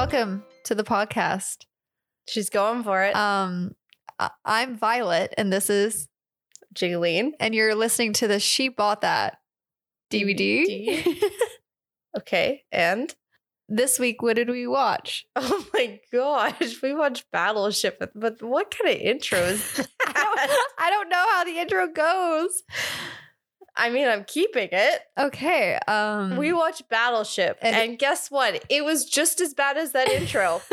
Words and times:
Welcome 0.00 0.44
to 0.64 0.74
the 0.74 0.82
podcast. 0.82 1.66
She's 2.26 2.48
going 2.48 2.84
for 2.84 3.04
it. 3.04 3.14
Um, 3.14 3.74
I'm 4.46 4.78
Violet, 4.78 5.34
and 5.36 5.52
this 5.52 5.68
is, 5.68 6.08
Jeylene. 6.74 7.32
and 7.38 7.54
you're 7.54 7.74
listening 7.74 8.14
to 8.14 8.26
the 8.26 8.40
She 8.40 8.70
Bought 8.70 9.02
That 9.02 9.36
DVD. 10.10 10.64
DVD. 10.64 11.22
Okay. 12.16 12.62
And 12.72 13.14
this 13.68 13.98
week, 13.98 14.22
what 14.22 14.36
did 14.36 14.48
we 14.48 14.66
watch? 14.66 15.26
oh 15.36 15.66
my 15.74 16.00
gosh, 16.10 16.80
we 16.82 16.94
watched 16.94 17.30
Battleship, 17.30 18.02
but 18.14 18.42
what 18.42 18.74
kind 18.74 18.96
of 18.96 19.02
intro 19.02 19.38
is 19.38 19.74
that? 19.74 19.86
I 20.06 20.46
don't, 20.46 20.60
I 20.78 20.90
don't 20.90 21.08
know 21.10 21.26
how 21.30 21.44
the 21.44 21.58
intro 21.58 21.88
goes. 21.88 22.62
I 23.76 23.90
mean, 23.90 24.06
I'm 24.08 24.24
keeping 24.24 24.68
it. 24.72 25.00
Okay. 25.18 25.78
Um, 25.88 26.36
We 26.36 26.52
watched 26.52 26.88
Battleship, 26.88 27.58
And- 27.62 27.74
and, 27.76 27.98
guess 27.98 28.30
what? 28.30 28.64
It 28.68 28.84
was 28.84 29.04
just 29.04 29.40
as 29.40 29.54
bad 29.54 29.76
as 29.76 29.92
that 29.92 30.08
intro. 30.08 30.60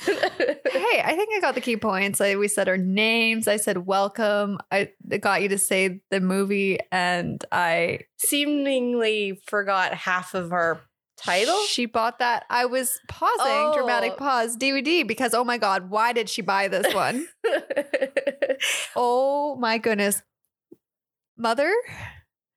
hey, 0.00 1.02
I 1.04 1.14
think 1.16 1.28
I 1.36 1.40
got 1.40 1.54
the 1.54 1.60
key 1.60 1.76
points. 1.76 2.20
I, 2.20 2.36
we 2.36 2.48
said 2.48 2.68
our 2.68 2.76
names. 2.76 3.46
I 3.46 3.56
said 3.56 3.86
welcome. 3.86 4.58
I 4.70 4.90
got 5.20 5.42
you 5.42 5.48
to 5.50 5.58
say 5.58 6.00
the 6.10 6.20
movie, 6.20 6.78
and 6.90 7.44
I 7.52 8.00
Seemingly 8.18 9.40
forgot 9.46 9.94
half 9.94 10.34
of 10.34 10.52
our 10.52 10.80
title. 11.16 11.58
She 11.68 11.86
bought 11.86 12.18
that. 12.18 12.44
I 12.50 12.64
was 12.64 12.98
pausing, 13.08 13.78
dramatic 13.78 14.12
Oh. 14.14 14.16
pause, 14.16 14.56
DVD 14.56 15.06
because 15.06 15.34
oh 15.34 15.44
my 15.44 15.58
god, 15.58 15.90
why 15.90 16.12
did 16.14 16.28
she 16.28 16.42
buy 16.42 16.66
this 16.68 16.92
one? 16.94 17.28
oh 18.96 19.56
my 19.56 19.78
goodness, 19.78 20.22
mother. 21.40 21.72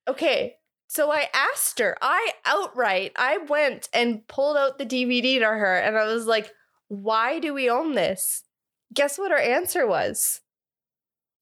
okay. 0.08 0.56
So 0.88 1.12
I 1.12 1.28
asked 1.34 1.80
her, 1.80 1.98
I 2.02 2.34
outright, 2.46 3.14
I 3.16 3.40
went 3.50 3.90
and 3.94 4.28
pulled 4.28 4.58
out 4.58 4.78
the 4.78 4.86
DVD 4.86 5.40
to 5.40 5.46
her 5.46 5.76
and 5.80 5.98
I 5.98 6.06
was 6.06 6.28
like, 6.28 6.52
why 6.88 7.40
do 7.40 7.52
we 7.52 7.68
own 7.68 7.94
this? 7.96 8.44
Guess 8.94 9.18
what 9.18 9.32
her 9.32 9.40
answer 9.40 9.88
was? 9.88 10.42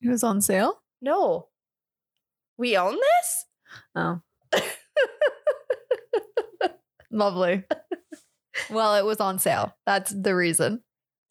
It 0.01 0.09
was 0.09 0.23
on 0.23 0.39
sale. 0.39 0.81
No. 1.01 1.49
We 2.57 2.77
own 2.77 2.95
this? 2.95 3.45
Oh, 3.95 4.21
lovely. 7.11 7.63
well, 8.69 8.95
it 8.95 9.03
was 9.03 9.19
on 9.19 9.37
sale. 9.39 9.75
That's 9.85 10.11
the 10.11 10.35
reason. 10.35 10.81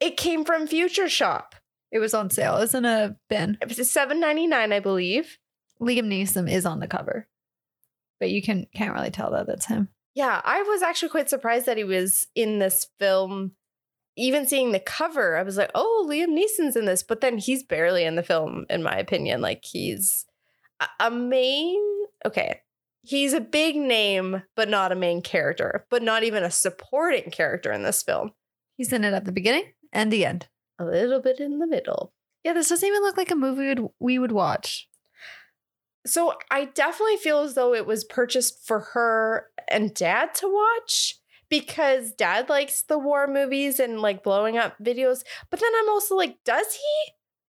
It 0.00 0.16
came 0.16 0.44
from 0.44 0.66
Future 0.66 1.08
Shop. 1.08 1.54
It 1.92 2.00
was 2.00 2.14
on 2.14 2.30
sale. 2.30 2.56
It 2.56 2.60
was 2.60 2.74
in 2.74 2.84
a 2.84 3.16
bin. 3.28 3.56
It 3.62 3.68
was 3.68 3.78
$7.99, 3.78 4.72
I 4.72 4.80
believe. 4.80 5.38
Liam 5.80 6.06
Neeson 6.06 6.50
is 6.50 6.66
on 6.66 6.80
the 6.80 6.86
cover, 6.86 7.26
but 8.18 8.30
you 8.30 8.42
can 8.42 8.66
can't 8.74 8.94
really 8.94 9.10
tell 9.10 9.30
that 9.32 9.46
that's 9.46 9.66
him. 9.66 9.88
Yeah, 10.14 10.40
I 10.44 10.62
was 10.62 10.82
actually 10.82 11.10
quite 11.10 11.30
surprised 11.30 11.66
that 11.66 11.76
he 11.76 11.84
was 11.84 12.26
in 12.34 12.58
this 12.58 12.88
film. 12.98 13.52
Even 14.16 14.46
seeing 14.46 14.72
the 14.72 14.80
cover, 14.80 15.36
I 15.36 15.42
was 15.42 15.56
like, 15.56 15.70
oh, 15.74 16.06
Liam 16.10 16.36
Neeson's 16.36 16.76
in 16.76 16.84
this. 16.84 17.02
But 17.02 17.20
then 17.20 17.38
he's 17.38 17.62
barely 17.62 18.04
in 18.04 18.16
the 18.16 18.22
film, 18.22 18.66
in 18.68 18.82
my 18.82 18.96
opinion. 18.96 19.40
Like, 19.40 19.64
he's 19.64 20.26
a- 20.98 21.10
main, 21.10 21.80
okay, 22.26 22.60
he's 23.02 23.32
a 23.32 23.40
big 23.40 23.76
name, 23.76 24.42
but 24.56 24.68
not 24.68 24.92
a 24.92 24.96
main 24.96 25.22
character, 25.22 25.86
but 25.90 26.02
not 26.02 26.24
even 26.24 26.42
a 26.42 26.50
supporting 26.50 27.30
character 27.30 27.72
in 27.72 27.82
this 27.82 28.02
film. 28.02 28.32
He's 28.76 28.92
in 28.92 29.04
it 29.04 29.14
at 29.14 29.24
the 29.24 29.32
beginning 29.32 29.72
and 29.92 30.12
the 30.12 30.26
end. 30.26 30.48
A 30.78 30.84
little 30.84 31.20
bit 31.20 31.40
in 31.40 31.58
the 31.58 31.66
middle. 31.66 32.12
Yeah, 32.44 32.54
this 32.54 32.68
doesn't 32.68 32.86
even 32.86 33.02
look 33.02 33.16
like 33.16 33.30
a 33.30 33.36
movie 33.36 33.60
we 33.60 33.68
would, 33.68 33.88
we 34.00 34.18
would 34.18 34.32
watch. 34.32 34.88
So 36.06 36.34
I 36.50 36.66
definitely 36.66 37.18
feel 37.18 37.40
as 37.40 37.54
though 37.54 37.74
it 37.74 37.86
was 37.86 38.04
purchased 38.04 38.66
for 38.66 38.80
her 38.94 39.46
and 39.68 39.92
dad 39.94 40.34
to 40.36 40.48
watch 40.48 41.16
because 41.50 42.12
dad 42.12 42.48
likes 42.48 42.82
the 42.82 42.98
war 42.98 43.26
movies 43.26 43.78
and 43.78 44.00
like 44.00 44.22
blowing 44.22 44.56
up 44.56 44.76
videos. 44.82 45.22
But 45.50 45.60
then 45.60 45.70
I'm 45.78 45.88
also 45.90 46.16
like, 46.16 46.36
does 46.44 46.74
he? 46.74 47.12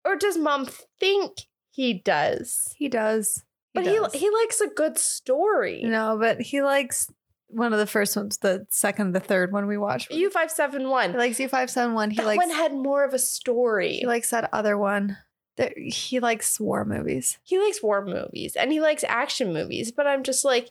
Or 0.08 0.14
does 0.16 0.38
mom 0.38 0.68
think 1.00 1.32
he 1.70 1.94
does? 1.94 2.72
He 2.76 2.88
does. 2.88 3.42
but 3.74 3.84
does. 3.84 4.12
he 4.12 4.18
he 4.20 4.30
likes 4.30 4.60
a 4.60 4.68
good 4.68 4.96
story. 4.98 5.82
No, 5.84 6.16
but 6.20 6.40
he 6.40 6.62
likes 6.62 7.10
one 7.48 7.72
of 7.72 7.78
the 7.78 7.86
first 7.86 8.16
ones, 8.16 8.38
the 8.38 8.66
second, 8.70 9.12
the 9.12 9.20
third 9.20 9.52
one 9.52 9.66
we 9.66 9.76
watched. 9.78 10.12
U 10.12 10.30
five 10.30 10.50
seven 10.50 10.88
one. 10.88 11.12
he 11.12 11.16
likes 11.18 11.40
U 11.40 11.48
five 11.48 11.70
seven 11.70 11.94
one. 11.94 12.10
He 12.10 12.16
That 12.16 12.26
likes 12.26 12.38
one 12.44 12.50
had 12.54 12.72
more 12.72 13.04
of 13.04 13.14
a 13.14 13.18
story. 13.18 13.94
he 13.98 14.06
likes 14.06 14.30
that 14.30 14.48
other 14.52 14.76
one. 14.78 15.16
That 15.56 15.76
he 15.78 16.20
likes 16.20 16.60
war 16.60 16.84
movies. 16.84 17.38
he 17.42 17.58
likes 17.58 17.82
war 17.82 18.04
movies 18.04 18.56
and 18.56 18.70
he 18.72 18.80
likes 18.80 19.04
action 19.08 19.52
movies. 19.54 19.90
But 19.90 20.06
I'm 20.06 20.22
just 20.22 20.44
like, 20.44 20.70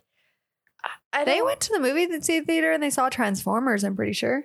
I, 0.84 1.22
I 1.22 1.26
They 1.26 1.42
went 1.42 1.60
to 1.62 1.74
the 1.74 1.80
movie 1.80 2.06
theater 2.08 2.72
and 2.72 2.84
they 2.84 2.92
saw 2.92 3.10
Transformers. 3.10 3.84
I'm 3.84 3.96
pretty 3.96 4.14
sure 4.14 4.44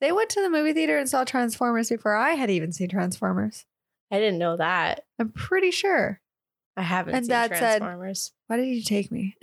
they 0.00 0.10
went 0.10 0.30
to 0.30 0.40
the 0.40 0.48
movie 0.50 0.72
theater 0.72 0.96
and 0.98 1.08
saw 1.08 1.24
Transformers 1.24 1.90
before 1.90 2.14
I 2.16 2.30
had 2.32 2.50
even 2.50 2.72
seen 2.72 2.88
Transformers. 2.88 3.66
I 4.10 4.18
didn't 4.18 4.38
know 4.38 4.56
that. 4.56 5.04
I'm 5.18 5.30
pretty 5.30 5.70
sure. 5.70 6.20
I 6.76 6.82
haven't 6.82 7.14
And 7.14 7.24
seen 7.26 7.30
Dad 7.30 7.50
said- 7.50 7.58
Transformers. 7.78 8.32
Why 8.46 8.56
did 8.56 8.66
you 8.68 8.82
take 8.82 9.12
me? 9.12 9.36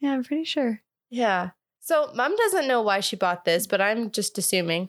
yeah, 0.00 0.12
I'm 0.12 0.24
pretty 0.24 0.44
sure. 0.44 0.80
Yeah. 1.10 1.50
So 1.80 2.12
mom 2.14 2.36
doesn't 2.36 2.68
know 2.68 2.80
why 2.82 3.00
she 3.00 3.16
bought 3.16 3.44
this, 3.44 3.66
but 3.66 3.80
I'm 3.80 4.10
just 4.10 4.38
assuming. 4.38 4.88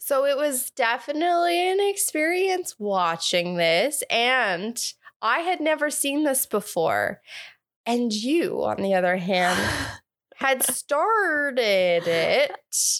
So 0.00 0.24
it 0.24 0.36
was 0.36 0.70
definitely 0.70 1.70
an 1.70 1.78
experience 1.80 2.76
watching 2.78 3.56
this. 3.56 4.02
And 4.10 4.80
I 5.20 5.40
had 5.40 5.60
never 5.60 5.90
seen 5.90 6.24
this 6.24 6.46
before. 6.46 7.20
And 7.84 8.12
you, 8.12 8.64
on 8.64 8.78
the 8.82 8.94
other 8.94 9.16
hand, 9.16 9.58
had 10.36 10.62
started 10.62 12.06
it. 12.06 12.52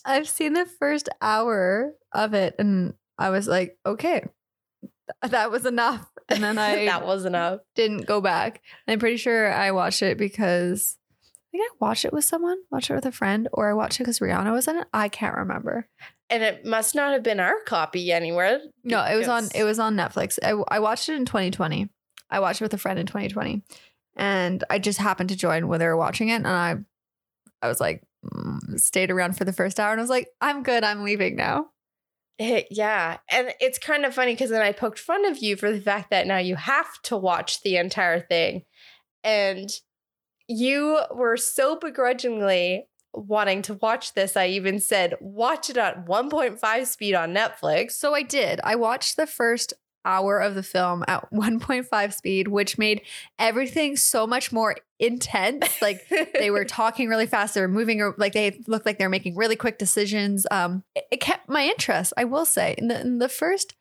I've 0.04 0.28
seen 0.28 0.54
the 0.54 0.66
first 0.66 1.08
hour 1.22 1.94
of 2.12 2.34
it 2.34 2.56
and 2.58 2.94
I 3.16 3.31
was 3.31 3.48
like, 3.48 3.78
okay, 3.87 4.25
th- 4.82 5.31
that 5.31 5.50
was 5.50 5.64
enough. 5.64 6.06
And 6.28 6.42
then 6.42 6.58
I 6.58 6.84
that 6.87 7.06
was 7.06 7.25
enough. 7.25 7.60
didn't 7.75 8.06
go 8.06 8.20
back. 8.20 8.60
I'm 8.87 8.98
pretty 8.98 9.16
sure 9.16 9.53
I 9.53 9.70
watched 9.70 10.03
it 10.03 10.19
because 10.19 10.97
think 11.58 11.72
I 11.72 11.84
watched 11.84 12.04
it 12.04 12.12
with 12.12 12.24
someone, 12.24 12.58
watched 12.70 12.91
it 12.91 12.94
with 12.94 13.06
a 13.06 13.12
friend, 13.12 13.48
or 13.52 13.70
I 13.70 13.74
watched 13.74 14.00
it 14.00 14.04
because 14.04 14.20
Rihanna 14.20 14.52
was 14.52 14.69
in 14.69 14.76
it. 14.76 14.86
I 14.92 15.08
can't 15.08 15.36
remember. 15.36 15.86
And 16.30 16.42
it 16.42 16.64
must 16.64 16.94
not 16.94 17.12
have 17.12 17.22
been 17.22 17.41
our 17.41 17.60
copy 17.66 18.12
anywhere. 18.12 18.60
No, 18.84 19.02
it 19.04 19.16
was 19.16 19.28
on 19.28 19.48
it 19.54 19.64
was 19.64 19.78
on 19.78 19.96
Netflix. 19.96 20.38
I, 20.42 20.50
I 20.74 20.78
watched 20.80 21.08
it 21.08 21.14
in 21.14 21.24
2020. 21.24 21.88
I 22.30 22.41
watched 22.41 22.60
it 22.60 22.64
with 22.64 22.74
a 22.74 22.78
friend 22.78 22.98
in 22.98 23.06
2020, 23.06 23.62
and 24.16 24.64
I 24.69 24.78
just 24.78 24.98
happened 24.98 25.30
to 25.30 25.36
join 25.36 25.69
when 25.69 25.80
they 25.80 25.86
were 25.86 25.96
watching 25.96 26.28
it, 26.28 26.34
and 26.34 26.46
I 26.46 26.76
I 27.62 27.69
was 27.69 27.80
like 27.80 28.02
mm, 28.25 28.78
stayed 28.78 29.10
around 29.10 29.36
for 29.36 29.44
the 29.44 29.52
first 29.52 29.80
hour, 29.80 29.92
and 29.92 30.00
I 30.00 30.02
was 30.02 30.10
like, 30.10 30.28
I'm 30.40 30.62
good. 30.62 30.84
I'm 30.84 31.02
leaving 31.02 31.36
now. 31.36 31.70
Eh, 32.38 32.62
yeah. 32.70 33.16
And 33.30 33.52
it's 33.60 33.78
kind 33.78 34.04
of 34.04 34.14
funny 34.14 34.32
because 34.32 34.50
then 34.50 34.62
I 34.62 34.72
poked 34.72 35.00
fun 35.00 35.25
of 35.25 35.38
you 35.38 35.56
for 35.56 35.72
the 35.72 35.80
fact 35.80 36.10
that 36.10 36.26
now 36.26 36.38
you 36.38 36.54
have 36.54 37.02
to 37.04 37.16
watch 37.16 37.62
the 37.62 37.76
entire 37.76 38.20
thing. 38.20 38.62
And 39.25 39.69
you 40.48 41.00
were 41.14 41.36
so 41.36 41.76
begrudgingly 41.76 42.88
wanting 43.12 43.62
to 43.62 43.75
watch 43.75 44.14
this. 44.14 44.36
I 44.36 44.48
even 44.48 44.81
said, 44.81 45.14
watch 45.20 45.70
it 45.70 45.76
at 45.76 46.06
1.5 46.06 46.86
speed 46.86 47.14
on 47.14 47.34
Netflix. 47.34 47.92
So 47.92 48.14
I 48.14 48.22
did. 48.22 48.60
I 48.64 48.76
watched 48.76 49.16
the 49.16 49.26
first 49.26 49.75
hour 50.04 50.38
of 50.38 50.54
the 50.54 50.62
film 50.62 51.04
at 51.06 51.31
1.5 51.32 52.12
speed, 52.12 52.48
which 52.48 52.78
made 52.78 53.03
everything 53.38 53.97
so 53.97 54.26
much 54.26 54.52
more 54.52 54.76
intense. 54.99 55.81
Like 55.82 56.08
they 56.32 56.50
were 56.50 56.64
talking 56.67 57.08
really 57.08 57.26
fast, 57.26 57.55
they 57.55 57.61
were 57.61 57.69
moving, 57.69 58.00
or 58.00 58.14
like 58.17 58.32
they 58.32 58.61
looked 58.67 58.87
like 58.87 58.99
they 58.99 59.05
were 59.05 59.11
making 59.11 59.37
really 59.37 59.56
quick 59.56 59.78
decisions. 59.78 60.46
Um, 60.50 60.82
it, 60.94 61.05
it 61.12 61.20
kept 61.20 61.49
my 61.49 61.64
interest, 61.64 62.12
I 62.17 62.25
will 62.25 62.46
say. 62.46 62.75
In 62.78 62.88
the, 62.88 63.00
in 63.00 63.19
the 63.19 63.28
first 63.28 63.75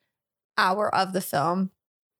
hour 0.57 0.93
of 0.93 1.13
the 1.13 1.21
film 1.21 1.71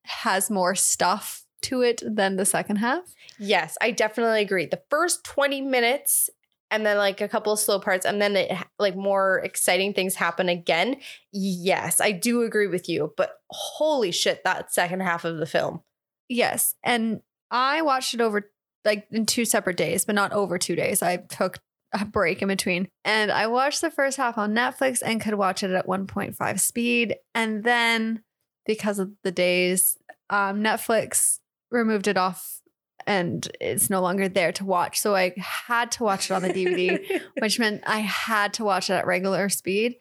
has 0.06 0.50
more 0.50 0.76
stuff 0.76 1.47
to 1.64 1.82
it 1.82 2.02
than 2.06 2.36
the 2.36 2.46
second 2.46 2.78
half. 2.78 3.14
Yes, 3.40 3.78
I 3.82 3.92
definitely 3.92 4.42
agree. 4.42 4.66
The 4.66 4.82
first 4.90 5.24
20 5.24 5.62
minutes 5.62 6.30
and 6.70 6.86
then 6.86 6.98
like 6.98 7.22
a 7.22 7.28
couple 7.28 7.54
of 7.54 7.60
slow 7.60 7.80
parts 7.80 8.06
and 8.06 8.22
then 8.22 8.36
it, 8.36 8.52
like 8.78 8.96
more 8.96 9.40
exciting 9.40 9.94
things 9.94 10.16
happen 10.16 10.50
again. 10.50 10.98
Yes, 11.32 12.02
I 12.02 12.12
do 12.12 12.44
agree 12.44 12.68
with 12.68 12.90
you, 12.90 13.14
but 13.16 13.40
holy 13.50 14.12
shit 14.12 14.44
that 14.44 14.74
second 14.74 15.02
half 15.02 15.26
of 15.26 15.38
the 15.38 15.46
film. 15.46 15.82
Yes. 16.30 16.76
And 16.84 17.22
I 17.52 17.82
watched 17.82 18.14
it 18.14 18.22
over 18.22 18.52
like 18.84 19.08
in 19.12 19.26
two 19.26 19.46
separate 19.46 19.78
days, 19.78 20.06
but 20.06 20.16
not 20.16 20.34
over 20.34 20.58
two 20.58 20.76
days. 20.76 21.02
I 21.02 21.18
took 21.18 21.60
a 21.94 22.06
break 22.06 22.42
in 22.42 22.48
between. 22.50 22.90
And 23.06 23.32
I 23.32 23.48
watched 23.48 23.82
the 23.82 23.92
first 23.92 24.18
half 24.18 24.38
on 24.38 24.54
Netflix 24.54 25.02
and 25.04 25.22
could 25.22 25.36
watch 25.36 25.64
it 25.64 25.72
at 25.72 25.88
1.5 25.88 26.60
speed. 26.60 27.16
And 27.34 27.64
then 27.64 28.24
because 28.66 29.00
of 29.00 29.12
the 29.24 29.32
days, 29.32 29.98
um, 30.30 30.62
Netflix 30.62 31.40
removed 31.70 32.08
it 32.08 32.18
off 32.18 32.62
and 33.06 33.48
it's 33.62 33.90
no 33.90 34.02
longer 34.02 34.28
there 34.28 34.52
to 34.52 34.66
watch. 34.66 35.00
So 35.00 35.16
I 35.16 35.34
had 35.38 35.92
to 35.94 36.04
watch 36.04 36.30
it 36.30 36.34
on 36.34 36.42
the 36.42 36.50
DVD, 36.50 37.22
which 37.40 37.58
meant 37.58 37.84
I 37.88 38.00
had 38.00 38.54
to 38.56 38.66
watch 38.66 38.90
it 38.90 38.94
at 38.94 39.08
regular 39.08 39.50
speed. 39.50 39.96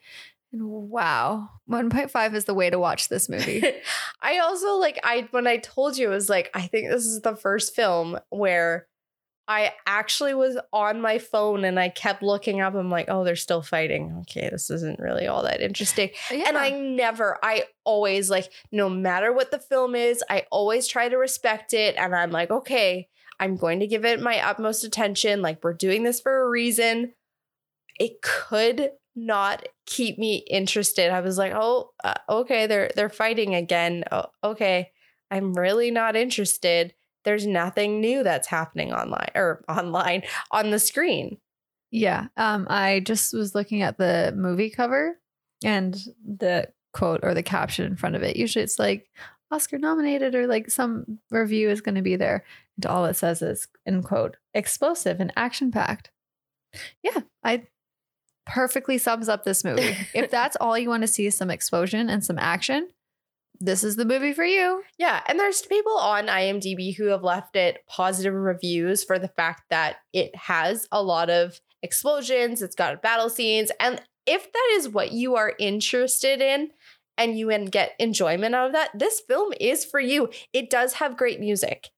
And 0.53 0.69
wow, 0.69 1.51
1.5 1.71 2.35
is 2.35 2.45
the 2.47 2.55
way 2.55 2.71
to 2.71 2.79
watch 2.79 3.09
this 3.09 3.29
movie. 3.29 3.63
I 4.23 4.39
also 4.39 4.77
like 4.77 4.99
I 5.05 5.29
when 5.31 5.47
I 5.47 5.59
told 5.59 5.97
you 5.97 6.09
it 6.09 6.15
was 6.15 6.29
like 6.29 6.51
I 6.55 6.63
think 6.63 6.91
this 6.91 7.05
is 7.05 7.21
the 7.21 7.37
first 7.37 7.75
film 7.75 8.19
where 8.31 8.89
I 9.49 9.73
actually 9.87 10.35
was 10.35 10.59
on 10.73 11.01
my 11.01 11.19
phone 11.19 11.65
and 11.65 11.79
I 11.79 11.89
kept 11.89 12.23
looking 12.23 12.61
up. 12.61 12.75
I'm 12.75 12.91
like, 12.91 13.07
oh, 13.09 13.23
they're 13.23 13.37
still 13.37 13.63
fighting. 13.63 14.17
Okay, 14.23 14.49
this 14.51 14.71
isn't 14.71 14.99
really 14.99 15.29
all 15.29 15.45
that 15.45 15.61
interesting. 15.61 16.11
Yeah. 16.33 16.49
And 16.49 16.59
I 16.59 16.71
never, 16.71 17.39
I 17.43 17.65
always 17.85 18.29
like, 18.29 18.51
no 18.73 18.89
matter 18.89 19.33
what 19.33 19.53
the 19.53 19.61
film 19.61 19.95
is, 19.95 20.25
I 20.29 20.47
always 20.51 20.89
try 20.89 21.09
to 21.09 21.17
respect 21.17 21.75
it. 21.75 21.95
And 21.97 22.15
I'm 22.15 22.33
like, 22.33 22.51
okay, 22.51 23.09
I'm 23.39 23.57
going 23.57 23.81
to 23.81 23.87
give 23.87 24.05
it 24.05 24.21
my 24.21 24.41
utmost 24.45 24.83
attention. 24.83 25.43
Like, 25.43 25.63
we're 25.63 25.75
doing 25.75 26.03
this 26.03 26.21
for 26.21 26.43
a 26.43 26.49
reason. 26.49 27.13
It 28.01 28.23
could 28.23 28.91
not 29.15 29.67
keep 29.87 30.19
me 30.19 30.45
interested. 30.51 31.11
I 31.11 31.21
was 31.21 31.39
like, 31.39 31.53
oh, 31.55 31.93
uh, 32.03 32.15
okay, 32.29 32.67
they're 32.67 32.91
they're 32.95 33.09
fighting 33.09 33.55
again. 33.55 34.05
Oh, 34.11 34.27
okay, 34.45 34.91
I'm 35.31 35.55
really 35.55 35.91
not 35.91 36.17
interested. 36.17 36.95
There's 37.27 37.47
nothing 37.47 38.01
new 38.01 38.23
that's 38.23 38.49
happening 38.49 38.93
online 38.93 39.31
or 39.35 39.65
online 39.69 40.23
on 40.53 40.71
the 40.71 40.79
screen. 40.79 41.39
Yeah. 41.91 42.29
Um, 42.37 42.67
I 42.71 43.01
just 43.01 43.35
was 43.35 43.55
looking 43.55 43.83
at 43.83 43.99
the 43.99 44.33
movie 44.35 44.71
cover 44.71 45.19
and 45.65 45.95
the 46.25 46.69
quote 46.93 47.21
or 47.23 47.35
the 47.35 47.43
caption 47.43 47.85
in 47.85 47.97
front 47.97 48.17
of 48.17 48.23
it. 48.23 48.37
Usually 48.37 48.63
it's 48.63 48.79
like 48.79 49.09
Oscar 49.51 49.77
nominated 49.79 50.35
or 50.35 50.47
like 50.47 50.71
some 50.71 51.19
review 51.31 51.69
is 51.69 51.81
going 51.81 51.97
to 51.97 52.03
be 52.03 52.17
there. 52.17 52.45
And 52.77 52.87
all 52.87 53.05
it 53.07 53.15
says 53.15 53.43
is, 53.43 53.69
in 53.85 54.03
quote, 54.03 54.37
explosive 54.55 55.21
and 55.21 55.33
action 55.37 55.71
packed. 55.73 56.11
Yeah. 57.03 57.21
I 57.43 57.65
perfectly 58.47 58.99
sums 58.99 59.29
up 59.29 59.45
this 59.45 59.65
movie. 59.65 59.97
if 60.15 60.31
that's 60.31 60.57
all 60.57 60.79
you 60.79 60.89
want 60.89 61.03
to 61.03 61.09
see 61.09 61.27
is 61.27 61.37
some 61.37 61.51
explosion 61.51 62.09
and 62.09 62.25
some 62.25 62.39
action, 62.39 62.89
this 63.61 63.85
is 63.85 63.97
the 63.97 64.05
movie 64.05 64.33
for 64.33 64.45
you. 64.45 64.83
Yeah, 64.99 65.23
and 65.27 65.39
there's 65.39 65.63
people 65.63 65.97
on 65.97 66.27
IMDb 66.27 66.97
who 66.97 67.07
have 67.07 67.23
left 67.23 67.57
it 67.57 67.85
positive 67.89 68.35
reviews 68.35 69.05
for 69.05 69.19
the 69.19 69.29
fact 69.29 69.65
that 69.71 69.97
it 70.13 70.35
has 70.35 70.87
a 70.93 71.03
lot 71.03 71.31
of 71.31 71.61
explosions, 71.83 72.63
it's 72.63 72.77
got 72.77 73.03
battle 73.03 73.31
scenes, 73.31 73.71
and 73.81 74.01
if 74.27 74.53
that 74.53 74.73
is 74.75 74.89
what 74.89 75.13
you 75.13 75.37
are 75.37 75.55
interested 75.59 76.41
in 76.41 76.71
and 77.17 77.39
you 77.39 77.51
and 77.51 77.71
get 77.71 77.95
enjoyment 77.99 78.55
out 78.55 78.67
of 78.67 78.73
that, 78.73 78.91
this 78.95 79.21
film 79.21 79.53
is 79.61 79.85
for 79.85 80.01
you. 80.01 80.29
It 80.53 80.69
does 80.69 80.95
have 80.95 81.17
great 81.17 81.41
music. 81.41 81.91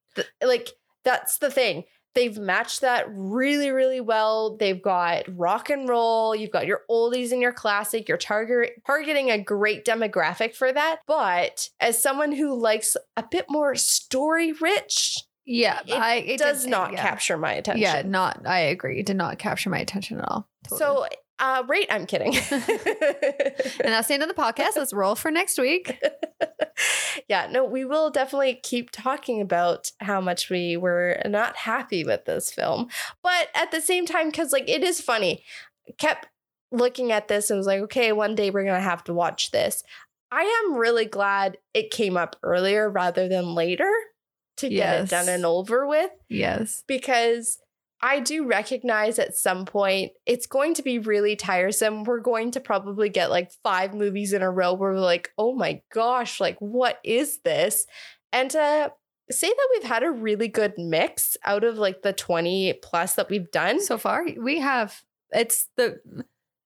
Like 0.43 0.69
that's 1.04 1.38
the 1.38 1.50
thing. 1.50 1.84
They've 2.14 2.37
matched 2.37 2.81
that 2.81 3.06
really, 3.10 3.70
really 3.70 4.00
well. 4.00 4.56
They've 4.56 4.81
got 4.82 5.25
rock 5.28 5.70
and 5.70 5.88
roll. 5.88 6.34
You've 6.34 6.50
got 6.50 6.66
your 6.66 6.81
oldies 6.90 7.31
and 7.32 7.40
your 7.40 7.52
classic. 7.52 8.08
You're 8.08 8.19
target 8.19 8.82
targeting 8.87 9.31
a 9.31 9.38
great 9.43 9.84
demographic 9.84 10.55
for 10.55 10.72
that. 10.72 11.00
But 11.06 11.69
as 11.81 12.02
someone 12.02 12.32
who 12.32 12.58
likes 12.58 12.96
a 13.16 13.25
bit 13.31 13.46
more 13.49 13.75
story 13.76 14.52
rich, 14.52 15.16
Yeah. 15.44 15.81
it, 15.87 15.93
I, 15.93 16.16
it 16.16 16.38
does 16.38 16.66
not 16.66 16.93
yeah. 16.93 17.02
capture 17.02 17.37
my 17.38 17.52
attention. 17.52 17.82
Yeah, 17.82 18.02
not, 18.02 18.46
I 18.46 18.61
agree. 18.61 18.99
It 19.00 19.06
did 19.06 19.16
not 19.16 19.38
capture 19.38 19.70
my 19.70 19.78
attention 19.78 20.19
at 20.19 20.28
all. 20.28 20.49
Totally. 20.69 20.78
So, 20.78 21.06
uh, 21.38 21.62
rate, 21.69 21.87
I'm 21.90 22.06
kidding. 22.06 22.35
and 22.50 22.62
that's 23.85 24.08
the 24.08 24.14
end 24.14 24.23
of 24.23 24.29
the 24.29 24.35
podcast. 24.35 24.76
Let's 24.76 24.93
roll 24.93 25.14
for 25.14 25.31
next 25.31 25.58
week. 25.58 26.02
yeah, 27.29 27.46
no, 27.50 27.64
we 27.64 27.85
will 27.85 28.11
definitely 28.11 28.61
keep 28.62 28.90
talking 28.90 29.40
about 29.40 29.90
how 30.00 30.20
much 30.20 30.50
we 30.50 30.76
were 30.76 31.20
not 31.26 31.56
happy 31.56 32.05
with 32.05 32.25
this 32.25 32.50
film. 32.52 32.88
But 33.23 33.49
at 33.55 33.70
the 33.70 33.81
same 33.81 34.06
time, 34.06 34.31
because 34.31 34.52
like 34.52 34.69
it 34.69 34.82
is 34.82 35.00
funny, 35.00 35.43
kept 35.99 36.26
looking 36.70 37.12
at 37.12 37.29
this 37.29 37.50
and 37.50 37.56
was 37.58 37.67
like, 37.67 37.81
okay, 37.82 38.12
one 38.12 38.35
day 38.35 38.50
we're 38.50 38.64
gonna 38.64 38.81
have 38.81 39.05
to 39.05 39.14
watch 39.14 39.50
this. 39.50 39.82
I 40.31 40.43
am 40.67 40.75
really 40.76 41.06
glad 41.06 41.56
it 41.73 41.90
came 41.90 42.17
up 42.17 42.37
earlier 42.43 42.90
rather 42.90 43.29
than 43.29 43.55
later 43.55 43.90
to 44.58 44.69
get 44.69 44.76
Yes. 44.76 45.05
it 45.05 45.11
done 45.11 45.29
and 45.29 45.46
over 45.46 45.87
with 45.87 46.11
Yes. 46.29 46.85
because 46.87 47.58
I 48.00 48.21
do 48.21 48.47
recognize 48.47 49.19
at 49.19 49.37
some 49.37 49.65
point 49.65 50.12
it's 50.25 50.47
going 50.47 50.75
to 50.75 50.83
be 50.83 50.99
really 50.99 51.35
tiresome. 51.35 52.05
We're 52.05 52.21
going 52.21 52.53
to 52.53 52.61
probably 52.61 53.09
get 53.09 53.31
like 53.31 53.50
five 53.65 53.93
movies 53.93 54.33
in 54.33 54.43
a 54.43 54.50
row 54.50 54.75
where 54.75 54.93
we're 54.93 55.00
like, 55.00 55.33
oh 55.37 55.55
my 55.55 55.83
gosh, 55.93 56.41
like 56.41 56.56
what 56.61 57.00
is 57.03 57.41
this? 57.41 57.87
And 58.33 58.50
to 58.53 58.93
say 59.31 59.49
that 59.49 59.69
we've 59.75 59.89
had 59.89 60.03
a 60.03 60.11
really 60.11 60.49
good 60.49 60.75
mix 60.79 61.37
out 61.45 61.65
of 61.65 61.77
like 61.77 62.03
the 62.03 62.12
20 62.12 62.75
plus 62.83 63.15
that 63.17 63.29
we've 63.29 63.50
done. 63.50 63.83
So 63.83 63.99
far, 63.99 64.25
we 64.41 64.61
have 64.61 65.03
it's 65.31 65.69
the 65.77 66.00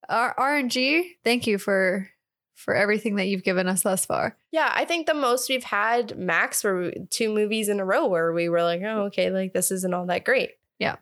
R- 0.09 0.35
RNG. 0.39 1.05
Thank 1.25 1.47
you 1.47 1.59
for 1.59 2.09
for 2.55 2.75
everything 2.75 3.17
that 3.17 3.27
you've 3.27 3.43
given 3.43 3.67
us 3.67 3.83
thus 3.83 4.07
far. 4.07 4.37
yeah, 4.53 4.71
I 4.73 4.85
think 4.85 5.07
the 5.07 5.15
most 5.15 5.49
we've 5.49 5.65
had 5.65 6.17
max 6.17 6.63
were 6.63 6.93
two 7.11 7.35
movies 7.35 7.69
in 7.69 7.81
a 7.81 7.85
row 7.85 8.07
where 8.07 8.33
we 8.33 8.49
were 8.49 8.63
like, 8.63 8.83
oh, 8.83 9.07
okay, 9.07 9.31
like 9.31 9.53
this 9.53 9.73
isn't 9.73 9.93
all 9.93 10.07
that 10.07 10.25
great. 10.25 10.53
Yeah. 10.79 10.97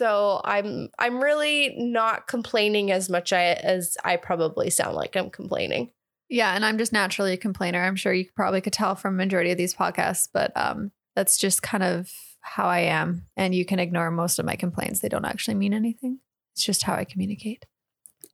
So 0.00 0.40
I'm 0.42 0.88
I'm 0.98 1.22
really 1.22 1.74
not 1.76 2.26
complaining 2.26 2.90
as 2.90 3.10
much 3.10 3.34
I, 3.34 3.52
as 3.52 3.98
I 4.02 4.16
probably 4.16 4.70
sound 4.70 4.96
like 4.96 5.14
I'm 5.14 5.28
complaining. 5.28 5.90
Yeah, 6.30 6.54
and 6.54 6.64
I'm 6.64 6.78
just 6.78 6.90
naturally 6.90 7.34
a 7.34 7.36
complainer. 7.36 7.82
I'm 7.82 7.96
sure 7.96 8.14
you 8.14 8.24
probably 8.34 8.62
could 8.62 8.72
tell 8.72 8.94
from 8.94 9.18
majority 9.18 9.50
of 9.50 9.58
these 9.58 9.74
podcasts, 9.74 10.26
but 10.32 10.56
um, 10.56 10.90
that's 11.14 11.36
just 11.36 11.62
kind 11.62 11.82
of 11.82 12.10
how 12.40 12.64
I 12.64 12.78
am. 12.78 13.26
And 13.36 13.54
you 13.54 13.66
can 13.66 13.78
ignore 13.78 14.10
most 14.10 14.38
of 14.38 14.46
my 14.46 14.56
complaints; 14.56 15.00
they 15.00 15.10
don't 15.10 15.26
actually 15.26 15.56
mean 15.56 15.74
anything. 15.74 16.20
It's 16.54 16.64
just 16.64 16.84
how 16.84 16.94
I 16.94 17.04
communicate. 17.04 17.66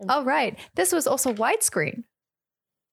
Mm. 0.00 0.06
All 0.08 0.24
right, 0.24 0.56
this 0.76 0.92
was 0.92 1.08
also 1.08 1.34
widescreen, 1.34 2.04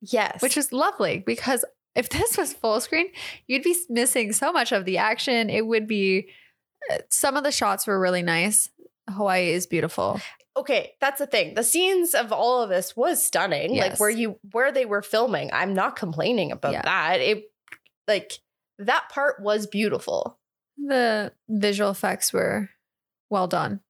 Yes. 0.01 0.41
which 0.41 0.57
is 0.57 0.73
lovely 0.73 1.19
because 1.19 1.63
if 1.93 2.09
this 2.09 2.39
was 2.39 2.53
full 2.53 2.81
screen, 2.81 3.11
you'd 3.45 3.61
be 3.61 3.75
missing 3.87 4.33
so 4.33 4.51
much 4.51 4.71
of 4.71 4.85
the 4.85 4.97
action. 4.97 5.51
It 5.51 5.67
would 5.67 5.87
be. 5.87 6.29
Some 7.09 7.37
of 7.37 7.43
the 7.43 7.51
shots 7.51 7.87
were 7.87 7.99
really 7.99 8.23
nice. 8.23 8.69
Hawaii 9.09 9.49
is 9.51 9.67
beautiful. 9.67 10.19
okay, 10.55 10.93
that's 11.01 11.19
the 11.19 11.27
thing. 11.27 11.55
The 11.55 11.63
scenes 11.63 12.13
of 12.13 12.31
all 12.31 12.61
of 12.61 12.69
this 12.69 12.95
was 12.95 13.25
stunning. 13.25 13.75
Like 13.77 13.99
where 13.99 14.09
you 14.09 14.39
where 14.51 14.71
they 14.71 14.85
were 14.85 15.01
filming. 15.01 15.49
I'm 15.53 15.73
not 15.73 15.95
complaining 15.95 16.51
about 16.51 16.73
Yeah. 16.73 16.81
that. 16.83 17.19
It 17.21 17.43
like 18.07 18.33
that 18.79 19.09
part 19.09 19.41
was 19.41 19.67
beautiful. 19.67 20.39
The 20.77 21.31
visual 21.49 21.91
effects 21.91 22.31
were 22.33 22.69
well 23.29 23.47
done. 23.47 23.81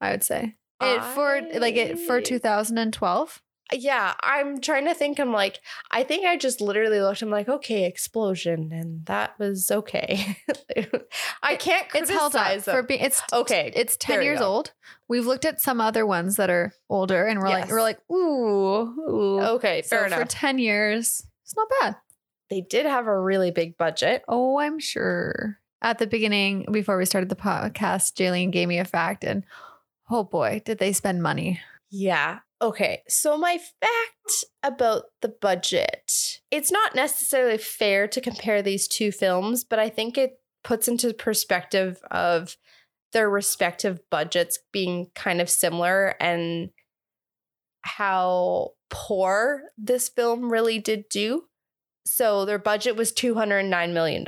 I 0.00 0.10
would 0.10 0.22
say 0.24 0.54
it 0.80 1.02
for 1.14 1.40
like 1.58 1.76
it 1.76 1.98
for 2.00 2.20
2012. 2.20 3.42
Yeah, 3.72 4.14
I'm 4.22 4.60
trying 4.60 4.84
to 4.84 4.94
think. 4.94 5.18
I'm 5.18 5.32
like, 5.32 5.60
I 5.90 6.04
think 6.04 6.26
I 6.26 6.36
just 6.36 6.60
literally 6.60 7.00
looked. 7.00 7.22
I'm 7.22 7.30
like, 7.30 7.48
okay, 7.48 7.86
explosion, 7.86 8.70
and 8.72 9.04
that 9.06 9.38
was 9.38 9.70
okay. 9.70 10.36
I 11.42 11.56
can't 11.56 11.86
It's 11.94 12.10
held 12.10 12.36
up 12.36 12.46
criticize 12.46 12.64
for 12.64 12.82
being. 12.82 13.00
It's 13.00 13.22
Okay, 13.32 13.72
It's 13.74 13.96
ten 13.96 14.22
years 14.22 14.40
go. 14.40 14.46
old. 14.46 14.72
We've 15.08 15.26
looked 15.26 15.44
at 15.44 15.60
some 15.60 15.80
other 15.80 16.04
ones 16.06 16.36
that 16.36 16.50
are 16.50 16.72
older, 16.90 17.26
and 17.26 17.40
we're 17.40 17.48
like, 17.48 17.68
we're 17.70 17.82
like, 17.82 17.98
ooh, 18.10 18.80
ooh. 19.10 19.40
Okay, 19.40 19.82
so 19.82 19.96
fair 19.96 20.08
for 20.08 20.14
enough. 20.14 20.28
ten 20.28 20.58
years, 20.58 21.26
it's 21.42 21.56
not 21.56 21.68
bad. 21.80 21.96
they 22.50 22.60
did 22.60 22.86
have 22.86 23.06
a 23.06 23.18
really 23.18 23.50
big 23.50 23.76
budget. 23.78 24.22
Oh, 24.28 24.58
I'm 24.58 24.78
sure. 24.78 25.58
At 25.82 25.98
the 25.98 26.06
beginning, 26.06 26.66
before 26.70 26.96
we 26.96 27.04
started 27.06 27.28
the 27.28 27.36
podcast, 27.36 28.14
Jeylene 28.14 28.50
gave 28.52 28.68
me 28.68 28.78
a 28.78 28.84
fact, 28.84 29.24
and 29.24 29.44
oh 30.10 30.22
boy, 30.24 30.62
did 30.64 30.78
they 30.78 30.92
spend 30.92 31.22
money. 31.22 31.60
Yeah. 31.96 32.40
Okay. 32.60 33.02
So, 33.08 33.38
my 33.38 33.56
fact 33.80 34.44
about 34.64 35.04
the 35.22 35.28
budget 35.28 36.40
it's 36.50 36.72
not 36.72 36.94
necessarily 36.96 37.58
fair 37.58 38.08
to 38.08 38.20
compare 38.20 38.62
these 38.62 38.88
two 38.88 39.12
films, 39.12 39.62
but 39.62 39.78
I 39.78 39.88
think 39.90 40.18
it 40.18 40.32
puts 40.64 40.88
into 40.88 41.12
perspective 41.14 42.00
of 42.10 42.56
their 43.12 43.30
respective 43.30 44.00
budgets 44.10 44.58
being 44.72 45.06
kind 45.14 45.40
of 45.40 45.48
similar 45.48 46.16
and 46.20 46.70
how 47.82 48.70
poor 48.90 49.62
this 49.78 50.08
film 50.08 50.50
really 50.50 50.80
did 50.80 51.04
do. 51.08 51.44
So, 52.06 52.44
their 52.44 52.58
budget 52.58 52.96
was 52.96 53.12
$209 53.12 53.92
million, 53.92 54.24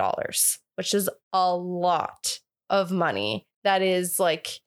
which 0.77 0.95
is 0.95 1.11
a 1.33 1.57
lot 1.57 2.39
of 2.71 2.93
money. 2.93 3.49
That 3.65 3.83
is 3.83 4.21
like 4.21 4.61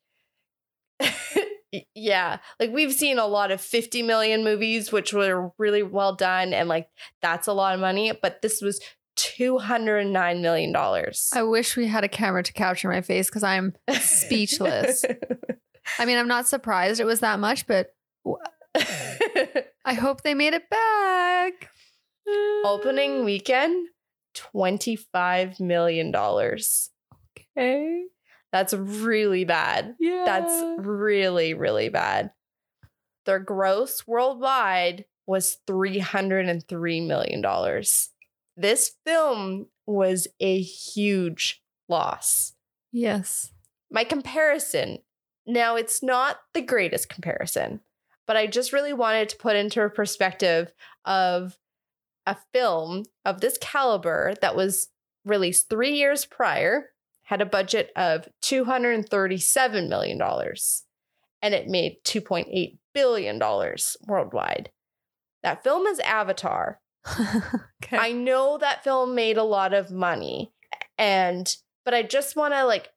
yeah 1.94 2.38
like 2.60 2.72
we've 2.72 2.94
seen 2.94 3.20
a 3.20 3.28
lot 3.28 3.52
of 3.52 3.62
50 3.62 4.02
million 4.04 4.44
movies 4.44 4.92
which 4.92 5.14
were 5.14 5.52
really 5.58 5.84
well 5.84 6.16
done 6.16 6.54
and 6.54 6.68
like 6.68 6.90
that's 7.22 7.48
a 7.48 7.54
lot 7.54 7.74
of 7.76 7.80
money 7.80 8.12
but 8.22 8.42
this 8.42 8.62
was 8.62 8.80
209 9.16 10.42
million 10.42 10.72
dollars 10.72 11.30
I 11.34 11.44
wish 11.44 11.76
we 11.76 11.88
had 11.88 12.04
a 12.04 12.08
camera 12.10 12.42
to 12.44 12.54
capture 12.54 12.90
my 12.90 13.02
face 13.02 13.28
because 13.30 13.44
I'm 13.44 13.76
speechless. 14.00 15.04
I 16.00 16.06
mean, 16.06 16.18
I'm 16.18 16.28
not 16.28 16.48
surprised 16.48 17.00
it 17.00 17.06
was 17.06 17.20
that 17.20 17.40
much, 17.40 17.68
but 17.68 17.94
I 18.76 19.94
hope 19.94 20.22
they 20.22 20.34
made 20.36 20.54
it 20.54 20.70
back. 20.70 21.70
opening 22.64 23.26
weekend 23.26 23.90
25 24.36 25.60
million 25.60 26.12
dollars 26.12 26.92
Okay. 27.58 28.04
That's 28.52 28.74
really 28.74 29.46
bad 29.46 29.96
Yeah. 30.00 30.24
that's 30.26 30.86
really 30.86 31.54
really 31.54 31.90
bad 31.90 32.32
their 33.26 33.40
gross 33.40 34.08
worldwide 34.08 35.06
was 35.28 35.58
303 35.68 37.02
million 37.02 37.42
dollars 37.42 38.10
this 38.58 38.92
film 39.06 39.68
was 39.86 40.28
a 40.40 40.62
huge 40.62 41.62
loss 41.88 42.54
yes. 42.92 43.52
my 43.92 44.04
comparison. 44.04 45.00
Now, 45.48 45.76
it's 45.76 46.04
not 46.04 46.38
the 46.54 46.62
greatest 46.62 47.10
comparison, 47.10 47.80
but 48.28 48.38
I 48.38 48.46
just 48.46 48.72
really 48.72 48.94
wanted 48.94 49.30
to 49.30 49.38
put 49.38 49.56
into 49.56 49.82
a 49.82 49.90
perspective 49.90 50.72
of 51.06 51.58
a 52.28 52.38
film 52.54 53.06
of 53.26 53.42
this 53.42 53.58
caliber 53.60 54.36
that 54.42 54.56
was 54.56 54.90
released 55.26 55.70
three 55.70 55.94
years 55.94 56.26
prior, 56.26 56.90
had 57.30 57.42
a 57.42 57.46
budget 57.46 57.92
of 57.96 58.28
$237 58.42 59.88
million, 59.88 60.20
and 61.44 61.54
it 61.54 61.68
made 61.68 61.98
$2.8 62.04 62.78
billion 62.92 63.40
worldwide. 64.08 64.72
That 65.44 65.64
film 65.64 65.86
is 65.86 66.00
Avatar. 66.00 66.82
okay. 67.08 67.98
I 67.98 68.14
know 68.14 68.58
that 68.58 68.84
film 68.84 69.14
made 69.14 69.38
a 69.38 69.44
lot 69.44 69.76
of 69.76 69.92
money 69.92 70.52
and 70.98 71.56
but 71.86 71.94
I 71.94 72.02
just 72.02 72.36
want 72.36 72.56
to 72.56 72.66
like 72.66 72.90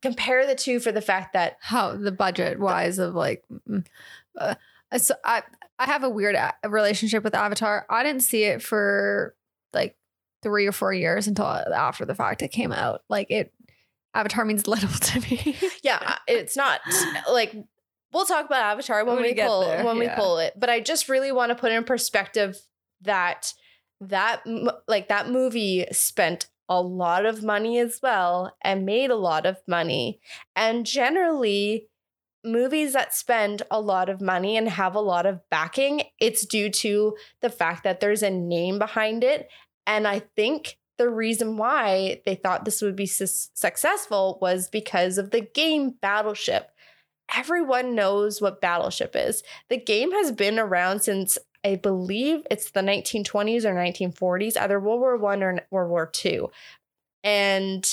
compare 0.00 0.46
the 0.46 0.54
two 0.54 0.80
for 0.80 0.90
the 0.90 1.02
fact 1.02 1.34
that 1.34 1.58
How 1.60 1.94
the 1.94 2.12
budget 2.12 2.58
wise 2.58 2.98
of 2.98 3.14
like, 3.14 3.44
mm, 3.68 3.86
uh, 4.38 4.54
so 4.96 5.14
I 5.24 5.42
I 5.78 5.84
have 5.84 6.02
a 6.04 6.10
weird 6.10 6.34
a- 6.34 6.54
relationship 6.66 7.22
with 7.22 7.34
Avatar. 7.34 7.86
I 7.90 8.02
didn't 8.02 8.22
see 8.22 8.44
it 8.44 8.62
for 8.62 9.36
like 9.72 9.96
three 10.46 10.64
or 10.64 10.70
four 10.70 10.92
years 10.92 11.26
until 11.26 11.44
uh, 11.44 11.64
after 11.74 12.04
the 12.04 12.14
fact 12.14 12.40
it 12.40 12.52
came 12.52 12.70
out. 12.70 13.02
Like 13.08 13.32
it, 13.32 13.52
Avatar 14.14 14.44
means 14.44 14.68
little 14.68 14.88
to 14.88 15.20
me. 15.20 15.56
yeah, 15.82 15.98
uh, 16.00 16.14
it's 16.28 16.56
not 16.56 16.80
like 17.30 17.52
we'll 18.12 18.26
talk 18.26 18.46
about 18.46 18.62
Avatar 18.62 19.04
when, 19.04 19.16
When 19.16 19.24
we 19.24 19.32
we 19.32 19.42
pull 19.42 19.60
there, 19.62 19.84
when 19.84 19.98
we 19.98 20.08
pull 20.08 20.38
it, 20.38 20.54
but 20.56 20.70
I 20.70 20.78
just 20.78 21.08
really 21.08 21.32
want 21.32 21.50
to 21.50 21.56
put 21.56 21.72
in 21.72 21.82
perspective 21.82 22.56
that 23.02 23.52
that 24.00 24.42
like 24.86 25.08
that 25.08 25.30
movie 25.30 25.84
spent 25.90 26.46
a 26.68 26.80
lot 26.80 27.26
of 27.26 27.42
money 27.42 27.80
as 27.80 27.98
well 28.00 28.54
and 28.62 28.86
made 28.86 29.10
a 29.10 29.16
lot 29.16 29.46
of 29.46 29.56
money. 29.66 30.20
And 30.54 30.86
generally 30.86 31.88
movies 32.44 32.92
that 32.92 33.14
spend 33.14 33.62
a 33.70 33.80
lot 33.80 34.08
of 34.08 34.20
money 34.20 34.56
and 34.56 34.68
have 34.68 34.94
a 34.94 35.00
lot 35.00 35.26
of 35.26 35.40
backing, 35.50 36.02
it's 36.20 36.46
due 36.46 36.70
to 36.70 37.16
the 37.40 37.50
fact 37.50 37.82
that 37.82 38.00
there's 38.00 38.22
a 38.22 38.30
name 38.30 38.78
behind 38.78 39.24
it. 39.24 39.48
And 39.86 40.06
I 40.06 40.20
think 40.20 40.78
the 40.98 41.08
reason 41.08 41.56
why 41.56 42.22
they 42.24 42.34
thought 42.34 42.64
this 42.64 42.82
would 42.82 42.96
be 42.96 43.06
sus- 43.06 43.50
successful 43.54 44.38
was 44.40 44.68
because 44.68 45.18
of 45.18 45.30
the 45.30 45.42
game 45.42 45.90
Battleship. 46.00 46.70
Everyone 47.36 47.94
knows 47.94 48.40
what 48.40 48.60
Battleship 48.60 49.14
is. 49.14 49.42
The 49.68 49.76
game 49.76 50.12
has 50.12 50.32
been 50.32 50.58
around 50.58 51.00
since 51.00 51.38
I 51.64 51.74
believe 51.76 52.46
it's 52.50 52.70
the 52.70 52.80
1920s 52.80 53.64
or 53.64 53.74
1940s, 53.74 54.56
either 54.56 54.78
World 54.78 55.00
War 55.00 55.16
One 55.16 55.42
or 55.42 55.60
World 55.70 55.90
War 55.90 56.06
Two, 56.06 56.50
and 57.24 57.84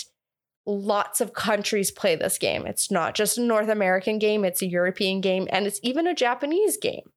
lots 0.67 1.19
of 1.21 1.33
countries 1.33 1.89
play 1.89 2.15
this 2.15 2.37
game. 2.37 2.67
It's 2.67 2.91
not 2.91 3.15
just 3.15 3.39
a 3.39 3.41
North 3.41 3.69
American 3.69 4.19
game; 4.19 4.45
it's 4.45 4.61
a 4.61 4.67
European 4.67 5.21
game, 5.21 5.47
and 5.51 5.65
it's 5.65 5.79
even 5.81 6.05
a 6.05 6.13
Japanese 6.13 6.77
game. 6.77 7.09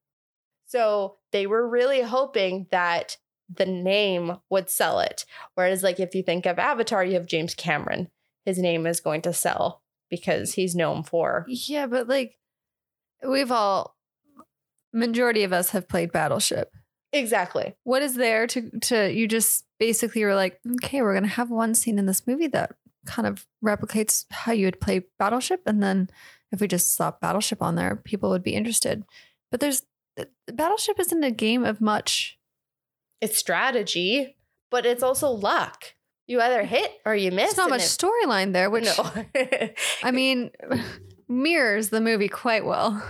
So 0.65 1.17
they 1.31 1.45
were 1.45 1.67
really 1.67 2.01
hoping 2.01 2.65
that 2.71 3.17
the 3.53 3.65
name 3.65 4.37
would 4.49 4.69
sell 4.69 4.99
it. 4.99 5.25
Whereas, 5.55 5.83
like 5.83 5.99
if 5.99 6.13
you 6.15 6.23
think 6.23 6.45
of 6.45 6.59
Avatar, 6.59 7.03
you 7.03 7.13
have 7.13 7.25
James 7.25 7.55
Cameron. 7.55 8.09
His 8.45 8.57
name 8.57 8.87
is 8.87 9.01
going 9.01 9.21
to 9.23 9.33
sell 9.33 9.81
because 10.09 10.53
he's 10.53 10.75
known 10.75 11.03
for 11.03 11.45
yeah, 11.47 11.85
but 11.85 12.07
like 12.07 12.37
we've 13.27 13.51
all 13.51 13.95
majority 14.93 15.43
of 15.43 15.53
us 15.53 15.71
have 15.71 15.87
played 15.87 16.11
Battleship. 16.11 16.71
exactly. 17.11 17.75
What 17.83 18.01
is 18.01 18.15
there 18.15 18.47
to 18.47 18.71
to 18.79 19.11
you 19.11 19.27
just 19.27 19.65
basically 19.79 20.23
were 20.23 20.35
like, 20.35 20.59
okay, 20.83 21.01
we're 21.01 21.13
gonna 21.13 21.27
have 21.27 21.49
one 21.49 21.75
scene 21.75 21.99
in 21.99 22.05
this 22.05 22.25
movie 22.25 22.47
that 22.47 22.75
kind 23.05 23.27
of 23.27 23.45
replicates 23.63 24.25
how 24.31 24.51
you 24.51 24.65
would 24.65 24.81
play 24.81 25.03
Battleship, 25.19 25.61
and 25.65 25.81
then 25.83 26.09
if 26.51 26.61
we 26.61 26.67
just 26.67 26.95
slap 26.95 27.19
Battleship 27.19 27.61
on 27.61 27.75
there, 27.75 27.95
people 27.95 28.29
would 28.29 28.43
be 28.43 28.55
interested. 28.55 29.03
But 29.51 29.59
there's 29.59 29.83
Battleship 30.51 30.99
isn't 30.99 31.23
a 31.23 31.31
game 31.31 31.63
of 31.63 31.81
much. 31.81 32.36
It's 33.21 33.37
strategy, 33.37 34.35
but 34.69 34.85
it's 34.85 35.03
also 35.03 35.29
luck. 35.29 35.95
You 36.27 36.41
either 36.41 36.63
mm. 36.63 36.67
hit 36.67 36.91
or 37.05 37.15
you 37.15 37.31
miss. 37.31 37.51
It's 37.51 37.57
not 37.57 37.69
much 37.69 37.81
storyline 37.81 38.53
there, 38.53 38.69
which 38.69 38.85
no. 38.85 39.11
I 40.03 40.11
mean 40.11 40.51
mirrors 41.27 41.89
the 41.89 42.01
movie 42.01 42.27
quite 42.27 42.65
well. 42.65 43.01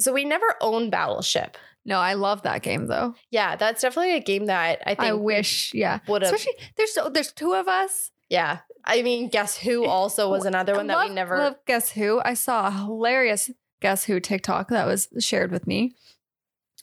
so 0.00 0.12
we 0.12 0.24
never 0.24 0.56
own 0.60 0.90
Battleship. 0.90 1.56
No, 1.86 1.98
I 1.98 2.14
love 2.14 2.42
that 2.42 2.62
game 2.62 2.86
though. 2.86 3.14
Yeah, 3.30 3.56
that's 3.56 3.82
definitely 3.82 4.16
a 4.16 4.20
game 4.20 4.46
that 4.46 4.80
I 4.86 4.94
think 4.94 5.08
I 5.08 5.12
wish, 5.12 5.72
yeah. 5.74 6.00
would 6.08 6.22
have. 6.22 6.32
Especially 6.32 6.54
there's 6.76 6.94
so 6.94 7.08
there's 7.08 7.32
two 7.32 7.54
of 7.54 7.68
us. 7.68 8.10
Yeah, 8.30 8.60
I 8.84 9.02
mean, 9.02 9.28
guess 9.28 9.56
who 9.56 9.84
also 9.84 10.30
was 10.30 10.44
another 10.44 10.74
one 10.74 10.86
that 10.88 11.08
we 11.08 11.14
never. 11.14 11.38
love 11.38 11.56
Guess 11.66 11.90
Who? 11.92 12.20
I 12.24 12.34
saw 12.34 12.68
a 12.68 12.70
hilarious 12.70 13.50
Guess 13.80 14.04
Who 14.04 14.20
TikTok 14.20 14.68
that 14.68 14.86
was 14.86 15.08
shared 15.20 15.50
with 15.50 15.66
me 15.66 15.94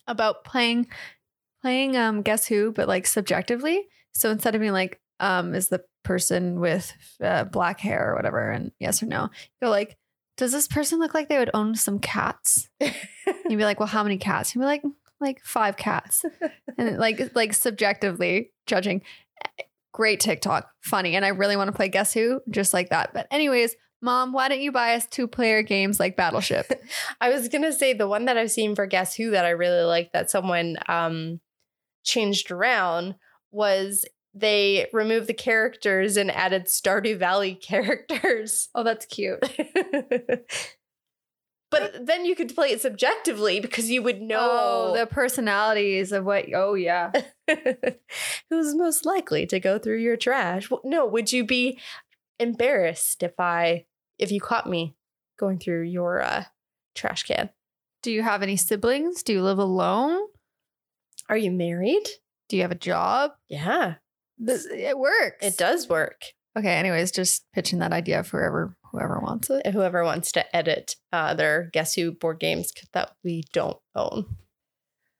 about 0.07 0.43
playing 0.43 0.87
playing 1.61 1.97
um 1.97 2.21
Guess 2.21 2.47
Who, 2.47 2.71
but 2.71 2.87
like 2.87 3.05
subjectively. 3.05 3.87
So 4.13 4.29
instead 4.29 4.55
of 4.55 4.61
being 4.61 4.73
like, 4.73 4.99
um, 5.19 5.53
is 5.53 5.69
the 5.69 5.83
person 6.03 6.59
with 6.59 6.91
uh, 7.23 7.43
black 7.45 7.79
hair 7.79 8.11
or 8.11 8.15
whatever, 8.15 8.49
and 8.49 8.71
yes 8.79 9.01
or 9.01 9.05
no, 9.05 9.23
you 9.23 9.67
go 9.67 9.69
like, 9.69 9.97
does 10.37 10.51
this 10.51 10.67
person 10.67 10.99
look 10.99 11.13
like 11.13 11.29
they 11.29 11.37
would 11.37 11.51
own 11.53 11.75
some 11.75 11.99
cats? 11.99 12.69
You'd 12.79 13.57
be 13.57 13.63
like, 13.63 13.79
well, 13.79 13.87
how 13.87 14.03
many 14.03 14.17
cats? 14.17 14.55
You'd 14.55 14.61
be 14.61 14.65
like, 14.65 14.83
like 15.19 15.39
five 15.43 15.77
cats, 15.77 16.25
and 16.77 16.97
like 16.97 17.35
like 17.35 17.53
subjectively 17.53 18.51
judging. 18.65 19.03
Great 19.93 20.19
TikTok, 20.19 20.69
funny, 20.81 21.15
and 21.15 21.23
I 21.23 21.29
really 21.29 21.55
want 21.55 21.67
to 21.67 21.73
play 21.75 21.89
Guess 21.89 22.13
Who 22.13 22.41
just 22.49 22.73
like 22.73 22.89
that. 22.89 23.13
But 23.13 23.27
anyways, 23.29 23.75
mom, 24.01 24.33
why 24.33 24.47
don't 24.47 24.61
you 24.61 24.71
buy 24.71 24.95
us 24.95 25.05
two 25.05 25.27
player 25.27 25.61
games 25.61 25.99
like 25.99 26.15
Battleship? 26.15 26.71
I 27.21 27.29
was 27.29 27.49
gonna 27.49 27.73
say 27.73 27.93
the 27.93 28.07
one 28.07 28.25
that 28.25 28.37
I've 28.37 28.51
seen 28.51 28.73
for 28.73 28.87
Guess 28.87 29.15
Who 29.15 29.31
that 29.31 29.45
I 29.45 29.49
really 29.51 29.83
like 29.83 30.11
that 30.13 30.31
someone 30.31 30.77
um 30.87 31.39
changed 32.03 32.51
around 32.51 33.15
was 33.51 34.05
they 34.33 34.87
removed 34.93 35.27
the 35.27 35.33
characters 35.33 36.15
and 36.17 36.31
added 36.31 36.65
Stardew 36.65 37.17
Valley 37.17 37.53
characters. 37.61 38.69
oh, 38.73 38.83
that's 38.83 39.05
cute. 39.05 39.39
but 41.69 42.05
then 42.05 42.25
you 42.25 42.35
could 42.35 42.53
play 42.53 42.69
it 42.71 42.81
subjectively 42.81 43.59
because 43.59 43.89
you 43.89 44.01
would 44.03 44.17
Oh, 44.21 44.25
know 44.25 44.93
the 44.97 45.05
personalities 45.05 46.11
of 46.11 46.25
what? 46.25 46.45
Oh 46.53 46.73
yeah, 46.75 47.11
who's 48.49 48.75
most 48.75 49.05
likely 49.05 49.45
to 49.47 49.59
go 49.59 49.77
through 49.79 49.99
your 49.99 50.17
trash. 50.17 50.69
Well, 50.69 50.81
no, 50.83 51.05
would 51.05 51.31
you 51.31 51.45
be 51.45 51.79
embarrassed 52.39 53.23
if 53.23 53.39
I 53.39 53.85
if 54.17 54.31
you 54.31 54.39
caught 54.41 54.67
me 54.67 54.95
going 55.39 55.59
through 55.59 55.83
your 55.83 56.21
uh, 56.21 56.45
trash 56.95 57.23
can? 57.23 57.49
Do 58.01 58.11
you 58.11 58.21
have 58.23 58.41
any 58.43 58.57
siblings? 58.57 59.23
Do 59.23 59.33
you 59.33 59.41
live 59.43 59.59
alone? 59.59 60.19
Are 61.31 61.37
you 61.37 61.49
married? 61.49 62.03
Do 62.49 62.57
you 62.57 62.61
have 62.61 62.71
a 62.71 62.75
job? 62.75 63.31
Yeah, 63.47 63.95
This, 64.37 64.67
it 64.69 64.97
works. 64.99 65.37
it 65.41 65.57
does 65.57 65.87
work. 65.89 66.21
Okay. 66.57 66.73
Anyways, 66.75 67.11
just 67.11 67.45
pitching 67.53 67.79
that 67.79 67.93
idea 67.93 68.23
for 68.23 68.39
whoever 68.41 68.75
whoever 68.91 69.19
wants 69.21 69.49
it. 69.49 69.65
whoever 69.67 70.03
wants 70.03 70.33
to 70.33 70.53
edit 70.55 70.97
uh, 71.13 71.33
their 71.33 71.69
Guess 71.71 71.95
Who 71.95 72.11
board 72.11 72.39
games 72.41 72.73
that 72.91 73.11
we 73.23 73.45
don't 73.53 73.77
own. 73.95 74.25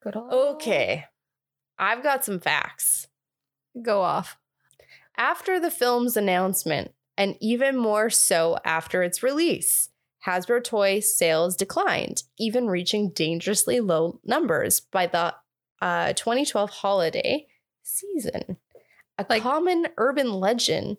Good. 0.04 0.18
Okay, 0.18 1.06
I've 1.80 2.04
got 2.04 2.26
some 2.26 2.40
facts. 2.42 3.08
Go 3.82 4.02
off. 4.02 4.38
After 5.16 5.60
the 5.60 5.72
film's 5.72 6.18
announcement, 6.18 6.92
and 7.18 7.38
even 7.40 7.78
more 7.78 8.10
so 8.10 8.58
after 8.66 9.02
its 9.04 9.24
release, 9.24 9.90
Hasbro 10.28 10.64
toy 10.64 11.00
sales 11.00 11.56
declined, 11.56 12.24
even 12.38 12.68
reaching 12.68 13.12
dangerously 13.12 13.80
low 13.80 14.20
numbers 14.26 14.82
by 14.82 15.08
the 15.08 15.34
uh, 15.82 16.14
2012 16.14 16.70
holiday 16.70 17.48
season. 17.84 18.58
A 19.18 19.26
Like- 19.30 19.44
common 19.44 19.88
urban 19.98 20.32
legend, 20.34 20.98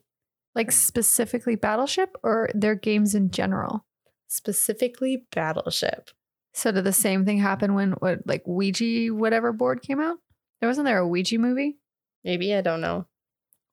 Like 0.55 0.71
specifically 0.73 1.57
Battleship 1.57 2.17
or 2.23 2.51
their 2.55 2.75
games 2.75 3.15
in 3.15 3.31
general. 3.31 3.85
specifically 4.29 5.27
Battleship. 5.35 6.11
So 6.55 6.71
did 6.73 6.85
the 6.85 6.93
same 6.93 7.25
thing 7.25 7.39
happen 7.39 7.75
when 7.75 7.93
what 7.93 8.27
like 8.27 8.43
Ouija 8.47 9.09
whatever 9.15 9.53
board 9.53 9.83
came 9.83 10.01
out? 10.01 10.19
There 10.61 10.69
wasn't 10.69 10.85
there 10.87 10.99
a 10.99 11.07
Ouija 11.09 11.39
movie? 11.39 11.79
Maybe 12.25 12.55
I 12.55 12.61
don't 12.61 12.81
know. 12.81 13.07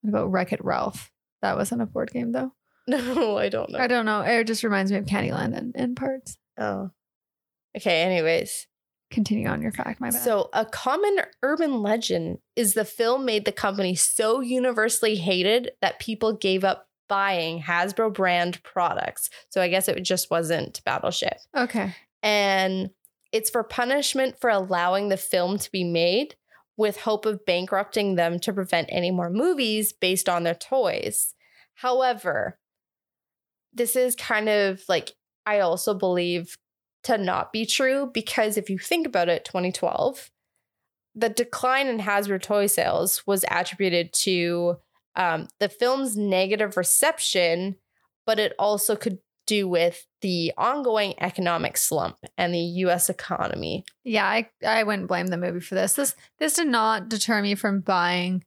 What 0.01 0.09
about 0.09 0.31
Wreck 0.31 0.53
It 0.53 0.63
Ralph? 0.63 1.11
That 1.41 1.57
wasn't 1.57 1.81
a 1.81 1.85
board 1.85 2.11
game 2.11 2.31
though. 2.31 2.53
No, 2.87 3.37
I 3.37 3.49
don't 3.49 3.69
know. 3.71 3.77
I 3.79 3.85
don't 3.87 4.05
know. 4.07 4.21
It 4.21 4.47
just 4.47 4.63
reminds 4.63 4.91
me 4.91 4.97
of 4.97 5.05
Candyland 5.05 5.55
in, 5.55 5.73
in 5.75 5.93
parts. 5.95 6.37
Oh. 6.57 6.89
Okay, 7.77 8.01
anyways. 8.01 8.65
Continue 9.11 9.47
on 9.47 9.61
your 9.61 9.71
fact, 9.71 9.99
my 9.99 10.11
bad. 10.11 10.21
So, 10.21 10.49
a 10.53 10.65
common 10.65 11.19
urban 11.41 11.81
legend 11.81 12.39
is 12.55 12.73
the 12.73 12.85
film 12.85 13.25
made 13.25 13.45
the 13.45 13.51
company 13.51 13.95
so 13.95 14.39
universally 14.39 15.15
hated 15.15 15.71
that 15.81 15.99
people 15.99 16.33
gave 16.33 16.63
up 16.63 16.87
buying 17.07 17.61
Hasbro 17.61 18.13
brand 18.13 18.61
products. 18.63 19.29
So, 19.49 19.61
I 19.61 19.67
guess 19.67 19.87
it 19.87 19.99
just 20.03 20.29
wasn't 20.29 20.83
Battleship. 20.85 21.37
okay. 21.55 21.95
And 22.21 22.91
it's 23.31 23.49
for 23.49 23.63
punishment 23.63 24.39
for 24.39 24.49
allowing 24.49 25.09
the 25.09 25.17
film 25.17 25.57
to 25.57 25.71
be 25.71 25.83
made 25.83 26.35
with 26.77 26.97
hope 26.97 27.25
of 27.25 27.45
bankrupting 27.45 28.15
them 28.15 28.39
to 28.39 28.53
prevent 28.53 28.89
any 28.89 29.11
more 29.11 29.29
movies 29.29 29.91
based 29.91 30.29
on 30.29 30.43
their 30.43 30.55
toys. 30.55 31.33
However, 31.75 32.57
this 33.73 33.95
is 33.95 34.15
kind 34.15 34.49
of 34.49 34.81
like 34.87 35.11
I 35.45 35.59
also 35.59 35.93
believe 35.93 36.57
to 37.03 37.17
not 37.17 37.51
be 37.53 37.65
true 37.65 38.09
because 38.13 38.57
if 38.57 38.69
you 38.69 38.77
think 38.77 39.07
about 39.07 39.29
it, 39.29 39.45
2012, 39.45 40.31
the 41.15 41.29
decline 41.29 41.87
in 41.87 41.99
Hasbro 41.99 42.41
toy 42.41 42.67
sales 42.67 43.25
was 43.25 43.45
attributed 43.49 44.13
to 44.13 44.77
um, 45.15 45.47
the 45.59 45.69
film's 45.69 46.15
negative 46.15 46.77
reception, 46.77 47.75
but 48.25 48.39
it 48.39 48.53
also 48.59 48.95
could 48.95 49.19
do 49.47 49.67
with 49.67 50.05
the 50.21 50.53
ongoing 50.57 51.15
economic 51.19 51.75
slump 51.75 52.17
and 52.37 52.53
the 52.53 52.59
U.S. 52.59 53.09
economy. 53.09 53.83
Yeah, 54.03 54.27
I, 54.27 54.49
I 54.65 54.83
wouldn't 54.83 55.07
blame 55.07 55.27
the 55.27 55.37
movie 55.37 55.59
for 55.59 55.75
this. 55.75 55.93
This 55.93 56.15
this 56.37 56.53
did 56.53 56.67
not 56.67 57.09
deter 57.09 57.41
me 57.41 57.55
from 57.55 57.81
buying 57.81 58.43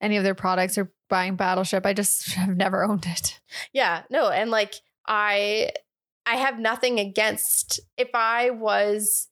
any 0.00 0.16
of 0.16 0.24
their 0.24 0.34
products 0.34 0.78
or 0.78 0.90
buying 1.10 1.36
Battleship. 1.36 1.84
I 1.84 1.92
just 1.92 2.32
have 2.32 2.56
never 2.56 2.82
owned 2.82 3.06
it. 3.06 3.38
Yeah, 3.72 4.02
no, 4.10 4.30
and 4.30 4.50
like 4.50 4.74
I 5.06 5.72
I 6.30 6.36
have 6.36 6.60
nothing 6.60 7.00
against 7.00 7.80
if 7.96 8.10
I 8.14 8.50
was 8.50 9.26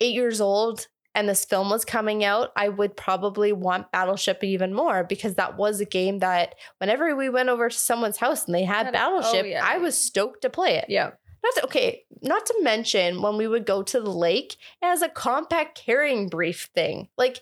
8 0.00 0.14
years 0.14 0.40
old 0.40 0.88
and 1.14 1.28
this 1.28 1.44
film 1.44 1.68
was 1.68 1.84
coming 1.84 2.24
out, 2.24 2.48
I 2.56 2.70
would 2.70 2.96
probably 2.96 3.52
want 3.52 3.92
Battleship 3.92 4.42
even 4.42 4.72
more 4.72 5.04
because 5.04 5.34
that 5.34 5.58
was 5.58 5.80
a 5.80 5.84
game 5.84 6.20
that 6.20 6.54
whenever 6.78 7.14
we 7.14 7.28
went 7.28 7.50
over 7.50 7.68
to 7.68 7.76
someone's 7.76 8.16
house 8.16 8.46
and 8.46 8.54
they 8.54 8.64
had 8.64 8.86
Had- 8.86 8.94
Battleship, 8.94 9.44
oh, 9.44 9.48
yeah. 9.48 9.62
I 9.62 9.76
was 9.78 10.02
stoked 10.02 10.40
to 10.42 10.50
play 10.50 10.76
it. 10.76 10.86
Yeah. 10.88 11.10
Not 11.42 11.54
to, 11.56 11.64
okay, 11.64 12.04
not 12.22 12.46
to 12.46 12.54
mention 12.62 13.20
when 13.20 13.36
we 13.36 13.46
would 13.46 13.66
go 13.66 13.82
to 13.82 14.00
the 14.00 14.10
lake, 14.10 14.56
it 14.80 14.86
has 14.86 15.02
a 15.02 15.08
compact 15.10 15.76
carrying 15.76 16.28
brief 16.28 16.70
thing. 16.74 17.08
Like, 17.18 17.40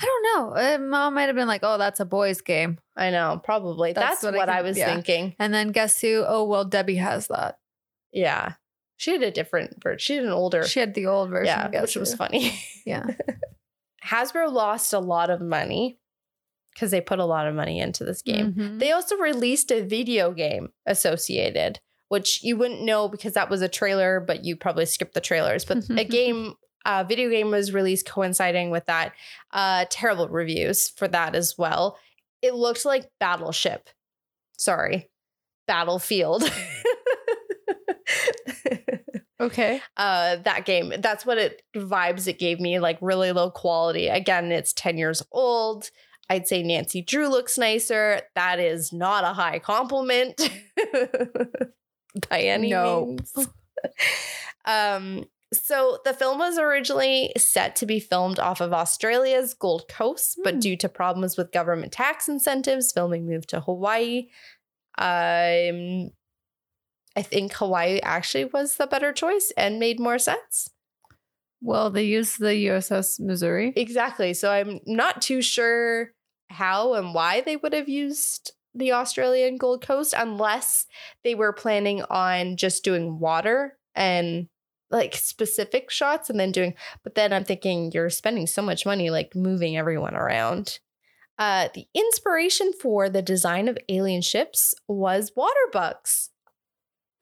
I 0.00 0.04
don't 0.04 0.22
know. 0.22 0.56
Uh, 0.56 0.78
Mom 0.78 1.14
might 1.14 1.24
have 1.26 1.36
been 1.36 1.46
like, 1.46 1.60
"Oh, 1.62 1.78
that's 1.78 2.00
a 2.00 2.04
boys' 2.04 2.40
game," 2.40 2.78
I 2.96 3.10
know, 3.10 3.40
probably. 3.44 3.92
That's 3.92 4.20
That's, 4.20 4.24
what 4.24 4.34
what, 4.34 4.48
I 4.48 4.58
I, 4.58 4.62
was 4.62 4.76
yeah. 4.76 4.92
thinking. 4.92 5.36
and 5.38 5.54
then 5.54 5.68
guess 5.68 6.00
who? 6.00 6.24
Oh, 6.26 6.42
well, 6.42 6.64
Debbie 6.64 6.96
has 6.96 7.28
that. 7.28 7.58
Yeah. 8.12 8.54
She 8.96 9.10
had 9.12 9.22
a 9.22 9.30
different 9.30 9.82
version. 9.82 9.98
She 9.98 10.14
had 10.16 10.24
an 10.24 10.30
older. 10.30 10.64
She 10.64 10.78
had 10.80 10.94
the 10.94 11.06
old 11.06 11.30
version. 11.30 11.46
yeah, 11.72 11.80
which 11.80 11.96
was 11.96 12.14
funny. 12.14 12.56
Yeah. 12.86 13.06
Hasbro 14.04 14.52
lost 14.52 14.92
a 14.92 14.98
lot 14.98 15.30
of 15.30 15.40
money 15.40 15.98
because 16.74 16.90
they 16.90 17.00
put 17.00 17.18
a 17.18 17.24
lot 17.24 17.46
of 17.46 17.54
money 17.54 17.78
into 17.80 18.04
this 18.04 18.22
game. 18.22 18.52
Mhm. 18.52 18.78
They 18.78 18.92
also 18.92 19.16
released 19.16 19.70
a 19.70 19.82
video 19.82 20.32
game 20.32 20.70
associated, 20.86 21.80
which 22.08 22.42
you 22.42 22.56
wouldn't 22.56 22.82
know 22.82 23.08
because 23.08 23.34
that 23.34 23.50
was 23.50 23.62
a 23.62 23.68
trailer, 23.68 24.20
but 24.20 24.44
you 24.44 24.56
probably 24.56 24.86
skipped 24.86 25.14
the 25.14 25.20
trailers. 25.20 25.64
But 25.64 25.88
a 25.90 26.04
game, 26.04 26.54
a 26.84 27.04
video 27.04 27.28
game 27.30 27.50
was 27.50 27.72
released 27.74 28.08
coinciding 28.08 28.70
with 28.70 28.86
that. 28.86 29.12
Uh, 29.52 29.84
terrible 29.90 30.28
reviews 30.28 30.88
for 30.90 31.06
that 31.08 31.34
as 31.34 31.56
well. 31.58 31.98
It 32.40 32.54
looked 32.54 32.84
like 32.84 33.08
Battleship. 33.20 33.88
Sorry, 34.58 35.10
Battlefield. 35.66 36.42
okay. 39.42 39.80
uh 39.96 40.36
that 40.36 40.64
game 40.64 40.92
that's 41.00 41.26
what 41.26 41.38
it 41.38 41.62
vibes 41.74 42.26
it 42.26 42.38
gave 42.38 42.60
me 42.60 42.78
like 42.78 42.98
really 43.00 43.32
low 43.32 43.50
quality 43.50 44.08
again 44.08 44.50
it's 44.52 44.72
10 44.72 44.96
years 44.98 45.22
old 45.32 45.90
i'd 46.30 46.46
say 46.48 46.62
nancy 46.62 47.02
drew 47.02 47.28
looks 47.28 47.58
nicer 47.58 48.20
that 48.34 48.58
is 48.60 48.92
not 48.92 49.24
a 49.24 49.32
high 49.34 49.58
compliment 49.58 50.40
by 52.28 52.40
any 52.40 52.70
Nope. 52.70 53.08
means 53.08 53.34
um 54.64 55.24
so 55.52 55.98
the 56.06 56.14
film 56.14 56.38
was 56.38 56.56
originally 56.58 57.30
set 57.36 57.76
to 57.76 57.84
be 57.84 58.00
filmed 58.00 58.38
off 58.38 58.60
of 58.60 58.72
australia's 58.72 59.52
gold 59.54 59.86
coast 59.88 60.38
but 60.44 60.54
Hmm. 60.54 60.60
due 60.60 60.76
to 60.78 60.88
problems 60.88 61.36
with 61.36 61.52
government 61.52 61.92
tax 61.92 62.28
incentives 62.28 62.92
filming 62.92 63.26
moved 63.26 63.48
to 63.50 63.60
hawaii 63.60 64.28
um 64.98 66.10
I 67.16 67.22
think 67.22 67.52
Hawaii 67.54 68.00
actually 68.02 68.46
was 68.46 68.76
the 68.76 68.86
better 68.86 69.12
choice 69.12 69.52
and 69.56 69.78
made 69.78 70.00
more 70.00 70.18
sense. 70.18 70.68
Well, 71.60 71.90
they 71.90 72.04
used 72.04 72.40
the 72.40 72.54
USS 72.66 73.20
Missouri. 73.20 73.72
Exactly. 73.76 74.34
So 74.34 74.50
I'm 74.50 74.80
not 74.86 75.22
too 75.22 75.42
sure 75.42 76.12
how 76.50 76.94
and 76.94 77.14
why 77.14 77.40
they 77.40 77.56
would 77.56 77.72
have 77.72 77.88
used 77.88 78.52
the 78.74 78.92
Australian 78.92 79.58
Gold 79.58 79.84
Coast 79.86 80.14
unless 80.16 80.86
they 81.24 81.34
were 81.34 81.52
planning 81.52 82.02
on 82.10 82.56
just 82.56 82.84
doing 82.84 83.18
water 83.18 83.78
and 83.94 84.48
like 84.90 85.14
specific 85.14 85.90
shots 85.90 86.28
and 86.28 86.38
then 86.38 86.52
doing 86.52 86.74
but 87.02 87.14
then 87.14 87.32
I'm 87.32 87.44
thinking 87.44 87.90
you're 87.92 88.10
spending 88.10 88.46
so 88.46 88.60
much 88.60 88.84
money 88.84 89.10
like 89.10 89.34
moving 89.34 89.76
everyone 89.76 90.14
around. 90.14 90.80
Uh 91.38 91.68
the 91.74 91.86
inspiration 91.94 92.72
for 92.72 93.08
the 93.08 93.22
design 93.22 93.68
of 93.68 93.78
alien 93.88 94.22
ships 94.22 94.74
was 94.88 95.32
water 95.36 95.54
bugs. 95.72 96.30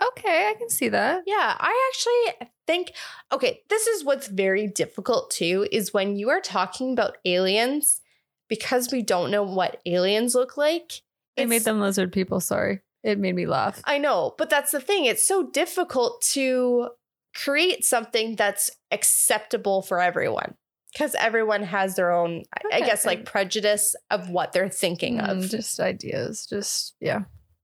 Okay, 0.03 0.49
I 0.51 0.55
can 0.59 0.71
see 0.71 0.89
that. 0.89 1.23
Yeah, 1.27 1.57
I 1.59 1.91
actually 1.93 2.49
think 2.67 2.93
okay, 3.33 3.63
this 3.69 3.87
is 3.87 4.05
what's 4.05 4.29
very 4.29 4.67
difficult 4.67 5.31
too 5.31 5.67
is 5.71 5.93
when 5.93 6.17
you 6.17 6.31
are 6.31 6.41
talking 6.41 6.93
about 6.93 7.19
aliens 7.25 8.01
because 8.49 8.91
we 8.91 9.03
don't 9.03 9.31
know 9.31 9.43
what 9.43 9.81
aliens 9.87 10.35
look 10.35 10.57
like. 10.57 11.03
It 11.37 11.49
made 11.49 11.63
them 11.63 11.81
lizard 11.81 12.13
people. 12.13 12.41
Sorry, 12.41 12.81
it 13.03 13.19
made 13.19 13.35
me 13.35 13.47
laugh. 13.47 13.81
I 13.85 13.99
know, 13.99 14.35
but 14.39 14.51
that's 14.51 14.73
the 14.73 14.81
thing. 14.81 15.05
It's 15.05 15.27
so 15.27 15.51
difficult 15.51 16.23
to 16.33 16.91
create 17.35 17.85
something 17.85 18.37
that's 18.37 18.71
acceptable 18.91 19.83
for 19.83 20.01
everyone 20.01 20.55
because 20.93 21.15
everyone 21.15 21.63
has 21.63 21.95
their 21.95 22.11
own, 22.11 22.43
I- 22.73 22.79
I 22.79 22.81
guess, 22.81 23.07
like 23.07 23.25
prejudice 23.25 23.95
of 24.11 24.29
what 24.31 24.53
they're 24.53 24.69
thinking 24.69 25.19
Mm, 25.19 25.29
of. 25.45 25.49
just 25.51 25.79
ideas. 25.79 26.47
Just 26.47 26.95
yeah. 27.01 27.21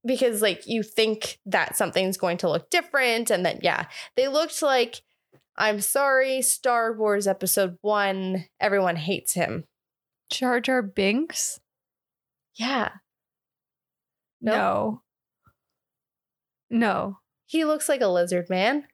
Because 0.07 0.41
like 0.41 0.67
you 0.67 0.83
think 0.83 1.39
that 1.45 1.77
something's 1.77 2.17
going 2.17 2.39
to 2.39 2.49
look 2.49 2.71
different 2.71 3.31
and 3.31 3.45
then 3.45 3.59
yeah 3.63 3.87
they 4.17 4.29
looked 4.29 4.63
like 4.63 5.03
i'm 5.57 5.81
sorry 5.81 6.41
star 6.43 6.93
wars 6.93 7.27
episode 7.27 7.77
one 7.83 8.45
everyone 8.61 8.97
hates 8.97 9.35
him 9.35 9.65
Jar 10.31 10.61
Jar 10.61 10.83
Binks. 10.83 11.61
yeah 12.55 12.91
No. 14.41 15.03
No. 16.71 17.19
he 17.47 17.65
looks 17.65 17.89
like 17.89 18.01
a 18.01 18.09
lizard 18.09 18.49
man 18.51 18.87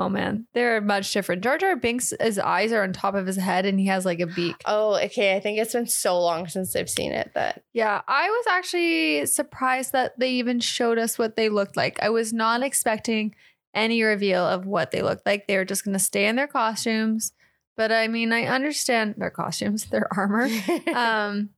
Oh 0.00 0.08
man, 0.08 0.46
they're 0.54 0.80
much 0.80 1.12
different. 1.12 1.42
Jar 1.42 1.58
Jar 1.58 1.74
Binks, 1.74 2.14
his 2.20 2.38
eyes 2.38 2.70
are 2.70 2.84
on 2.84 2.92
top 2.92 3.14
of 3.16 3.26
his 3.26 3.36
head, 3.36 3.66
and 3.66 3.80
he 3.80 3.86
has 3.86 4.04
like 4.04 4.20
a 4.20 4.26
beak. 4.28 4.54
oh 4.64 4.94
okay 4.94 5.34
i 5.36 5.40
think 5.40 5.58
it's 5.58 5.72
been 5.72 5.88
so 5.88 6.18
long 6.20 6.46
since 6.46 6.76
i've 6.76 6.88
seen 6.88 7.10
it 7.12 7.32
that 7.34 7.62
Yeah, 7.74 8.00
I 8.06 8.28
was 8.30 8.44
actually 8.48 9.26
surprised 9.26 9.92
that 9.92 10.16
they 10.18 10.30
even 10.30 10.60
showed 10.60 10.98
us 10.98 11.18
what 11.18 11.34
they 11.34 11.48
looked 11.48 11.76
like. 11.76 11.98
I 12.00 12.10
was 12.10 12.32
not 12.32 12.62
expecting 12.62 13.34
any 13.74 14.02
reveal 14.02 14.46
of 14.46 14.66
what 14.66 14.92
they 14.92 15.02
looked 15.02 15.26
like. 15.26 15.46
They 15.46 15.56
were 15.56 15.64
just 15.64 15.84
going 15.84 15.92
to 15.92 15.98
stay 15.98 16.26
in 16.26 16.36
their 16.36 16.46
costumes. 16.46 17.32
But 17.76 17.92
I 17.92 18.08
mean, 18.08 18.32
I 18.32 18.44
understand 18.44 19.16
their 19.18 19.30
costumes, 19.30 19.84
their 19.86 20.08
armor. 20.16 20.48
um, 20.94 21.50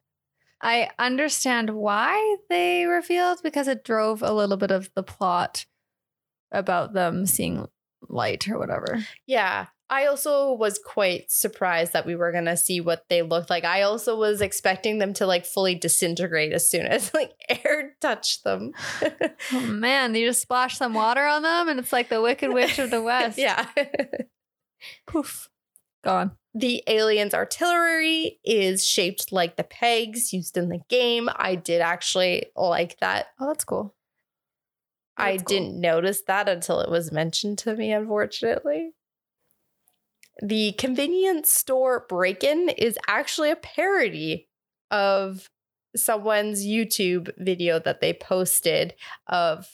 I 0.63 0.91
understand 0.99 1.71
why 1.71 2.37
they 2.51 2.85
revealed 2.87 3.41
because 3.43 3.69
it 3.69 3.85
drove 3.85 4.23
a 4.23 4.33
little 4.33 4.57
bit 4.59 4.71
of 4.71 4.91
the 4.95 5.03
plot 5.03 5.67
about 6.53 6.93
them 6.95 7.25
seeing 7.27 7.67
light 8.11 8.47
or 8.49 8.59
whatever. 8.59 8.99
yeah 9.27 9.67
i 9.89 10.07
also 10.07 10.53
was 10.53 10.79
quite 10.85 11.31
surprised 11.31 11.93
that 11.93 12.07
we 12.07 12.15
were 12.17 12.33
gonna 12.33 12.57
see 12.57 12.81
what 12.81 13.05
they 13.09 13.23
looked 13.23 13.51
like 13.51 13.65
i 13.65 13.83
also 13.83 14.17
was 14.17 14.41
expecting 14.41 14.99
them 14.99 15.13
to 15.13 15.27
like 15.27 15.45
fully 15.47 15.75
disintegrate 15.75 16.53
as 16.53 16.69
soon 16.69 16.87
as 16.87 17.13
like 17.15 17.33
air 17.49 17.95
touched 18.01 18.45
them 18.45 18.73
Oh 19.53 19.61
man, 19.67 20.15
you 20.15 20.27
just 20.27 20.43
splash 20.43 20.77
some 20.77 20.95
water 20.95 21.25
on 21.25 21.43
them 21.43 21.69
and 21.69 21.79
it's 21.81 21.93
like 21.93 22.09
the 22.09 22.21
Wicked 22.23 22.53
Witch 22.53 22.79
of 22.79 22.91
the 22.91 23.03
West. 23.11 23.39
yeah 23.39 23.67
Poof. 25.07 25.49
Gone. 26.03 26.33
The 26.55 26.83
alien's 26.87 27.35
artillery 27.35 28.39
is 28.45 28.87
shaped 28.87 29.31
like 29.33 29.57
the 29.57 29.65
pegs 29.65 30.33
used 30.33 30.57
in 30.57 30.69
the 30.71 30.81
game. 30.89 31.29
I 31.37 31.55
did 31.55 31.81
actually 31.83 32.47
like 32.57 32.99
that. 33.01 33.27
Oh, 33.39 33.47
that's 33.49 33.65
cool. 33.65 33.95
I 35.21 35.37
cool. 35.37 35.45
didn't 35.45 35.81
notice 35.81 36.23
that 36.27 36.49
until 36.49 36.81
it 36.81 36.91
was 36.91 37.13
mentioned 37.13 37.59
to 37.59 37.77
me, 37.77 37.93
unfortunately. 37.93 38.93
The 40.43 40.73
convenience 40.73 41.53
store 41.53 42.07
break 42.09 42.43
in 42.43 42.71
is 42.71 42.99
actually 43.07 43.51
a 43.51 43.57
parody 43.57 44.49
of 44.91 45.49
someone's 45.97 46.65
YouTube 46.65 47.31
video 47.39 47.79
that 47.81 48.01
they 48.01 48.13
posted 48.13 48.95
of 49.27 49.69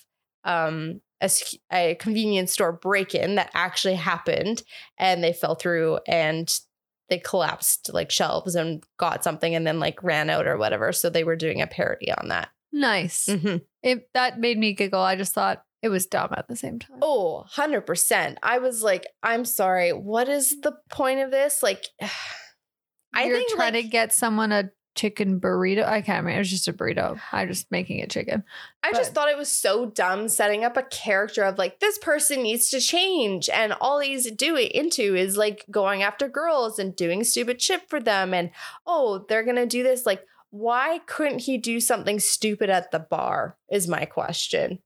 um, 0.45 1.01
a, 1.23 1.31
a 1.73 1.95
convenience 1.97 2.53
store 2.53 2.73
break 2.73 3.15
in 3.15 3.37
that 3.37 3.51
actually 3.55 3.95
happened 3.95 4.63
and 4.99 5.23
they 5.23 5.33
fell 5.33 5.55
through 5.55 5.99
and 6.07 6.61
they 7.09 7.19
collapsed 7.19 7.93
like 7.93 8.11
shelves 8.11 8.55
and 8.55 8.83
got 8.99 9.23
something 9.23 9.55
and 9.55 9.67
then 9.67 9.79
like 9.79 10.03
ran 10.03 10.29
out 10.29 10.47
or 10.47 10.57
whatever. 10.57 10.93
So 10.93 11.09
they 11.09 11.25
were 11.25 11.37
doing 11.37 11.63
a 11.63 11.67
parody 11.67 12.11
on 12.13 12.29
that. 12.29 12.49
Nice. 12.77 13.27
Mhm. 13.27 13.63
It 13.83 14.09
that 14.13 14.39
made 14.39 14.59
me 14.59 14.75
giggle. 14.75 15.01
I 15.01 15.17
just 15.17 15.33
thought 15.33 15.63
it 15.83 15.89
was 15.89 16.07
dumb 16.07 16.35
at 16.37 16.47
the 16.47 16.57
same 16.57 16.79
time. 16.79 16.99
Oh, 17.01 17.45
100%. 17.55 18.37
I 18.43 18.59
was 18.59 18.83
like, 18.83 19.07
I'm 19.23 19.45
sorry. 19.45 19.93
What 19.93 20.29
is 20.29 20.61
the 20.61 20.77
point 20.91 21.21
of 21.21 21.31
this? 21.31 21.63
Like, 21.63 21.85
I 23.15 23.25
You're 23.25 23.39
think 23.39 23.51
trying 23.53 23.75
like, 23.75 23.85
to 23.85 23.89
get 23.89 24.13
someone 24.13 24.53
a 24.53 24.71
chicken 24.95 25.41
burrito. 25.41 25.85
I 25.87 26.01
can't 26.03 26.25
remember. 26.25 26.37
It 26.37 26.39
was 26.39 26.51
just 26.51 26.69
a 26.69 26.73
burrito. 26.73 27.19
I'm 27.33 27.49
just 27.49 27.71
making 27.71 27.99
it 28.01 28.11
chicken. 28.11 28.43
I 28.83 28.93
just 28.93 29.15
thought 29.15 29.29
it 29.29 29.39
was 29.39 29.51
so 29.51 29.87
dumb 29.87 30.29
setting 30.29 30.65
up 30.65 30.77
a 30.77 30.83
character 30.83 31.43
of 31.45 31.57
like 31.59 31.81
this 31.81 31.99
person 31.99 32.43
needs 32.43 32.71
to 32.71 32.81
change 32.81 33.49
and 33.49 33.75
all 33.75 34.01
he's 34.01 34.31
doing 34.33 34.69
into 34.75 35.15
is 35.15 35.37
like 35.37 35.65
going 35.71 36.03
after 36.03 36.29
girls 36.29 36.79
and 36.79 36.97
doing 36.97 37.25
stupid 37.25 37.61
shit 37.61 37.89
for 37.89 38.01
them 38.01 38.33
and 38.35 38.51
oh 38.87 39.25
they're 39.29 39.45
gonna 39.45 39.67
do 39.67 39.83
this 39.83 40.07
like 40.07 40.25
why 40.59 41.01
couldn't 41.07 41.41
he 41.41 41.59
do 41.59 41.81
something 41.81 42.19
stupid 42.21 42.71
at 42.71 42.91
the 42.91 42.99
bar 42.99 43.57
is 43.71 43.87
my 43.89 44.05
question 44.05 44.79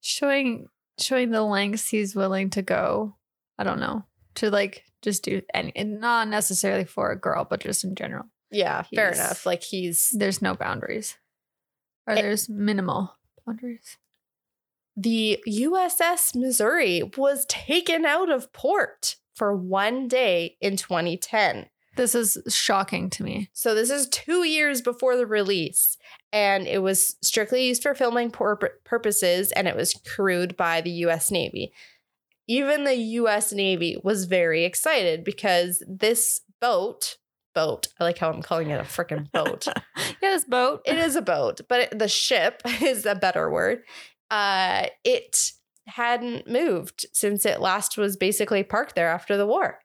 Showing 0.00 0.68
showing 1.00 1.30
the 1.30 1.42
lengths 1.42 1.88
he's 1.88 2.14
willing 2.14 2.50
to 2.50 2.62
go. 2.62 3.16
I 3.58 3.64
don't 3.64 3.80
know 3.80 4.04
to 4.36 4.50
like 4.50 4.84
just 5.02 5.22
do 5.24 5.42
any, 5.52 5.72
and 5.76 6.00
not 6.00 6.28
necessarily 6.28 6.84
for 6.84 7.10
a 7.10 7.18
girl, 7.18 7.44
but 7.48 7.60
just 7.60 7.84
in 7.84 7.94
general. 7.94 8.24
yeah 8.50 8.82
fair 8.94 9.10
enough 9.10 9.44
like 9.46 9.62
he's 9.62 10.10
There's 10.16 10.40
no 10.40 10.54
boundaries, 10.54 11.16
or 12.06 12.14
Eh. 12.14 12.22
there's 12.22 12.48
minimal 12.48 13.16
boundaries. 13.46 13.96
the 14.96 15.42
USS 15.46 16.34
Missouri 16.34 17.02
was 17.16 17.44
taken 17.46 18.04
out 18.04 18.30
of 18.30 18.52
port 18.52 19.16
for 19.34 19.54
one 19.56 20.08
day 20.08 20.56
in 20.60 20.76
2010 20.76 21.66
This 21.98 22.14
is 22.14 22.38
shocking 22.48 23.10
to 23.10 23.24
me. 23.24 23.50
So 23.52 23.74
this 23.74 23.90
is 23.90 24.08
two 24.08 24.44
years 24.44 24.80
before 24.80 25.16
the 25.16 25.26
release, 25.26 25.98
and 26.32 26.64
it 26.64 26.80
was 26.80 27.16
strictly 27.22 27.66
used 27.66 27.82
for 27.82 27.92
filming 27.92 28.30
pur- 28.30 28.78
purposes, 28.84 29.50
and 29.50 29.66
it 29.66 29.74
was 29.74 29.94
crewed 30.06 30.56
by 30.56 30.80
the 30.80 30.92
U.S. 30.92 31.32
Navy. 31.32 31.72
Even 32.46 32.84
the 32.84 32.94
U.S. 32.94 33.52
Navy 33.52 33.98
was 34.04 34.26
very 34.26 34.64
excited 34.64 35.24
because 35.24 35.82
this 35.88 36.40
boat, 36.60 37.16
boat, 37.52 37.88
I 37.98 38.04
like 38.04 38.18
how 38.18 38.30
I'm 38.30 38.42
calling 38.42 38.70
it 38.70 38.80
a 38.80 38.84
freaking 38.84 39.28
boat. 39.32 39.66
yeah, 39.96 40.30
this 40.30 40.44
boat. 40.44 40.82
it 40.86 40.98
is 40.98 41.16
a 41.16 41.20
boat, 41.20 41.62
but 41.68 41.80
it, 41.80 41.98
the 41.98 42.06
ship 42.06 42.62
is 42.80 43.06
a 43.06 43.16
better 43.16 43.50
word. 43.50 43.82
Uh, 44.30 44.86
it 45.02 45.50
hadn't 45.88 46.48
moved 46.48 47.06
since 47.12 47.44
it 47.44 47.60
last 47.60 47.98
was 47.98 48.16
basically 48.16 48.62
parked 48.62 48.94
there 48.94 49.08
after 49.08 49.36
the 49.36 49.46
war. 49.48 49.80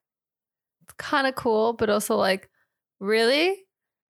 Kind 0.98 1.28
of 1.28 1.36
cool, 1.36 1.74
but 1.74 1.90
also 1.90 2.16
like, 2.16 2.50
really? 3.00 3.58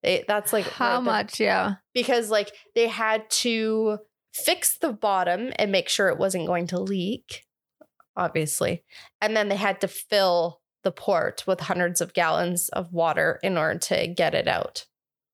They, 0.03 0.25
that's 0.27 0.51
like 0.53 0.65
How 0.65 0.97
the- 0.97 1.01
much? 1.03 1.39
Yeah. 1.39 1.75
because 1.93 2.29
like 2.29 2.51
they 2.75 2.87
had 2.87 3.29
to 3.29 3.99
fix 4.33 4.77
the 4.79 4.91
bottom 4.91 5.51
and 5.57 5.71
make 5.71 5.87
sure 5.87 6.09
it 6.09 6.17
wasn't 6.17 6.47
going 6.47 6.67
to 6.67 6.79
leak 6.79 7.43
obviously 8.17 8.83
and 9.21 9.35
then 9.35 9.47
they 9.49 9.55
had 9.55 9.79
to 9.81 9.87
fill 9.87 10.59
the 10.83 10.91
port 10.91 11.43
with 11.47 11.59
hundreds 11.61 12.01
of 12.01 12.13
gallons 12.13 12.69
of 12.69 12.91
water 12.91 13.39
in 13.43 13.57
order 13.57 13.79
to 13.79 14.07
get 14.07 14.33
it 14.35 14.47
out 14.47 14.85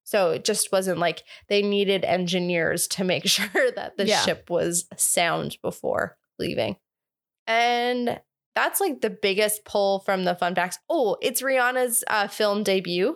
so 0.03 0.31
it 0.31 0.43
just 0.45 0.71
wasn't 0.71 0.97
like 0.99 1.23
they 1.49 1.61
needed 1.61 2.03
engineers 2.05 2.87
to 2.87 3.03
make 3.03 3.25
sure 3.29 3.49
that 3.75 3.97
the 3.97 4.05
Yeah. 4.05 4.21
ship 4.21 4.49
was 4.49 4.85
sound 4.97 5.57
before 5.61 6.17
leaving 6.37 6.75
and 7.47 8.19
that's 8.59 8.79
like 8.81 9.01
the 9.01 9.09
biggest 9.09 9.63
pull 9.65 9.99
from 10.01 10.23
the 10.25 10.35
fun 10.35 10.53
facts 10.55 10.79
oh 10.89 11.15
it's 11.21 11.41
rihanna's 11.41 12.03
uh, 12.07 12.27
film 12.27 12.63
debut 12.63 13.15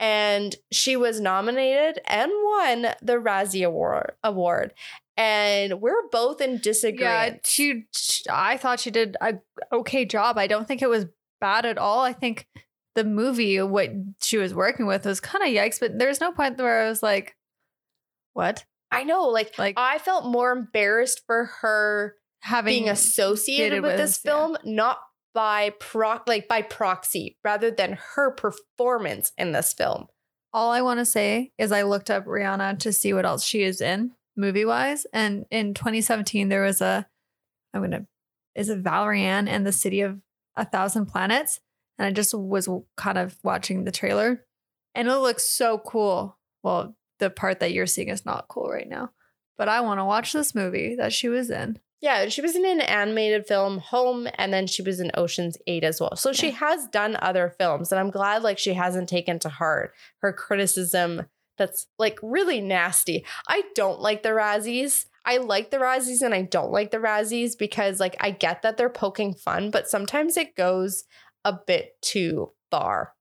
and 0.00 0.54
she 0.70 0.96
was 0.96 1.20
nominated 1.20 2.00
and 2.06 2.30
won 2.32 2.82
the 3.02 3.14
Razzie 3.14 3.66
Award. 3.66 4.12
Award, 4.22 4.72
and 5.16 5.80
we're 5.80 6.06
both 6.12 6.40
in 6.40 6.52
Yeah, 6.52 6.58
disagreement. 6.58 7.46
she, 7.46 7.86
I 8.30 8.56
thought 8.58 8.78
she 8.78 8.92
did 8.92 9.16
a 9.20 9.34
okay 9.72 10.04
job. 10.04 10.38
I 10.38 10.46
don't 10.46 10.68
think 10.68 10.82
it 10.82 10.88
was 10.88 11.06
bad 11.40 11.66
at 11.66 11.78
all. 11.78 12.00
I 12.04 12.12
think 12.12 12.46
the 12.94 13.02
movie, 13.02 13.60
what 13.60 13.90
she 14.22 14.36
was 14.38 14.54
working 14.54 14.86
with, 14.86 15.04
was 15.04 15.18
kind 15.18 15.42
of 15.42 15.50
yikes. 15.50 15.80
But 15.80 15.98
there's 15.98 16.20
no 16.20 16.30
point 16.30 16.58
where 16.58 16.84
I 16.86 16.88
was 16.88 17.02
like, 17.02 17.34
"What?" 18.34 18.64
I 18.92 19.02
know, 19.02 19.26
like, 19.26 19.58
Like 19.58 19.74
I 19.76 19.98
felt 19.98 20.26
more 20.26 20.52
embarrassed 20.52 21.22
for 21.26 21.46
her 21.60 22.14
having 22.40 22.82
being 22.82 22.88
associated 22.88 23.82
with 23.82 23.92
with, 23.92 24.00
this 24.00 24.20
yeah. 24.24 24.30
film, 24.30 24.56
not 24.64 24.98
by 25.34 25.70
proc, 25.78 26.24
like 26.26 26.48
by 26.48 26.62
proxy, 26.62 27.36
rather 27.44 27.70
than 27.70 27.98
her 28.14 28.30
performance 28.30 29.32
in 29.36 29.52
this 29.52 29.72
film. 29.72 30.06
all 30.52 30.70
I 30.70 30.82
want 30.82 30.98
to 30.98 31.04
say 31.04 31.52
is 31.58 31.72
I 31.72 31.82
looked 31.82 32.10
up 32.10 32.24
Rihanna 32.24 32.78
to 32.80 32.92
see 32.92 33.12
what 33.12 33.26
else 33.26 33.44
she 33.44 33.62
is 33.62 33.80
in 33.80 34.12
movie 34.36 34.64
wise, 34.64 35.06
and 35.12 35.44
in 35.50 35.74
2017 35.74 36.48
there 36.48 36.62
was 36.62 36.80
a 36.80 37.06
I'm 37.74 37.82
gonna 37.82 38.06
is 38.54 38.68
it 38.68 38.78
Valerian 38.78 39.46
and 39.46 39.66
the 39.66 39.72
City 39.72 40.00
of 40.00 40.18
a 40.56 40.64
Thousand 40.64 41.06
Planets, 41.06 41.60
and 41.98 42.06
I 42.06 42.12
just 42.12 42.34
was 42.34 42.68
kind 42.96 43.18
of 43.18 43.36
watching 43.42 43.84
the 43.84 43.92
trailer, 43.92 44.44
and 44.94 45.08
it 45.08 45.16
looks 45.16 45.48
so 45.48 45.78
cool. 45.78 46.38
Well, 46.62 46.96
the 47.18 47.30
part 47.30 47.60
that 47.60 47.72
you're 47.72 47.86
seeing 47.86 48.08
is 48.08 48.26
not 48.26 48.48
cool 48.48 48.68
right 48.68 48.88
now, 48.88 49.10
but 49.56 49.68
I 49.68 49.80
want 49.80 50.00
to 50.00 50.04
watch 50.04 50.32
this 50.32 50.54
movie 50.54 50.96
that 50.96 51.12
she 51.12 51.28
was 51.28 51.50
in. 51.50 51.78
Yeah, 52.00 52.28
she 52.28 52.40
was 52.40 52.54
in 52.54 52.64
an 52.64 52.80
animated 52.80 53.46
film, 53.46 53.78
Home, 53.78 54.28
and 54.34 54.52
then 54.52 54.68
she 54.68 54.82
was 54.82 55.00
in 55.00 55.10
Ocean's 55.14 55.56
Eight 55.66 55.82
as 55.82 56.00
well. 56.00 56.14
So 56.14 56.32
she 56.32 56.52
has 56.52 56.86
done 56.86 57.16
other 57.20 57.52
films, 57.58 57.90
and 57.90 57.98
I'm 57.98 58.10
glad 58.10 58.42
like 58.42 58.58
she 58.58 58.74
hasn't 58.74 59.08
taken 59.08 59.40
to 59.40 59.48
heart 59.48 59.94
her 60.18 60.32
criticism 60.32 61.26
that's 61.58 61.86
like 61.98 62.18
really 62.22 62.60
nasty. 62.60 63.26
I 63.48 63.64
don't 63.74 64.00
like 64.00 64.22
the 64.22 64.30
Razzies. 64.30 65.06
I 65.24 65.38
like 65.38 65.70
the 65.70 65.78
Razzies 65.78 66.22
and 66.22 66.32
I 66.32 66.42
don't 66.42 66.72
like 66.72 66.90
the 66.90 66.98
Razzies 66.98 67.58
because 67.58 68.00
like 68.00 68.16
I 68.20 68.30
get 68.30 68.62
that 68.62 68.76
they're 68.76 68.88
poking 68.88 69.34
fun, 69.34 69.70
but 69.70 69.88
sometimes 69.88 70.36
it 70.36 70.54
goes 70.54 71.04
a 71.44 71.52
bit 71.52 72.00
too 72.00 72.52
far. 72.70 73.14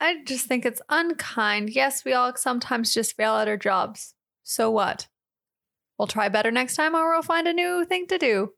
I 0.00 0.22
just 0.24 0.46
think 0.46 0.66
it's 0.66 0.82
unkind. 0.90 1.70
Yes, 1.70 2.04
we 2.04 2.12
all 2.12 2.34
sometimes 2.36 2.92
just 2.92 3.16
fail 3.16 3.36
at 3.36 3.48
our 3.48 3.56
jobs. 3.56 4.14
So 4.42 4.70
what? 4.70 5.08
We'll 5.98 6.08
try 6.08 6.28
better 6.28 6.50
next 6.50 6.76
time 6.76 6.94
or 6.94 7.10
we'll 7.12 7.22
find 7.22 7.46
a 7.46 7.52
new 7.52 7.84
thing 7.84 8.06
to 8.08 8.18
do. 8.18 8.52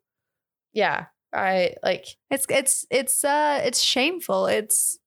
Yeah, 0.73 1.07
I 1.35 1.75
like 1.83 2.07
It's 2.31 2.47
it's 2.49 2.87
it's 2.91 3.25
uh 3.25 3.61
it's 3.65 3.81
shameful. 3.83 4.47
It's 4.47 4.99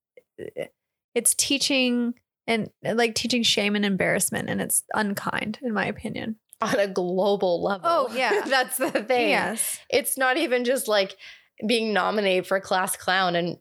it's 1.16 1.34
teaching 1.36 2.14
and 2.48 2.70
like 2.84 3.16
teaching 3.16 3.44
shame 3.44 3.76
and 3.76 3.86
embarrassment 3.86 4.50
and 4.50 4.62
it's 4.62 4.84
unkind 4.94 5.60
in 5.62 5.74
my 5.74 5.86
opinion. 5.86 6.38
on 6.62 6.80
a 6.80 6.88
global 6.88 7.64
level. 7.64 7.82
Oh, 7.90 8.10
yeah. 8.14 8.42
that's 8.48 8.78
the 8.78 8.92
thing. 8.92 9.30
Yes. 9.30 9.80
it's 9.90 10.18
not 10.18 10.38
even 10.38 10.66
just 10.66 10.88
like 10.88 11.16
being 11.68 11.94
nominated 11.94 12.48
for 12.48 12.60
class 12.60 12.96
clown 12.96 13.36
and 13.36 13.58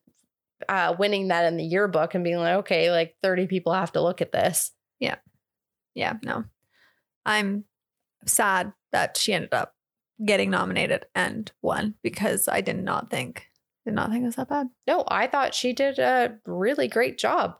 uh, 0.68 0.94
winning 0.98 1.28
that 1.28 1.44
in 1.46 1.56
the 1.56 1.64
yearbook 1.64 2.14
and 2.14 2.24
being 2.24 2.36
like, 2.38 2.56
okay, 2.56 2.90
like 2.90 3.14
30 3.22 3.46
people 3.46 3.72
have 3.72 3.92
to 3.92 4.02
look 4.02 4.20
at 4.20 4.32
this. 4.32 4.72
Yeah, 4.98 5.16
Yeah. 5.94 6.14
no. 6.24 6.44
I'm 7.24 7.64
sad 8.26 8.72
that 8.92 9.16
she 9.16 9.32
ended 9.32 9.54
up 9.54 9.74
getting 10.24 10.50
nominated 10.50 11.06
and 11.14 11.50
won 11.62 11.94
because 12.02 12.48
I 12.48 12.60
did 12.60 12.82
not 12.82 13.10
think 13.10 13.46
did 13.84 13.94
not 13.94 14.10
think 14.10 14.22
it 14.22 14.26
was 14.26 14.36
that 14.36 14.50
bad. 14.50 14.68
No, 14.86 15.04
I 15.08 15.26
thought 15.26 15.54
she 15.54 15.72
did 15.72 15.98
a 15.98 16.36
really 16.44 16.88
great 16.88 17.16
job. 17.16 17.56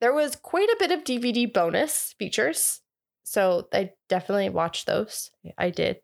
There 0.00 0.12
was 0.12 0.34
quite 0.34 0.68
a 0.68 0.76
bit 0.78 0.90
of 0.90 1.04
DVD 1.04 1.52
bonus 1.52 2.14
features. 2.18 2.80
So 3.22 3.68
I 3.72 3.90
definitely 4.08 4.48
watched 4.48 4.86
those. 4.86 5.30
I 5.56 5.70
did. 5.70 5.98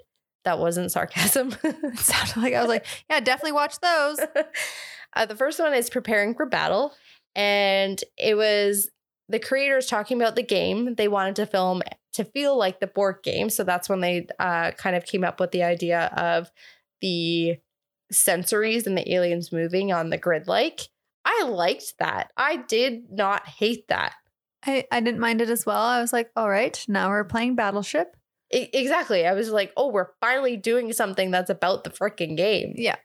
That 0.45 0.59
wasn't 0.59 0.93
sarcasm. 0.93 1.55
It 1.65 1.99
sounded 1.99 2.37
like 2.37 2.55
I 2.55 2.61
was 2.61 2.69
like, 2.69 2.87
yeah, 3.11 3.21
definitely 3.21 3.53
watch 3.53 3.81
those. 3.81 4.19
uh, 5.15 5.27
the 5.27 5.37
first 5.37 5.59
one 5.59 5.75
is 5.75 5.91
preparing 5.91 6.35
for 6.35 6.47
battle, 6.47 6.93
and 7.35 8.03
it 8.17 8.37
was 8.37 8.91
the 9.29 9.39
creators 9.39 9.87
talking 9.87 10.21
about 10.21 10.37
the 10.37 10.43
game. 10.43 10.95
They 10.95 11.09
wanted 11.09 11.37
to 11.37 11.47
film 11.47 11.83
to 12.15 12.25
feel 12.25 12.57
like 12.57 12.81
the 12.81 12.87
board 12.87 13.17
game, 13.23 13.51
so 13.51 13.65
that's 13.65 13.89
when 13.89 14.01
they 14.01 14.27
uh, 14.39 14.73
kind 14.73 14.97
of 14.97 15.05
came 15.05 15.25
up 15.25 15.41
with 15.41 15.51
the 15.53 15.63
idea 15.63 16.07
of 16.17 16.51
the 17.01 17.57
sensories 18.13 18.87
and 18.87 18.97
the 18.97 19.15
aliens 19.15 19.53
moving 19.53 19.93
on 19.93 20.11
the 20.11 20.19
grid. 20.19 20.47
Like 20.47 20.89
I 21.25 21.45
liked 21.45 21.95
that. 21.99 22.31
I 22.37 22.57
did 22.57 23.11
not 23.11 23.47
hate 23.47 23.89
that. 23.89 24.15
I, 24.65 24.85
I 24.93 25.01
didn't 25.01 25.21
mind 25.21 25.41
it 25.41 25.51
as 25.51 25.67
well. 25.67 25.83
I 25.83 26.01
was 26.01 26.13
like, 26.13 26.31
all 26.37 26.49
right, 26.49 26.85
now 26.89 27.09
we're 27.09 27.25
playing 27.25 27.57
Battleship. 27.57 28.17
E- 28.53 28.69
exactly. 28.73 29.27
I 29.27 29.33
was 29.33 29.51
like, 29.51 29.73
oh, 29.77 29.89
we're 29.89 30.11
finally 30.21 30.57
doing 30.57 30.93
something 30.93 31.31
that's 31.31 31.51
about 31.51 31.85
the 31.85 31.91
freaking 31.91 32.37
game. 32.37 32.75
Yeah. 32.77 32.97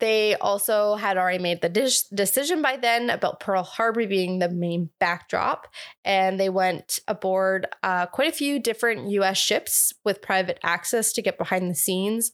They 0.00 0.34
also 0.36 0.96
had 0.96 1.16
already 1.16 1.42
made 1.42 1.62
the 1.62 1.68
dis- 1.68 2.08
decision 2.08 2.62
by 2.62 2.76
then 2.76 3.10
about 3.10 3.38
Pearl 3.40 3.62
Harbor 3.62 4.06
being 4.06 4.40
the 4.40 4.48
main 4.48 4.90
backdrop, 4.98 5.68
and 6.04 6.38
they 6.40 6.48
went 6.48 6.98
aboard 7.06 7.66
uh, 7.82 8.06
quite 8.06 8.28
a 8.28 8.36
few 8.36 8.58
different 8.58 9.08
US 9.10 9.38
ships 9.38 9.92
with 10.04 10.20
private 10.22 10.58
access 10.64 11.12
to 11.12 11.22
get 11.22 11.38
behind 11.38 11.70
the 11.70 11.74
scenes 11.76 12.32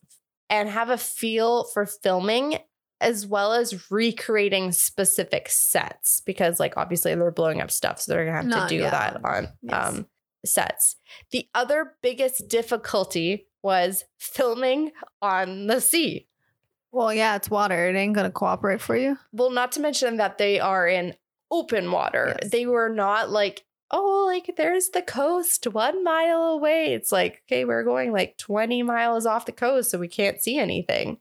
and 0.48 0.68
have 0.68 0.88
a 0.90 0.96
feel 0.98 1.64
for 1.64 1.84
filming 1.86 2.58
as 3.02 3.26
well 3.26 3.52
as 3.54 3.90
recreating 3.90 4.72
specific 4.72 5.48
sets 5.48 6.20
because 6.20 6.60
like 6.60 6.76
obviously 6.76 7.14
they're 7.14 7.30
blowing 7.30 7.60
up 7.60 7.70
stuff 7.70 7.98
so 8.00 8.12
they're 8.12 8.24
gonna 8.26 8.36
have 8.36 8.46
Not- 8.46 8.68
to 8.68 8.76
do 8.76 8.82
yeah. 8.82 8.90
that 8.90 9.24
on 9.24 9.48
Yes. 9.62 9.88
um, 9.88 10.06
sets 10.44 10.96
the 11.30 11.48
other 11.54 11.94
biggest 12.02 12.48
difficulty 12.48 13.46
was 13.62 14.04
filming 14.18 14.90
on 15.22 15.66
the 15.66 15.80
sea 15.80 16.26
Well, 16.92 17.14
yeah, 17.14 17.36
it's 17.36 17.50
water. 17.50 17.88
It 17.88 17.96
ain't 17.96 18.14
gonna 18.14 18.30
cooperate 18.30 18.80
for 18.80 18.96
you. 18.96 19.18
well, 19.32 19.50
not 19.50 19.72
to 19.72 19.80
mention 19.80 20.16
that 20.16 20.38
they 20.38 20.58
are 20.60 20.86
in 20.86 21.14
open 21.50 21.90
water. 21.90 22.36
Yes. 22.42 22.50
They 22.50 22.66
were 22.66 22.88
not 22.88 23.30
like 23.30 23.64
oh, 23.90 24.24
like 24.26 24.54
there's 24.56 24.90
the 24.90 25.02
coast 25.02 25.66
one 25.66 26.04
mile 26.04 26.42
away. 26.42 26.94
It's 26.94 27.12
like, 27.12 27.42
okay, 27.46 27.64
we're 27.64 27.84
going 27.84 28.12
like 28.12 28.36
20 28.38 28.82
miles 28.82 29.26
off 29.26 29.46
the 29.46 29.52
coast, 29.52 29.90
so 29.90 29.98
we 29.98 30.08
can't 30.08 30.40
see 30.40 30.58
anything. 30.58 31.18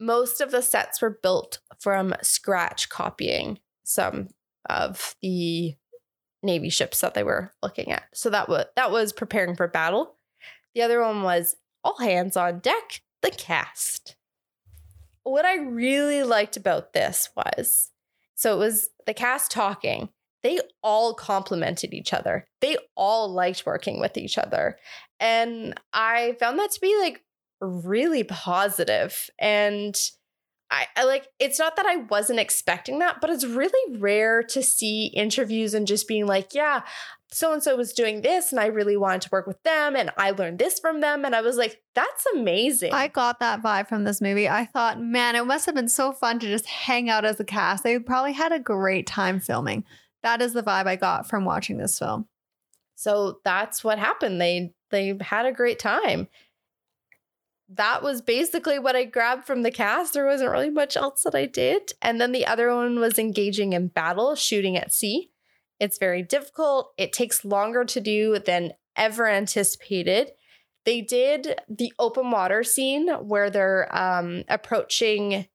Most 0.00 0.40
of 0.40 0.50
the 0.50 0.62
sets 0.62 1.00
were 1.00 1.18
built 1.22 1.60
from 1.78 2.14
scratch 2.22 2.88
copying 2.88 3.60
some 3.84 4.28
of 4.68 5.14
the 5.22 5.76
Navy 6.42 6.68
ships 6.68 7.00
that 7.00 7.14
they 7.14 7.22
were 7.22 7.52
looking 7.62 7.92
at. 7.92 8.04
So 8.12 8.28
that 8.30 8.48
was 8.48 8.66
that 8.76 8.90
was 8.90 9.12
preparing 9.12 9.56
for 9.56 9.68
battle. 9.68 10.16
The 10.74 10.82
other 10.82 11.00
one 11.00 11.22
was 11.22 11.56
all 11.84 11.98
hands 11.98 12.36
on 12.36 12.58
deck, 12.58 13.02
the 13.22 13.30
cast. 13.30 14.16
What 15.24 15.44
I 15.44 15.56
really 15.56 16.22
liked 16.22 16.56
about 16.56 16.92
this 16.92 17.30
was 17.36 17.90
so 18.34 18.54
it 18.54 18.58
was 18.58 18.88
the 19.06 19.14
cast 19.14 19.50
talking. 19.50 20.10
They 20.42 20.60
all 20.82 21.14
complimented 21.14 21.94
each 21.94 22.12
other. 22.12 22.46
They 22.60 22.76
all 22.94 23.32
liked 23.32 23.64
working 23.64 24.00
with 24.00 24.16
each 24.18 24.36
other. 24.36 24.76
And 25.18 25.80
I 25.92 26.36
found 26.38 26.58
that 26.58 26.70
to 26.72 26.80
be 26.80 26.94
like 27.00 27.22
really 27.60 28.24
positive 28.24 29.30
and 29.38 29.96
I, 30.74 30.86
I, 30.96 31.04
like 31.04 31.28
it's 31.38 31.58
not 31.58 31.76
that 31.76 31.86
I 31.86 31.96
wasn't 31.96 32.40
expecting 32.40 32.98
that, 32.98 33.20
but 33.20 33.30
it's 33.30 33.44
really 33.44 33.98
rare 33.98 34.42
to 34.42 34.62
see 34.62 35.06
interviews 35.06 35.72
and 35.72 35.86
just 35.86 36.08
being 36.08 36.26
like, 36.26 36.52
yeah, 36.52 36.82
so 37.30 37.52
and 37.52 37.62
so 37.62 37.76
was 37.76 37.92
doing 37.92 38.22
this 38.22 38.50
and 38.50 38.60
I 38.60 38.66
really 38.66 38.96
wanted 38.96 39.22
to 39.22 39.28
work 39.30 39.46
with 39.46 39.62
them 39.62 39.94
and 39.94 40.10
I 40.16 40.32
learned 40.32 40.58
this 40.58 40.80
from 40.80 41.00
them. 41.00 41.24
And 41.24 41.34
I 41.34 41.42
was 41.42 41.56
like, 41.56 41.80
that's 41.94 42.26
amazing. 42.34 42.92
I 42.92 43.08
got 43.08 43.38
that 43.40 43.62
vibe 43.62 43.88
from 43.88 44.04
this 44.04 44.20
movie. 44.20 44.48
I 44.48 44.66
thought, 44.66 45.00
man, 45.00 45.36
it 45.36 45.46
must 45.46 45.66
have 45.66 45.74
been 45.74 45.88
so 45.88 46.12
fun 46.12 46.40
to 46.40 46.46
just 46.46 46.66
hang 46.66 47.08
out 47.08 47.24
as 47.24 47.38
a 47.38 47.44
cast. 47.44 47.84
They 47.84 47.98
probably 47.98 48.32
had 48.32 48.52
a 48.52 48.58
great 48.58 49.06
time 49.06 49.38
filming. 49.38 49.84
That 50.22 50.42
is 50.42 50.54
the 50.54 50.62
vibe 50.62 50.86
I 50.86 50.96
got 50.96 51.28
from 51.28 51.44
watching 51.44 51.78
this 51.78 51.98
film. 51.98 52.26
So 52.96 53.40
that's 53.44 53.84
what 53.84 53.98
happened. 53.98 54.40
They 54.40 54.72
they 54.90 55.18
had 55.20 55.46
a 55.46 55.52
great 55.52 55.78
time 55.78 56.28
that 57.68 58.02
was 58.02 58.20
basically 58.20 58.78
what 58.78 58.96
I 58.96 59.04
grabbed 59.04 59.46
from 59.46 59.62
the 59.62 59.70
cast. 59.70 60.12
There 60.12 60.26
wasn't 60.26 60.50
really 60.50 60.70
much 60.70 60.96
else 60.96 61.22
that 61.22 61.34
I 61.34 61.46
did. 61.46 61.92
And 62.02 62.20
then 62.20 62.32
the 62.32 62.46
other 62.46 62.74
one 62.74 63.00
was 63.00 63.18
engaging 63.18 63.72
in 63.72 63.88
battle, 63.88 64.34
shooting 64.34 64.76
at 64.76 64.92
sea. 64.92 65.30
It's 65.80 65.98
very 65.98 66.22
difficult. 66.22 66.92
It 66.98 67.12
takes 67.12 67.44
longer 67.44 67.84
to 67.84 68.00
do 68.00 68.38
than 68.38 68.72
ever 68.96 69.28
anticipated. 69.28 70.32
They 70.84 71.00
did 71.00 71.58
the 71.68 71.92
open 71.98 72.30
water 72.30 72.62
scene 72.62 73.08
where 73.08 73.50
they're 73.50 73.88
um, 73.96 74.44
approaching 74.48 75.46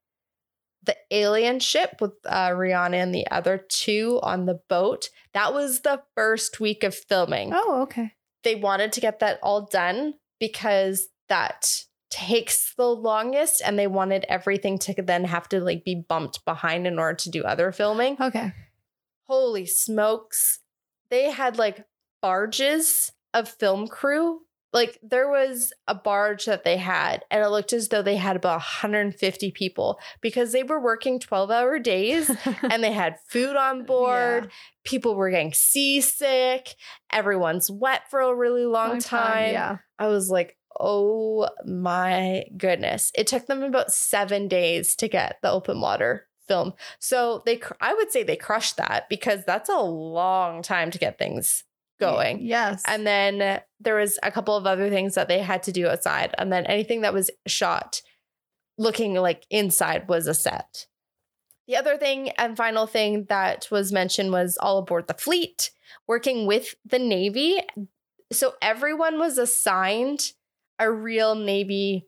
the 0.84 0.96
alien 1.12 1.60
ship 1.60 1.98
with 2.02 2.14
uh, 2.26 2.50
Rihanna 2.50 2.96
and 2.96 3.14
the 3.14 3.28
other 3.30 3.64
two 3.70 4.20
on 4.24 4.46
the 4.46 4.60
boat. 4.70 5.10
That 5.34 5.54
was 5.54 5.82
the 5.82 6.02
first 6.16 6.60
week 6.60 6.84
of 6.84 6.96
filming. 6.96 7.52
Oh, 7.54 7.84
okay. 7.84 8.14
They 8.44 8.56
wanted 8.56 8.94
to 8.94 9.02
get 9.02 9.20
that 9.20 9.40
all 9.44 9.68
done 9.68 10.16
because 10.40 11.08
that 11.28 11.84
takes 12.10 12.74
the 12.76 12.88
longest 12.88 13.62
and 13.64 13.78
they 13.78 13.88
wanted 13.88 14.26
everything 14.28 14.78
to 14.80 14.94
then 14.98 15.26
have 15.26 15.48
to 15.50 15.62
like 15.62 15.84
be 15.84 15.96
bumped 15.96 16.44
behind 16.46 16.88
in 16.88 16.98
order 16.98 17.16
to 17.16 17.30
do 17.30 17.44
other 17.44 17.72
filming. 17.72 18.18
Okay. 18.20 18.54
Holy 19.28 19.66
smokes. 19.66 20.60
They 21.10 21.32
had 21.32 21.58
like 21.58 21.86
barges 22.22 23.12
of 23.34 23.48
film 23.48 23.88
crew. 23.88 24.42
Like 24.72 25.00
there 25.02 25.30
was 25.30 25.74
a 25.88 25.96
barge 25.96 26.46
that 26.46 26.64
they 26.64 26.78
had 26.78 27.24
and 27.32 27.44
it 27.44 27.50
looked 27.50 27.74
as 27.74 27.90
though 27.90 28.04
they 28.04 28.18
had 28.18 28.36
about 28.36 28.58
150 28.58 29.52
people 29.52 30.00
because 30.22 30.52
they 30.52 30.62
were 30.62 30.80
working 30.80 31.20
12-hour 31.20 31.80
days 31.80 32.30
and 32.70 32.84
they 32.84 32.92
had 32.92 33.16
food 33.28 33.56
on 33.56 33.84
board. 33.84 34.44
Yeah. 34.44 34.50
People 34.84 35.16
were 35.16 35.32
getting 35.32 35.54
seasick. 35.54 36.76
Everyone's 37.12 37.72
wet 37.72 38.04
for 38.12 38.20
a 38.20 38.36
really 38.36 38.66
long, 38.66 38.90
oh 38.90 38.92
long 38.92 39.00
time. 39.00 39.22
time. 39.22 39.54
Yeah. 39.54 39.78
I 39.98 40.08
was 40.08 40.30
like, 40.30 40.56
Oh 40.78 41.48
my 41.66 42.46
goodness. 42.58 43.12
It 43.16 43.28
took 43.28 43.48
them 43.48 43.64
about 43.64 43.92
seven 43.92 44.48
days 44.48 44.96
to 44.98 45.08
get 45.08 45.38
the 45.42 45.52
open 45.52 45.80
water 45.82 46.28
film. 46.48 46.74
So 47.00 47.44
they, 47.46 47.62
I 47.80 47.94
would 47.94 48.12
say 48.12 48.24
they 48.24 48.36
crushed 48.36 48.78
that 48.78 49.08
because 49.10 49.46
that's 49.46 49.70
a 49.70 49.80
long 49.80 50.62
time 50.62 50.92
to 50.92 50.98
get 50.98 51.18
things 51.18 51.64
going. 52.00 52.40
Yes. 52.42 52.84
And 52.88 53.06
then 53.06 53.62
there 53.80 53.96
was 53.96 54.18
a 54.24 54.32
couple 54.32 54.56
of 54.56 54.66
other 54.66 54.90
things 54.90 55.16
that 55.16 55.28
they 55.28 55.40
had 55.40 55.64
to 55.64 55.72
do 55.72 55.88
outside. 55.88 56.34
And 56.38 56.52
then 56.52 56.66
anything 56.66 57.02
that 57.02 57.14
was 57.14 57.30
shot 57.46 58.02
looking 58.78 59.14
like 59.14 59.46
inside 59.50 60.08
was 60.08 60.28
a 60.28 60.34
set. 60.34 60.88
The 61.68 61.76
other 61.76 61.98
thing 61.98 62.30
and 62.32 62.58
final 62.58 62.88
thing 62.88 63.26
that 63.30 63.68
was 63.70 63.92
mentioned 63.92 64.32
was 64.32 64.58
all 64.60 64.80
aboard 64.80 65.08
the 65.08 65.14
fleet, 65.14 65.70
working 66.08 66.48
with 66.48 66.74
the 66.84 66.98
Navy. 66.98 67.62
So 68.32 68.54
everyone 68.62 69.20
was 69.20 69.38
assigned 69.38 70.32
a 70.80 70.92
real 70.92 71.36
Navy, 71.36 72.08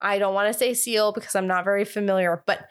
I 0.00 0.18
don't 0.18 0.34
want 0.34 0.52
to 0.52 0.58
say 0.58 0.74
SEAL 0.74 1.12
because 1.12 1.34
I'm 1.34 1.46
not 1.46 1.64
very 1.64 1.84
familiar, 1.84 2.42
but 2.46 2.68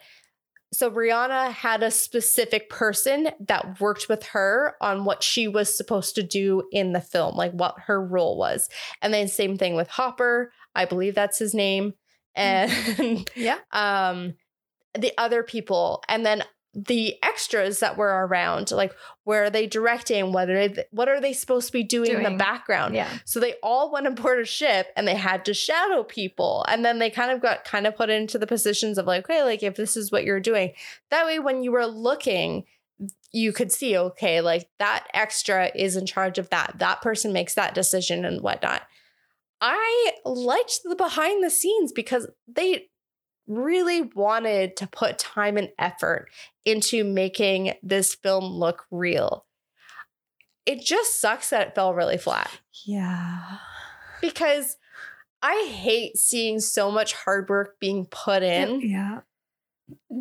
so 0.72 0.90
Rihanna 0.90 1.50
had 1.50 1.82
a 1.82 1.90
specific 1.90 2.68
person 2.68 3.30
that 3.40 3.80
worked 3.80 4.08
with 4.08 4.22
her 4.24 4.74
on 4.80 5.04
what 5.04 5.22
she 5.22 5.48
was 5.48 5.74
supposed 5.74 6.14
to 6.16 6.22
do 6.22 6.62
in 6.72 6.92
the 6.92 7.00
film, 7.00 7.36
like 7.36 7.52
what 7.52 7.74
her 7.86 8.04
role 8.04 8.36
was. 8.36 8.68
And 9.00 9.14
then 9.14 9.28
same 9.28 9.56
thing 9.56 9.76
with 9.76 9.88
Hopper, 9.88 10.52
I 10.74 10.84
believe 10.84 11.14
that's 11.14 11.38
his 11.38 11.54
name. 11.54 11.94
Mm-hmm. 12.36 13.02
And 13.02 13.30
yeah. 13.34 13.58
um 13.72 14.34
the 14.98 15.12
other 15.18 15.42
people 15.42 16.02
and 16.08 16.24
then 16.24 16.42
the 16.86 17.16
extras 17.22 17.80
that 17.80 17.96
were 17.96 18.26
around 18.26 18.70
like 18.70 18.94
where 19.24 19.44
are 19.44 19.50
they 19.50 19.66
directing? 19.66 20.32
What 20.32 20.48
are 20.48 20.68
they, 20.68 20.84
what 20.90 21.08
are 21.08 21.20
they 21.20 21.32
supposed 21.32 21.66
to 21.66 21.72
be 21.72 21.82
doing, 21.82 22.12
doing, 22.12 22.24
in 22.24 22.32
the 22.32 22.38
background? 22.38 22.94
Yeah. 22.94 23.08
So 23.24 23.40
they 23.40 23.54
all 23.62 23.90
went 23.90 24.06
aboard 24.06 24.38
a 24.38 24.44
ship 24.44 24.88
and 24.96 25.06
they 25.06 25.16
had 25.16 25.44
to 25.46 25.54
shadow 25.54 26.02
people. 26.02 26.64
And 26.68 26.84
then 26.84 26.98
they 26.98 27.10
kind 27.10 27.30
of 27.30 27.42
got 27.42 27.64
kind 27.64 27.86
of 27.86 27.96
put 27.96 28.10
into 28.10 28.38
the 28.38 28.46
positions 28.46 28.96
of 28.96 29.06
like 29.06 29.24
okay 29.24 29.42
like 29.42 29.62
if 29.62 29.76
this 29.76 29.96
is 29.96 30.12
what 30.12 30.24
you're 30.24 30.40
doing. 30.40 30.72
That 31.10 31.26
way 31.26 31.38
when 31.38 31.62
you 31.62 31.72
were 31.72 31.86
looking 31.86 32.64
you 33.30 33.52
could 33.52 33.70
see 33.70 33.96
okay 33.96 34.40
like 34.40 34.68
that 34.78 35.06
extra 35.12 35.70
is 35.74 35.96
in 35.96 36.06
charge 36.06 36.38
of 36.38 36.48
that. 36.50 36.76
That 36.78 37.02
person 37.02 37.32
makes 37.32 37.54
that 37.54 37.74
decision 37.74 38.24
and 38.24 38.40
whatnot. 38.40 38.82
I 39.60 40.12
liked 40.24 40.80
the 40.84 40.94
behind 40.94 41.42
the 41.42 41.50
scenes 41.50 41.92
because 41.92 42.28
they 42.46 42.88
really 43.48 44.02
wanted 44.02 44.76
to 44.76 44.86
put 44.86 45.18
time 45.18 45.56
and 45.56 45.70
effort 45.78 46.28
into 46.64 47.02
making 47.02 47.72
this 47.82 48.14
film 48.14 48.44
look 48.44 48.84
real. 48.90 49.46
It 50.66 50.82
just 50.82 51.20
sucks 51.20 51.50
that 51.50 51.68
it 51.68 51.74
fell 51.74 51.94
really 51.94 52.18
flat. 52.18 52.50
Yeah. 52.86 53.40
Because 54.20 54.76
I 55.42 55.68
hate 55.70 56.18
seeing 56.18 56.60
so 56.60 56.90
much 56.90 57.14
hard 57.14 57.48
work 57.48 57.80
being 57.80 58.06
put 58.06 58.42
in. 58.42 58.82
Yeah. 58.82 59.20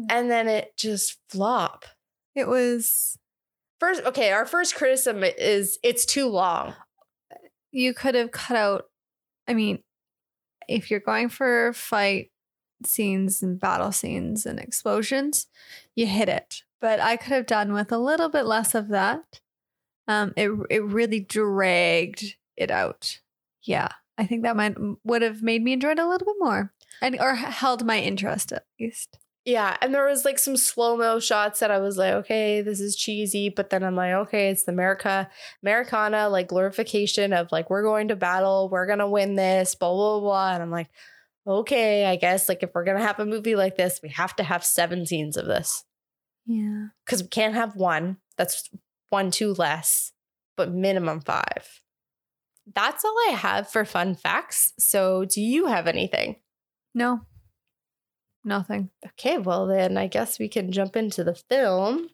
And 0.10 0.32
then 0.32 0.48
it 0.48 0.78
just 0.78 1.18
flop. 1.30 1.84
It 2.34 2.48
was 2.48 3.18
first 3.80 4.04
okay, 4.06 4.32
our 4.32 4.46
first 4.46 4.76
criticism 4.76 5.24
is 5.24 5.78
it's 5.84 6.06
too 6.06 6.30
long. 6.30 6.74
You 7.72 7.94
could 7.94 8.16
have 8.16 8.32
cut 8.32 8.56
out 8.56 8.86
I 9.48 9.54
mean, 9.54 9.80
if 10.68 10.92
you're 10.92 11.00
going 11.00 11.30
for 11.30 11.70
a 11.70 11.74
fight 11.74 12.32
scenes 12.86 13.42
and 13.42 13.60
battle 13.60 13.92
scenes 13.92 14.46
and 14.46 14.60
explosions, 14.60 15.48
you 15.96 16.08
hit 16.08 16.30
it. 16.30 16.64
But 16.80 17.00
I 17.00 17.18
could 17.18 17.34
have 17.34 17.48
done 17.48 17.74
with 17.74 17.92
a 17.92 17.98
little 17.98 18.30
bit 18.30 18.46
less 18.46 18.76
of 18.76 18.90
that. 18.90 19.42
Um, 20.08 20.34
it 20.38 20.52
it 20.70 20.84
really 20.84 21.20
dragged 21.20 22.36
it 22.56 22.72
out. 22.72 23.20
Yeah, 23.64 23.90
I 24.18 24.26
think 24.26 24.44
that 24.44 24.56
might 24.56 24.76
would 25.04 25.22
have 25.22 25.42
made 25.42 25.64
me 25.64 25.74
enjoy 25.74 25.92
it 25.92 26.00
a 26.00 26.08
little 26.08 26.26
bit 26.26 26.36
more, 26.40 26.74
and 27.02 27.20
or 27.20 27.36
held 27.36 27.86
my 27.86 28.00
interest 28.00 28.52
at 28.52 28.66
least. 28.80 29.18
Yeah, 29.48 29.78
and 29.82 29.94
there 29.94 30.06
was 30.06 30.26
like 30.26 30.40
some 30.40 30.58
slow 30.58 30.98
mo 30.98 31.20
shots 31.20 31.62
that 31.62 31.72
I 31.72 31.80
was 31.80 31.98
like, 31.98 32.14
okay, 32.16 32.62
this 32.62 32.82
is 32.82 32.98
cheesy, 32.98 33.48
but 33.48 33.70
then 33.70 33.82
I'm 33.82 33.96
like, 33.96 34.12
okay, 34.12 34.50
it's 34.50 34.64
the 34.64 34.74
America 34.74 35.30
Americana 35.64 36.28
like 36.28 36.50
glorification 36.50 37.32
of 37.32 37.50
like 37.52 37.70
we're 37.70 37.84
going 37.84 38.10
to 38.10 38.16
battle, 38.18 38.68
we're 38.70 38.88
gonna 38.88 39.10
win 39.10 39.36
this, 39.36 39.74
blah 39.74 39.94
blah 39.94 40.20
blah, 40.20 40.54
and 40.54 40.62
I'm 40.62 40.72
like, 40.72 40.90
okay, 41.48 42.06
I 42.06 42.18
guess 42.18 42.50
like 42.50 42.62
if 42.64 42.72
we're 42.74 42.84
gonna 42.84 43.02
have 43.02 43.20
a 43.20 43.26
movie 43.26 43.56
like 43.56 43.76
this, 43.78 44.00
we 44.04 44.10
have 44.10 44.36
to 44.36 44.44
have 44.44 44.64
seven 44.64 45.06
scenes 45.06 45.38
of 45.38 45.46
this. 45.46 45.84
Yeah. 46.46 46.88
Because 47.06 47.24
we 47.24 47.30
can't 47.30 47.56
have 47.56 47.76
one. 47.76 48.18
That's 48.38 48.70
one 49.10 49.32
two 49.32 49.54
less, 49.54 50.12
but 50.56 50.72
minimum 50.72 51.22
five. 51.22 51.82
That's 52.76 53.06
all 53.06 53.16
I 53.30 53.32
have 53.32 53.70
for 53.70 53.86
fun 53.86 54.16
facts. 54.16 54.74
So 54.78 55.26
do 55.26 55.42
you 55.42 55.68
have 55.68 55.88
anything? 55.88 56.38
No. 56.94 57.22
Nothing. 58.44 58.90
Okay, 59.06 59.38
well 59.38 59.68
then 59.68 59.98
I 59.98 60.08
guess 60.08 60.40
we 60.40 60.50
can 60.50 60.72
jump 60.72 60.96
into 60.96 61.24
the 61.24 61.36
film. 61.36 62.10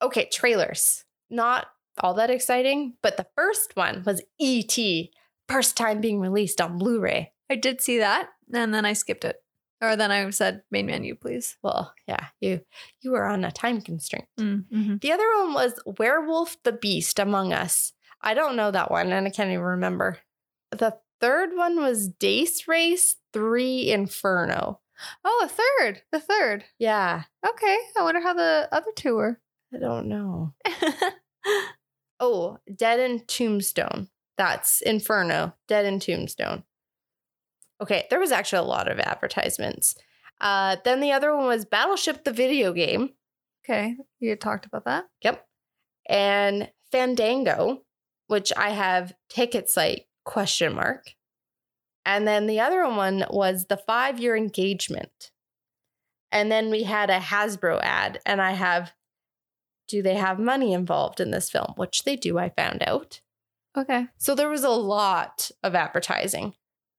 Okay, 0.00 0.28
trailers. 0.32 1.04
Not 1.30 1.66
all 2.00 2.14
that 2.14 2.30
exciting, 2.30 2.94
but 3.02 3.16
the 3.16 3.26
first 3.36 3.76
one 3.76 4.02
was 4.06 4.22
E.T. 4.38 5.12
First 5.48 5.76
time 5.76 6.00
being 6.00 6.20
released 6.20 6.60
on 6.60 6.78
Blu 6.78 7.00
ray. 7.00 7.32
I 7.50 7.56
did 7.56 7.80
see 7.80 7.98
that 7.98 8.28
and 8.52 8.72
then 8.74 8.84
I 8.84 8.92
skipped 8.92 9.24
it. 9.24 9.36
Or 9.80 9.94
then 9.94 10.10
I 10.10 10.28
said 10.30 10.62
main 10.72 10.86
menu, 10.86 11.14
please. 11.14 11.56
Well, 11.62 11.94
yeah, 12.08 12.26
you 12.40 12.62
you 13.00 13.12
were 13.12 13.24
on 13.26 13.44
a 13.44 13.52
time 13.52 13.80
constraint. 13.80 14.26
Mm-hmm. 14.38 14.96
The 15.00 15.12
other 15.12 15.26
one 15.44 15.54
was 15.54 15.78
Werewolf 15.86 16.56
the 16.64 16.72
Beast 16.72 17.18
Among 17.20 17.52
Us. 17.52 17.92
I 18.20 18.34
don't 18.34 18.56
know 18.56 18.70
that 18.72 18.90
one, 18.90 19.12
and 19.12 19.26
I 19.26 19.30
can't 19.30 19.50
even 19.50 19.62
remember. 19.62 20.18
The 20.72 20.98
third 21.20 21.50
one 21.54 21.80
was 21.80 22.08
Death 22.08 22.66
Race 22.66 23.16
3 23.32 23.90
Inferno. 23.90 24.80
Oh, 25.24 25.42
a 25.44 25.48
third. 25.48 26.02
The 26.10 26.18
third. 26.18 26.64
Yeah, 26.80 27.22
Okay. 27.48 27.78
I 27.96 28.02
wonder 28.02 28.20
how 28.20 28.34
the 28.34 28.68
other 28.72 28.90
two 28.96 29.14
were. 29.14 29.40
I 29.72 29.78
don't 29.78 30.08
know. 30.08 30.54
Oh, 32.20 32.58
Dead 32.74 32.98
in 32.98 33.20
Tombstone. 33.26 34.08
That's 34.36 34.80
Inferno. 34.80 35.54
Dead 35.68 35.84
in 35.84 36.00
Tombstone. 36.00 36.64
Okay, 37.80 38.06
there 38.10 38.20
was 38.20 38.32
actually 38.32 38.60
a 38.60 38.70
lot 38.70 38.90
of 38.90 38.98
advertisements. 38.98 39.94
Uh, 40.40 40.76
then 40.84 41.00
the 41.00 41.12
other 41.12 41.34
one 41.34 41.46
was 41.46 41.64
Battleship 41.64 42.24
the 42.24 42.32
video 42.32 42.72
game. 42.72 43.10
okay. 43.64 43.96
You 44.20 44.36
talked 44.36 44.66
about 44.66 44.84
that. 44.84 45.04
Yep. 45.22 45.44
And 46.08 46.70
Fandango, 46.90 47.82
which 48.28 48.52
I 48.56 48.70
have 48.70 49.14
ticket 49.28 49.68
site 49.68 50.06
question 50.24 50.74
mark. 50.74 51.14
And 52.04 52.26
then 52.26 52.46
the 52.46 52.60
other 52.60 52.88
one 52.88 53.24
was 53.30 53.66
the 53.66 53.76
five 53.76 54.18
year 54.18 54.36
engagement. 54.36 55.30
And 56.30 56.50
then 56.52 56.70
we 56.70 56.82
had 56.82 57.10
a 57.10 57.18
Hasbro 57.18 57.80
ad, 57.82 58.20
and 58.26 58.40
I 58.40 58.52
have, 58.52 58.92
do 59.88 60.02
they 60.02 60.14
have 60.14 60.38
money 60.38 60.74
involved 60.74 61.20
in 61.20 61.30
this 61.30 61.50
film? 61.50 61.72
Which 61.76 62.04
they 62.04 62.16
do, 62.16 62.38
I 62.38 62.50
found 62.50 62.82
out. 62.86 63.20
Okay. 63.76 64.08
So 64.18 64.34
there 64.34 64.50
was 64.50 64.64
a 64.64 64.70
lot 64.70 65.50
of 65.62 65.74
advertising. 65.74 66.54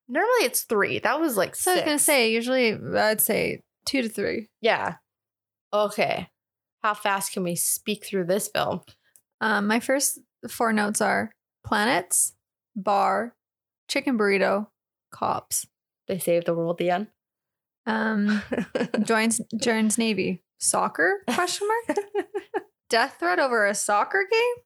Normally 0.10 0.46
it's 0.46 0.64
three. 0.64 1.00
That 1.00 1.20
was 1.20 1.38
like 1.38 1.56
So 1.56 1.72
I 1.72 1.76
was 1.76 1.84
going 1.84 1.98
to 1.98 2.04
say, 2.04 2.32
usually 2.32 2.74
I'd 2.98 3.22
say 3.22 3.62
two 3.86 4.02
to 4.02 4.10
three. 4.10 4.50
Yeah. 4.60 4.96
Okay. 5.72 6.28
How 6.84 6.96
fast 6.96 7.34
can 7.34 7.44
we 7.44 7.56
speak 7.56 8.06
through 8.06 8.26
this 8.26 8.48
film? 8.48 8.82
Um, 9.40 9.68
my 9.68 9.80
first 9.80 10.20
four 10.50 10.74
notes 10.74 11.00
are 11.00 11.32
planets, 11.64 12.34
bar, 12.76 13.36
chicken 13.88 14.18
burrito, 14.18 14.68
cops. 15.12 15.68
They 16.08 16.18
saved 16.18 16.48
the 16.48 16.56
world, 16.56 16.80
the 16.80 16.90
end. 16.90 17.08
Um, 17.86 18.42
joins 19.04 19.40
joins 19.60 19.98
Navy. 19.98 20.44
Soccer? 20.58 21.24
Question 21.30 21.68
mark. 21.68 21.98
Death 22.90 23.18
threat 23.20 23.40
over 23.40 23.66
a 23.66 23.76
soccer 23.76 24.26
game. 24.30 24.64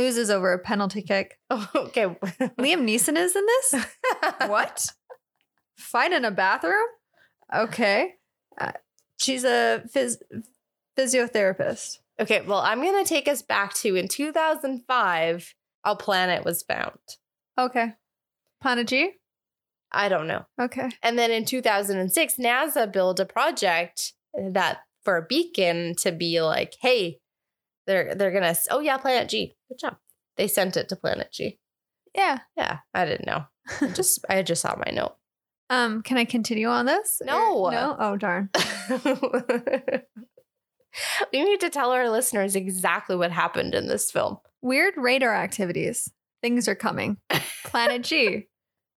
Loses 0.00 0.30
over 0.30 0.54
a 0.54 0.58
penalty 0.58 1.02
kick. 1.02 1.38
Oh, 1.50 1.68
okay. 1.74 2.06
Liam 2.06 2.88
Neeson 2.88 3.18
is 3.18 3.36
in 3.36 3.44
this. 3.46 3.86
What? 4.46 4.86
Fight 5.76 6.12
in 6.12 6.24
a 6.24 6.30
bathroom? 6.30 6.86
Okay. 7.54 8.14
Uh, 8.58 8.72
she's 9.18 9.44
a 9.44 9.82
phys- 9.94 10.22
physiotherapist. 10.98 11.98
Okay, 12.18 12.40
well, 12.40 12.60
I'm 12.60 12.80
going 12.80 13.04
to 13.04 13.08
take 13.08 13.28
us 13.28 13.42
back 13.42 13.74
to 13.74 13.94
in 13.94 14.08
2005, 14.08 15.54
a 15.84 15.96
planet 15.96 16.46
was 16.46 16.62
found. 16.62 16.98
Okay. 17.58 17.92
Planet 18.62 18.88
G? 18.88 19.12
I 19.92 20.08
don't 20.08 20.26
know. 20.26 20.46
Okay. 20.58 20.88
And 21.02 21.18
then 21.18 21.30
in 21.30 21.44
2006, 21.44 22.36
NASA 22.36 22.90
built 22.90 23.20
a 23.20 23.26
project 23.26 24.14
that 24.34 24.78
for 25.04 25.18
a 25.18 25.26
beacon 25.26 25.94
to 25.96 26.10
be 26.12 26.40
like, 26.40 26.74
hey, 26.80 27.18
they're 27.86 28.14
they're 28.14 28.32
gonna. 28.32 28.54
Oh 28.70 28.80
yeah, 28.80 28.96
Planet 28.96 29.28
G. 29.28 29.56
Good 29.70 29.78
job. 29.78 29.96
They 30.36 30.48
sent 30.48 30.76
it 30.76 30.88
to 30.90 30.96
Planet 30.96 31.30
G. 31.32 31.58
Yeah. 32.14 32.40
Yeah, 32.56 32.80
I 32.92 33.04
didn't 33.06 33.26
know. 33.26 33.44
I 33.80 33.86
just 33.94 34.24
I 34.28 34.42
just 34.42 34.62
saw 34.62 34.74
my 34.76 34.90
note. 34.92 35.16
Um, 35.70 36.02
can 36.02 36.18
I 36.18 36.24
continue 36.24 36.66
on 36.66 36.86
this? 36.86 37.22
No. 37.24 37.58
Or- 37.58 37.70
no? 37.70 37.96
Oh 37.98 38.16
darn. 38.16 38.50
we 41.32 41.44
need 41.44 41.60
to 41.60 41.70
tell 41.70 41.92
our 41.92 42.10
listeners 42.10 42.56
exactly 42.56 43.14
what 43.16 43.30
happened 43.30 43.74
in 43.74 43.86
this 43.86 44.10
film. 44.10 44.38
Weird 44.60 44.94
radar 44.96 45.34
activities. 45.34 46.10
Things 46.42 46.66
are 46.68 46.74
coming. 46.74 47.18
Planet 47.64 48.02
G. 48.02 48.48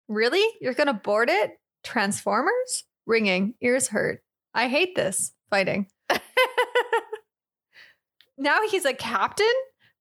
Really? 0.07 0.43
You're 0.59 0.73
gonna 0.73 0.93
board 0.93 1.29
it? 1.29 1.51
Transformers? 1.83 2.83
Ringing. 3.05 3.53
Ears 3.61 3.89
hurt. 3.89 4.23
I 4.53 4.67
hate 4.69 4.95
this. 4.95 5.31
Fighting. 5.49 5.87
Now 8.37 8.59
he's 8.69 8.85
a 8.85 8.93
captain? 8.93 9.45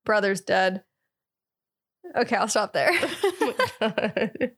Brother's 0.05 0.41
dead. 0.41 0.83
Okay, 2.17 2.37
I'll 2.37 2.49
stop 2.49 2.73
there. 2.73 2.91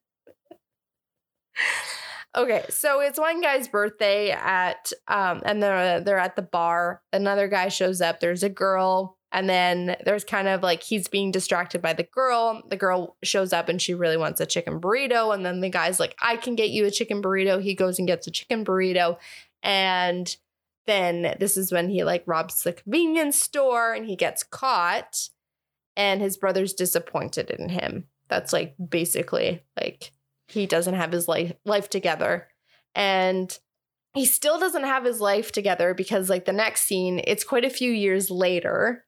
okay, 2.36 2.64
so 2.68 3.00
it's 3.00 3.18
one 3.18 3.40
guy's 3.40 3.68
birthday 3.68 4.30
at 4.30 4.92
um 5.08 5.42
and 5.44 5.62
they're 5.62 6.00
they're 6.00 6.18
at 6.18 6.36
the 6.36 6.42
bar. 6.42 7.02
Another 7.12 7.48
guy 7.48 7.68
shows 7.68 8.00
up. 8.00 8.20
There's 8.20 8.42
a 8.42 8.48
girl 8.48 9.18
and 9.30 9.48
then 9.48 9.96
there's 10.04 10.24
kind 10.24 10.48
of 10.48 10.62
like 10.62 10.82
he's 10.82 11.08
being 11.08 11.30
distracted 11.30 11.82
by 11.82 11.92
the 11.92 12.04
girl. 12.04 12.62
The 12.68 12.76
girl 12.76 13.16
shows 13.22 13.52
up 13.52 13.68
and 13.68 13.82
she 13.82 13.94
really 13.94 14.16
wants 14.16 14.40
a 14.40 14.46
chicken 14.46 14.80
burrito 14.80 15.34
and 15.34 15.44
then 15.44 15.60
the 15.60 15.68
guy's 15.68 16.00
like 16.00 16.16
I 16.20 16.36
can 16.36 16.54
get 16.54 16.70
you 16.70 16.86
a 16.86 16.90
chicken 16.90 17.22
burrito. 17.22 17.62
He 17.62 17.74
goes 17.74 17.98
and 17.98 18.08
gets 18.08 18.26
a 18.26 18.30
chicken 18.30 18.64
burrito 18.64 19.18
and 19.62 20.34
then 20.86 21.34
this 21.40 21.56
is 21.56 21.72
when 21.72 21.88
he 21.88 22.04
like 22.04 22.22
robs 22.26 22.62
the 22.62 22.72
convenience 22.72 23.40
store 23.40 23.92
and 23.92 24.06
he 24.06 24.16
gets 24.16 24.42
caught 24.42 25.28
and 25.96 26.20
his 26.20 26.36
brother's 26.36 26.74
disappointed 26.74 27.50
in 27.50 27.68
him. 27.68 28.06
That's 28.28 28.52
like 28.52 28.74
basically 28.88 29.62
like 29.80 30.12
he 30.48 30.66
doesn't 30.66 30.94
have 30.94 31.12
his 31.12 31.28
life 31.28 31.52
life 31.64 31.90
together. 31.90 32.48
And 32.94 33.56
he 34.14 34.24
still 34.26 34.58
doesn't 34.60 34.84
have 34.84 35.04
his 35.04 35.20
life 35.20 35.50
together 35.52 35.94
because 35.94 36.30
like 36.30 36.44
the 36.44 36.52
next 36.52 36.82
scene, 36.82 37.20
it's 37.26 37.44
quite 37.44 37.64
a 37.64 37.70
few 37.70 37.90
years 37.90 38.30
later. 38.30 39.04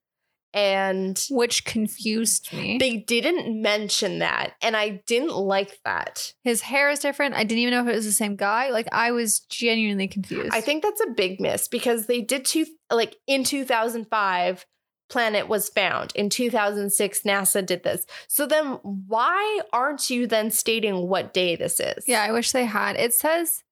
And 0.54 1.22
Which 1.30 1.66
confused 1.66 2.50
me. 2.54 2.78
they 2.78 2.96
didn't 2.96 3.60
mention 3.60 4.20
that. 4.20 4.54
And 4.62 4.74
I 4.74 5.02
didn't 5.06 5.36
like 5.36 5.78
that. 5.84 6.32
His 6.44 6.62
hair 6.62 6.88
is 6.88 6.98
different. 7.00 7.34
I 7.34 7.44
didn't 7.44 7.58
even 7.58 7.74
know 7.74 7.82
if 7.82 7.88
it 7.88 7.94
was 7.96 8.06
the 8.06 8.12
same 8.12 8.36
guy. 8.36 8.70
Like 8.70 8.88
I 8.90 9.10
was 9.10 9.40
genuinely 9.40 10.08
confused. 10.08 10.50
I 10.52 10.62
think 10.62 10.82
that's 10.82 11.02
a 11.02 11.10
big 11.14 11.40
miss 11.40 11.68
because 11.68 12.06
they 12.06 12.22
did 12.22 12.46
two 12.46 12.64
like 12.90 13.16
in 13.26 13.44
2005 13.44 14.64
planet 15.08 15.48
was 15.48 15.68
found. 15.68 16.12
In 16.14 16.28
2006 16.30 17.22
NASA 17.22 17.64
did 17.64 17.82
this. 17.84 18.06
So 18.28 18.46
then 18.46 18.78
why 18.82 19.60
aren't 19.72 20.10
you 20.10 20.26
then 20.26 20.50
stating 20.50 21.08
what 21.08 21.32
day 21.32 21.56
this 21.56 21.78
is? 21.80 22.04
Yeah, 22.06 22.22
I 22.22 22.32
wish 22.32 22.52
they 22.52 22.64
had. 22.64 22.96
It 22.96 23.14
says 23.14 23.62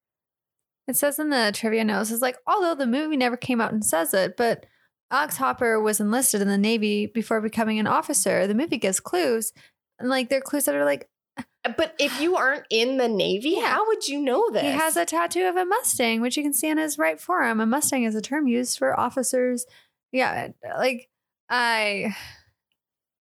it 0.87 0.97
says 0.97 1.19
in 1.19 1.31
the 1.31 1.51
trivia 1.55 1.83
notes, 1.85 2.11
it's 2.11 2.21
like, 2.23 2.37
although 2.47 2.75
the 2.75 2.87
movie 2.87 3.17
never 3.17 3.37
came 3.39 3.61
out 3.61 3.73
and 3.73 3.85
says 3.85 4.13
it, 4.13 4.37
but 4.37 4.67
Alex 5.11 5.37
Hopper 5.39 5.81
was 5.81 5.99
enlisted 5.99 6.43
in 6.43 6.49
the 6.49 6.59
Navy 6.59 7.07
before 7.07 7.41
becoming 7.41 7.79
an 7.79 7.87
officer. 7.87 8.47
The 8.47 8.55
movie 8.55 8.77
gives 8.79 9.01
clues. 9.01 9.53
And 9.99 10.09
like 10.11 10.29
they're 10.29 10.41
clues 10.43 10.65
that 10.67 10.75
are 10.75 10.85
like 10.85 11.09
uh, 11.39 11.43
But 11.77 11.95
if 11.99 12.21
you 12.21 12.37
aren't 12.37 12.65
in 12.69 12.99
the 12.99 13.09
Navy, 13.09 13.55
Yeah. 13.57 13.69
how 13.69 13.87
would 13.87 14.07
you 14.09 14.21
know 14.21 14.51
this? 14.51 14.63
he 14.63 14.69
has 14.71 14.97
a 14.97 15.07
tattoo 15.07 15.47
of 15.49 15.57
a 15.57 15.65
Mustang, 15.65 16.21
which 16.21 16.37
you 16.37 16.43
can 16.43 16.53
see 16.53 16.71
on 16.71 16.77
his 16.77 16.99
right 16.99 17.19
forearm. 17.19 17.61
A 17.61 17.67
Mustang 17.67 18.05
is 18.05 18.15
a 18.15 18.21
term 18.21 18.47
used 18.47 18.77
for 18.79 18.99
officers. 18.99 19.65
Yeah, 20.13 20.49
like 20.79 21.09
I 21.49 22.15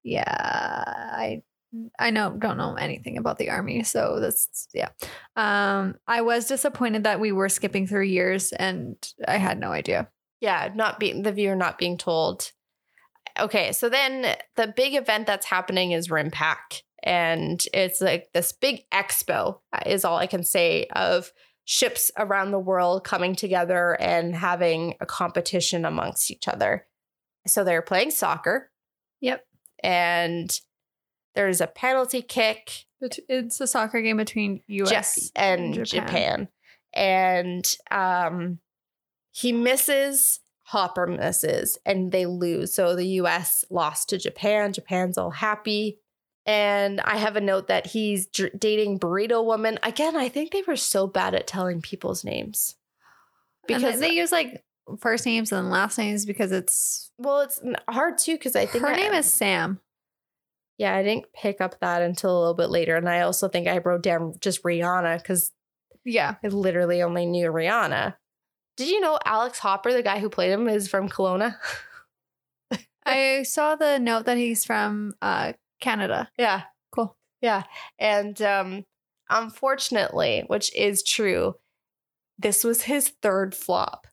yeah, 0.03 0.23
I 0.27 1.43
I 1.97 2.09
know 2.09 2.35
don't 2.37 2.57
know 2.57 2.75
anything 2.75 3.17
about 3.17 3.37
the 3.37 3.49
army, 3.49 3.83
so 3.83 4.19
that's 4.19 4.67
yeah. 4.73 4.89
Um, 5.35 5.95
I 6.07 6.21
was 6.21 6.47
disappointed 6.47 7.05
that 7.05 7.19
we 7.19 7.31
were 7.31 7.49
skipping 7.49 7.87
through 7.87 8.05
years, 8.05 8.51
and 8.51 8.95
I 9.27 9.37
had 9.37 9.59
no 9.59 9.71
idea. 9.71 10.09
Yeah, 10.41 10.69
not 10.73 10.99
being 10.99 11.21
the 11.21 11.31
viewer 11.31 11.55
not 11.55 11.77
being 11.77 11.97
told. 11.97 12.51
Okay, 13.39 13.71
so 13.71 13.89
then 13.89 14.35
the 14.55 14.73
big 14.75 14.95
event 14.95 15.27
that's 15.27 15.45
happening 15.45 15.91
is 15.91 16.09
RIMPAC. 16.09 16.81
And 17.03 17.63
it's 17.73 18.01
like 18.01 18.31
this 18.33 18.51
big 18.51 18.83
expo, 18.91 19.59
uh, 19.73 19.79
is 19.85 20.05
all 20.05 20.17
I 20.17 20.27
can 20.27 20.43
say, 20.43 20.87
of 20.95 21.31
ships 21.65 22.11
around 22.17 22.51
the 22.51 22.59
world 22.59 23.03
coming 23.03 23.35
together 23.35 23.93
and 23.99 24.35
having 24.35 24.95
a 24.99 25.05
competition 25.05 25.85
amongst 25.85 26.29
each 26.29 26.47
other. 26.47 26.85
So 27.47 27.63
they're 27.63 27.81
playing 27.81 28.11
soccer. 28.11 28.71
Yep. 29.21 29.45
And 29.83 30.59
there's 31.35 31.61
a 31.61 31.67
penalty 31.67 32.21
kick. 32.21 32.85
It's 33.01 33.59
a 33.59 33.67
soccer 33.67 34.01
game 34.01 34.17
between 34.17 34.61
U.S. 34.67 35.31
And 35.35 35.85
Japan. 35.85 36.47
And 36.93 37.65
um, 37.89 38.59
he 39.31 39.51
misses, 39.51 40.39
Hopper 40.63 41.07
misses, 41.07 41.77
and 41.85 42.11
they 42.11 42.25
lose. 42.25 42.73
So 42.73 42.95
the 42.95 43.07
US 43.07 43.65
lost 43.69 44.09
to 44.09 44.17
Japan. 44.17 44.73
Japan's 44.73 45.17
all 45.17 45.31
happy. 45.31 45.99
And 46.45 46.99
I 47.01 47.17
have 47.17 47.35
a 47.35 47.41
note 47.41 47.67
that 47.67 47.87
he's 47.87 48.27
dr- 48.27 48.59
dating 48.59 48.99
Burrito 48.99 49.45
Woman. 49.45 49.79
Again, 49.83 50.15
I 50.15 50.29
think 50.29 50.51
they 50.51 50.63
were 50.63 50.75
so 50.75 51.07
bad 51.07 51.35
at 51.35 51.47
telling 51.47 51.81
people's 51.81 52.23
names. 52.23 52.75
Because, 53.67 53.99
they 53.99 54.11
use 54.11 54.31
like 54.31 54.63
first 54.99 55.25
names 55.25 55.51
and 55.51 55.69
last 55.69 55.97
names 55.97 56.25
because 56.25 56.51
it's 56.51 57.11
well, 57.17 57.41
it's 57.41 57.61
hard 57.89 58.17
too, 58.17 58.33
because 58.33 58.55
I 58.55 58.65
think 58.65 58.83
her 58.83 58.91
I- 58.91 58.95
name 58.95 59.13
is 59.13 59.31
Sam. 59.31 59.79
Yeah, 60.77 60.95
I 60.95 61.03
didn't 61.03 61.31
pick 61.33 61.61
up 61.61 61.79
that 61.81 62.01
until 62.01 62.35
a 62.35 62.39
little 62.39 62.53
bit 62.55 62.69
later. 62.71 62.95
And 62.95 63.07
I 63.07 63.21
also 63.21 63.47
think 63.47 63.67
I 63.67 63.77
wrote 63.79 64.01
down 64.01 64.33
just 64.41 64.63
Rihanna 64.63 65.17
because 65.19 65.51
Yeah. 66.05 66.35
I 66.43 66.47
literally 66.47 67.03
only 67.03 67.27
knew 67.27 67.51
Rihanna. 67.51 68.15
Did 68.77 68.89
you 68.89 68.99
know 68.99 69.19
Alex 69.23 69.59
Hopper, 69.59 69.93
the 69.93 70.01
guy 70.01 70.17
who 70.19 70.29
played 70.29 70.49
him, 70.51 70.67
is 70.67 70.87
from 70.87 71.07
Kelowna? 71.07 71.55
I 73.05 73.43
saw 73.43 73.75
the 73.75 73.99
note 73.99 74.25
that 74.25 74.37
he's 74.37 74.63
from 74.65 75.13
uh, 75.21 75.53
Canada. 75.79 76.29
yeah. 76.37 76.63
Cool. 76.91 77.15
Yeah. 77.41 77.63
And 77.99 78.41
um, 78.41 78.85
unfortunately, 79.29 80.43
which 80.47 80.73
is 80.75 81.03
true, 81.03 81.55
this 82.39 82.63
was 82.63 82.83
his 82.83 83.09
third 83.21 83.53
flop 83.55 84.07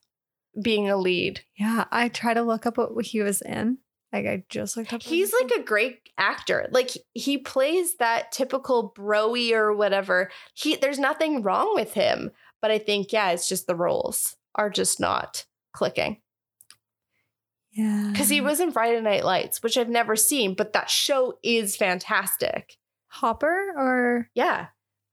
being 0.61 0.89
a 0.89 0.97
lead. 0.97 1.41
Yeah. 1.57 1.85
I 1.91 2.09
try 2.09 2.33
to 2.33 2.41
look 2.41 2.65
up 2.65 2.77
what 2.77 3.05
he 3.05 3.21
was 3.21 3.41
in. 3.41 3.77
Like 4.11 4.25
I 4.25 4.43
just 4.49 4.75
looked 4.75 4.91
up. 4.93 5.03
He's 5.03 5.31
like 5.39 5.51
a 5.51 5.63
great 5.63 5.99
actor. 6.17 6.67
Like 6.71 6.89
he 7.13 7.37
plays 7.37 7.95
that 7.97 8.31
typical 8.31 8.91
broy 8.97 9.51
or 9.51 9.73
whatever. 9.75 10.31
He 10.55 10.75
there's 10.75 10.97
nothing 10.97 11.43
wrong 11.43 11.75
with 11.75 11.93
him, 11.93 12.31
but 12.61 12.71
I 12.71 12.79
think 12.79 13.13
yeah, 13.13 13.29
it's 13.29 13.47
just 13.47 13.67
the 13.67 13.75
roles 13.75 14.35
are 14.55 14.71
just 14.71 14.99
not 14.99 15.45
clicking. 15.73 16.21
yeah. 17.71 18.09
Because 18.11 18.29
he 18.29 18.41
was 18.41 18.59
in 18.59 18.71
Friday 18.71 18.99
Night 19.01 19.23
Lights, 19.23 19.61
which 19.61 19.77
I've 19.77 19.89
never 19.89 20.15
seen, 20.15 20.55
but 20.55 20.73
that 20.73 20.89
show 20.89 21.37
is 21.43 21.75
fantastic. 21.75 22.77
Hopper 23.09 23.73
or 23.77 24.29
Yeah. 24.33 24.67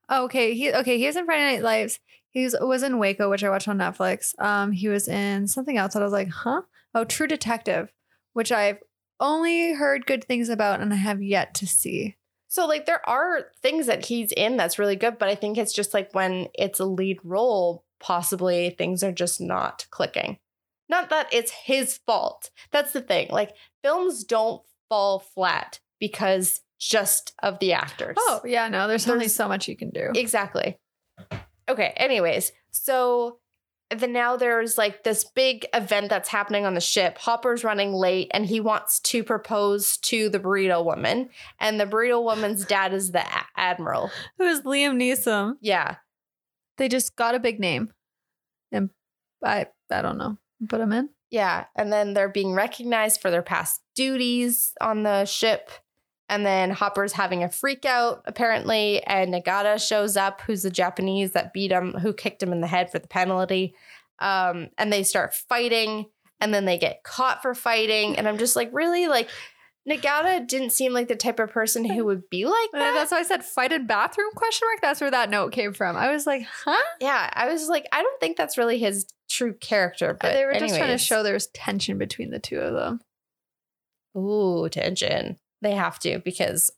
oh, 0.09 0.25
okay. 0.25 0.55
He 0.55 0.73
okay. 0.73 0.97
He 0.99 1.07
was 1.07 1.17
in 1.17 1.27
Friday 1.27 1.57
Night 1.57 1.63
Lights. 1.63 1.99
He 2.37 2.43
was, 2.45 2.83
in 2.83 2.99
Waco, 2.99 3.31
which 3.31 3.43
I 3.43 3.49
watched 3.49 3.67
on 3.67 3.79
Netflix. 3.79 4.39
Um, 4.39 4.71
he 4.71 4.89
was 4.89 5.09
in 5.09 5.49
something 5.49 5.79
else 5.79 5.95
that 5.95 6.03
I 6.03 6.05
was 6.05 6.13
like, 6.13 6.29
huh? 6.29 6.61
Oh, 6.95 7.05
True 7.05 7.27
Detective, 7.27 7.91
which 8.35 8.53
I've 8.53 8.77
only 9.19 9.73
heard 9.73 10.05
good 10.05 10.23
things 10.23 10.51
about 10.51 10.83
and 10.83 10.93
I 10.93 10.97
have 10.97 11.23
yet 11.23 11.55
to 11.55 11.67
see. 11.67 12.17
So 12.47 12.67
like 12.67 12.85
there 12.85 13.01
are 13.09 13.47
things 13.63 13.87
that 13.87 14.05
he's 14.05 14.33
in 14.33 14.59
that's 14.59 14.79
really 14.79 14.97
good, 14.97 15.17
but 15.19 15.31
I 15.31 15.35
think 15.35 15.57
it's 15.57 15.73
just 15.73 15.95
like 15.95 16.13
when 16.13 16.49
it's 16.53 16.79
a 16.79 16.85
lead 16.85 17.21
role, 17.25 17.85
possibly 18.01 18.69
things 18.69 19.03
are 19.03 19.13
just 19.13 19.41
not 19.41 19.87
clicking. 19.91 20.37
Not 20.91 21.09
that 21.09 21.33
it's 21.33 21.53
his 21.53 22.01
fault. 22.05 22.51
That's 22.71 22.93
the 22.93 23.01
thing. 23.01 23.29
Like 23.31 23.55
films 23.83 24.25
don't 24.25 24.61
fall 24.91 25.21
flat 25.21 25.81
because 25.99 26.61
just 26.79 27.33
of 27.43 27.61
the 27.61 27.73
actors. 27.73 28.19
Oh 28.21 28.43
yeah, 28.45 28.69
no. 28.69 28.89
There's, 28.89 29.09
only 29.09 29.29
so 29.29 29.49
much 29.49 29.69
you 29.69 29.77
can 29.77 29.89
do. 29.89 30.11
Exactly. 30.15 30.77
Okay, 31.69 31.93
anyways, 31.97 32.53
so 32.71 33.39
then 33.91 34.13
now 34.13 34.37
there's 34.37 34.77
like 34.77 35.05
this 35.05 35.25
big 35.25 35.67
event 35.73 36.11
that's 36.11 36.29
happening 36.29 36.65
on 36.65 36.75
the 36.75 36.81
ship. 36.81 37.19
Hopper's 37.19 37.65
running 37.65 37.93
late 37.93 38.31
and 38.33 38.47
he 38.47 38.61
wants 38.61 38.99
to 39.01 39.23
propose 39.23 39.97
to 39.99 40.29
the 40.29 40.41
burrito 40.41 40.85
woman. 40.85 41.29
And 41.61 41.79
the 41.79 41.87
burrito 41.87 42.23
woman's 42.23 42.65
dad 42.67 42.93
is 42.93 43.13
the 43.13 43.21
a- 43.21 43.47
admiral. 43.57 44.11
Who's 44.39 44.63
Liam 44.63 44.97
Neeson? 44.97 45.55
Yeah. 45.61 45.97
They 46.79 46.89
just 46.89 47.17
got 47.17 47.35
a 47.35 47.41
big 47.41 47.59
name, 47.59 47.91
and 48.71 48.91
I 49.43 49.69
I 49.91 50.03
don't 50.03 50.19
know. 50.19 50.37
Put 50.69 50.83
him 50.83 50.93
in. 50.93 51.09
Yeah. 51.31 51.65
And 51.75 51.91
then 51.91 52.13
they're 52.13 52.29
being 52.29 52.53
recognized 52.53 53.23
for 53.23 53.31
their 53.31 53.43
past 53.43 53.81
duties 53.95 54.75
on 54.81 55.03
the 55.03 55.25
ship. 55.25 55.71
And 56.29 56.45
then 56.45 56.71
Hopper's 56.71 57.13
having 57.13 57.45
a 57.45 57.49
freak 57.49 57.85
out, 57.85 58.23
apparently. 58.27 59.03
And 59.05 59.33
Nagata 59.33 59.79
shows 59.87 60.17
up, 60.17 60.41
who's 60.41 60.63
the 60.63 60.71
Japanese 60.71 61.33
that 61.33 61.53
beat 61.53 61.71
him, 61.71 61.93
who 61.93 62.13
kicked 62.13 62.43
him 62.43 62.53
in 62.53 62.61
the 62.61 62.67
head 62.67 62.91
for 62.91 62.99
the 62.99 63.07
penalty. 63.09 63.75
Um, 64.19 64.69
and 64.77 64.93
they 64.93 65.05
start 65.05 65.35
fighting. 65.35 66.07
And 66.41 66.53
then 66.53 66.65
they 66.65 66.79
get 66.79 67.03
caught 67.05 67.43
for 67.43 67.55
fighting. 67.55 68.19
And 68.19 68.27
I'm 68.29 68.39
just 68.39 68.57
like, 68.57 68.71
really? 68.73 69.07
Like, 69.07 69.29
Nagata 69.89 70.47
didn't 70.47 70.71
seem 70.71 70.93
like 70.93 71.07
the 71.07 71.15
type 71.15 71.39
of 71.39 71.51
person 71.51 71.85
who 71.85 72.05
would 72.07 72.29
be 72.29 72.45
like 72.45 72.71
Uh, 72.75 72.79
that. 72.81 72.93
That's 72.95 73.13
why 73.13 73.21
I 73.21 73.23
said 73.23 73.45
fight 73.45 73.71
in 73.73 73.87
bathroom 73.87 74.31
question 74.35 74.67
mark. 74.69 74.81
That's 74.83 75.01
where 75.01 75.13
that 75.13 75.31
note 75.31 75.53
came 75.53 75.73
from. 75.73 75.97
I 75.97 76.11
was 76.11 76.27
like, 76.27 76.43
huh? 76.65 76.83
yeah. 77.01 77.31
I 77.33 77.47
was 77.49 77.69
like, 77.69 77.87
I 77.93 78.03
don't 78.03 78.19
think 78.21 78.37
that's 78.37 78.59
really 78.59 78.79
his 78.79 79.07
true 79.31 79.55
character. 79.55 80.13
But 80.21 80.33
they 80.35 80.45
were 80.45 80.53
just 80.55 80.65
trying 80.71 80.79
to 80.79 80.85
anyways. 80.85 81.03
show 81.05 81.23
there's 81.23 81.47
tension 81.55 81.99
between 81.99 82.31
the 82.31 82.41
two 82.41 82.59
of 82.59 82.75
them. 82.75 83.01
Ooh, 84.21 84.69
tension. 84.69 85.37
They 85.63 85.73
have 85.73 85.99
to 86.01 86.21
because 86.25 86.71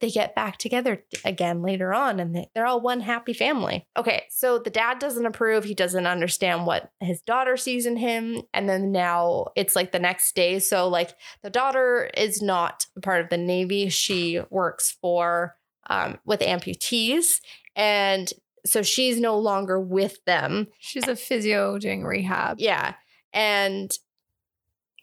they 0.00 0.10
get 0.10 0.34
back 0.34 0.56
together 0.56 1.04
again 1.24 1.60
later 1.62 1.92
on 1.92 2.18
and 2.18 2.34
they- 2.34 2.50
they're 2.54 2.66
all 2.66 2.80
one 2.80 3.00
happy 3.00 3.34
family. 3.34 3.86
Okay, 3.96 4.24
so 4.30 4.58
the 4.58 4.70
dad 4.70 4.98
doesn't 4.98 5.26
approve. 5.26 5.64
He 5.64 5.74
doesn't 5.74 6.06
understand 6.06 6.64
what 6.66 6.90
his 7.00 7.20
daughter 7.22 7.56
sees 7.58 7.84
in 7.84 7.96
him. 7.96 8.42
And 8.54 8.68
then 8.68 8.90
now 8.90 9.48
it's 9.54 9.76
like 9.76 9.92
the 9.92 9.98
next 9.98 10.34
day. 10.34 10.58
So, 10.60 10.88
like, 10.88 11.14
the 11.42 11.50
daughter 11.50 12.10
is 12.16 12.40
not 12.40 12.86
a 12.96 13.00
part 13.00 13.20
of 13.22 13.28
the 13.28 13.36
Navy. 13.36 13.88
She 13.90 14.40
works 14.50 14.96
for, 15.02 15.56
um, 15.90 16.18
with 16.24 16.40
amputees. 16.40 17.40
And 17.74 18.32
so 18.64 18.82
she's 18.82 19.20
no 19.20 19.38
longer 19.38 19.78
with 19.78 20.24
them. 20.24 20.68
She's 20.78 21.06
a 21.06 21.16
physio 21.16 21.78
doing 21.78 22.02
rehab. 22.04 22.58
Yeah. 22.60 22.94
And 23.32 23.90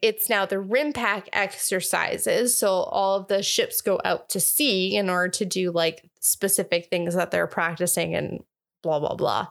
it's 0.04 0.30
now 0.30 0.46
the 0.46 0.58
RIMPAC 0.58 1.30
exercises. 1.32 2.58
So 2.58 2.68
all 2.68 3.16
of 3.16 3.30
the 3.30 3.42
ships 3.42 3.80
go 3.80 4.02
out 4.04 4.28
to 4.30 4.40
sea 4.42 4.98
in 4.98 5.10
order 5.10 5.30
to 5.30 5.46
do 5.46 5.72
like 5.72 6.12
specific 6.20 6.90
things 6.90 7.16
that 7.16 7.32
they're 7.32 7.48
practicing 7.48 8.14
and 8.14 8.44
blah, 8.84 9.00
blah, 9.00 9.16
blah. 9.16 9.48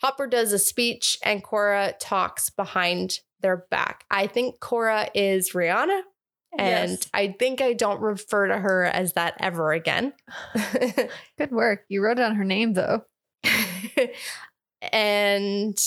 Hopper 0.00 0.26
does 0.26 0.54
a 0.54 0.58
speech 0.58 1.18
and 1.22 1.44
Cora 1.44 1.92
talks 2.00 2.48
behind 2.48 3.20
their 3.40 3.66
back. 3.70 4.06
I 4.10 4.28
think 4.28 4.60
Cora 4.60 5.10
is 5.14 5.50
Rihanna. 5.52 6.00
And 6.58 6.92
Yes. 6.92 7.10
I 7.12 7.36
think 7.38 7.60
I 7.60 7.74
don't 7.74 8.00
refer 8.00 8.46
to 8.46 8.56
her 8.56 8.86
as 8.86 9.12
that 9.12 9.34
ever 9.40 9.72
again. 9.72 10.14
Good 11.36 11.50
work. 11.50 11.84
You 11.90 12.02
wrote 12.02 12.16
down 12.16 12.34
her 12.36 12.44
name 12.44 12.72
though. 12.72 13.04
and 14.80 15.78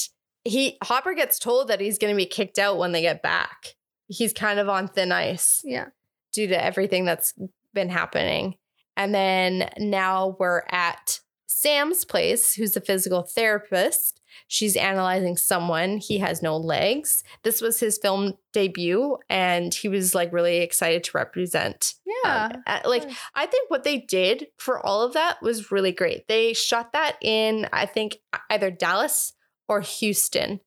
he 0.43 0.77
Hopper 0.83 1.13
gets 1.13 1.39
told 1.39 1.67
that 1.69 1.79
he's 1.81 1.97
going 1.97 2.13
to 2.13 2.17
be 2.17 2.25
kicked 2.25 2.59
out 2.59 2.77
when 2.77 2.91
they 2.91 3.01
get 3.01 3.21
back. 3.21 3.75
He's 4.07 4.33
kind 4.33 4.59
of 4.59 4.69
on 4.69 4.87
thin 4.87 5.11
ice 5.11 5.61
Yeah. 5.63 5.87
due 6.33 6.47
to 6.47 6.63
everything 6.63 7.05
that's 7.05 7.33
been 7.73 7.89
happening. 7.89 8.55
And 8.97 9.13
then 9.15 9.69
now 9.79 10.35
we're 10.39 10.63
at 10.69 11.19
Sam's 11.47 12.03
place, 12.05 12.53
who's 12.53 12.75
a 12.75 12.81
physical 12.81 13.23
therapist. 13.23 14.19
She's 14.47 14.75
analyzing 14.75 15.37
someone. 15.37 15.97
He 15.97 16.17
has 16.17 16.41
no 16.41 16.57
legs. 16.57 17.23
This 17.43 17.61
was 17.61 17.79
his 17.79 17.97
film 17.97 18.33
debut, 18.51 19.17
and 19.29 19.73
he 19.73 19.87
was 19.87 20.13
like 20.13 20.33
really 20.33 20.57
excited 20.57 21.03
to 21.05 21.11
represent 21.17 21.93
Yeah. 22.23 22.51
um, 22.67 22.81
like 22.85 23.09
I 23.35 23.45
think 23.45 23.69
what 23.69 23.83
they 23.83 23.99
did 23.99 24.47
for 24.57 24.83
all 24.85 25.01
of 25.03 25.13
that 25.13 25.41
was 25.41 25.71
really 25.71 25.91
great. 25.91 26.27
They 26.27 26.53
shot 26.53 26.91
that 26.93 27.17
in 27.21 27.67
I 27.71 27.85
think 27.85 28.17
either 28.49 28.69
Dallas 28.71 29.33
or 29.67 29.81
Houston. 29.81 30.59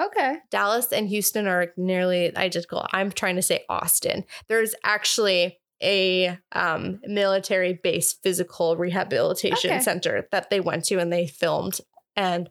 okay. 0.00 0.38
Dallas 0.50 0.92
and 0.92 1.08
Houston 1.08 1.46
are 1.46 1.68
nearly 1.76 2.36
identical. 2.36 2.86
I'm 2.92 3.10
trying 3.12 3.36
to 3.36 3.42
say 3.42 3.64
Austin. 3.68 4.24
There's 4.48 4.74
actually 4.84 5.58
a 5.82 6.38
um, 6.52 7.00
military 7.04 7.74
based 7.82 8.22
physical 8.22 8.76
rehabilitation 8.76 9.70
Okay. 9.70 9.80
center 9.82 10.26
that 10.32 10.50
they 10.50 10.60
went 10.60 10.84
to 10.86 10.98
and 10.98 11.12
they 11.12 11.26
filmed. 11.26 11.80
And 12.16 12.48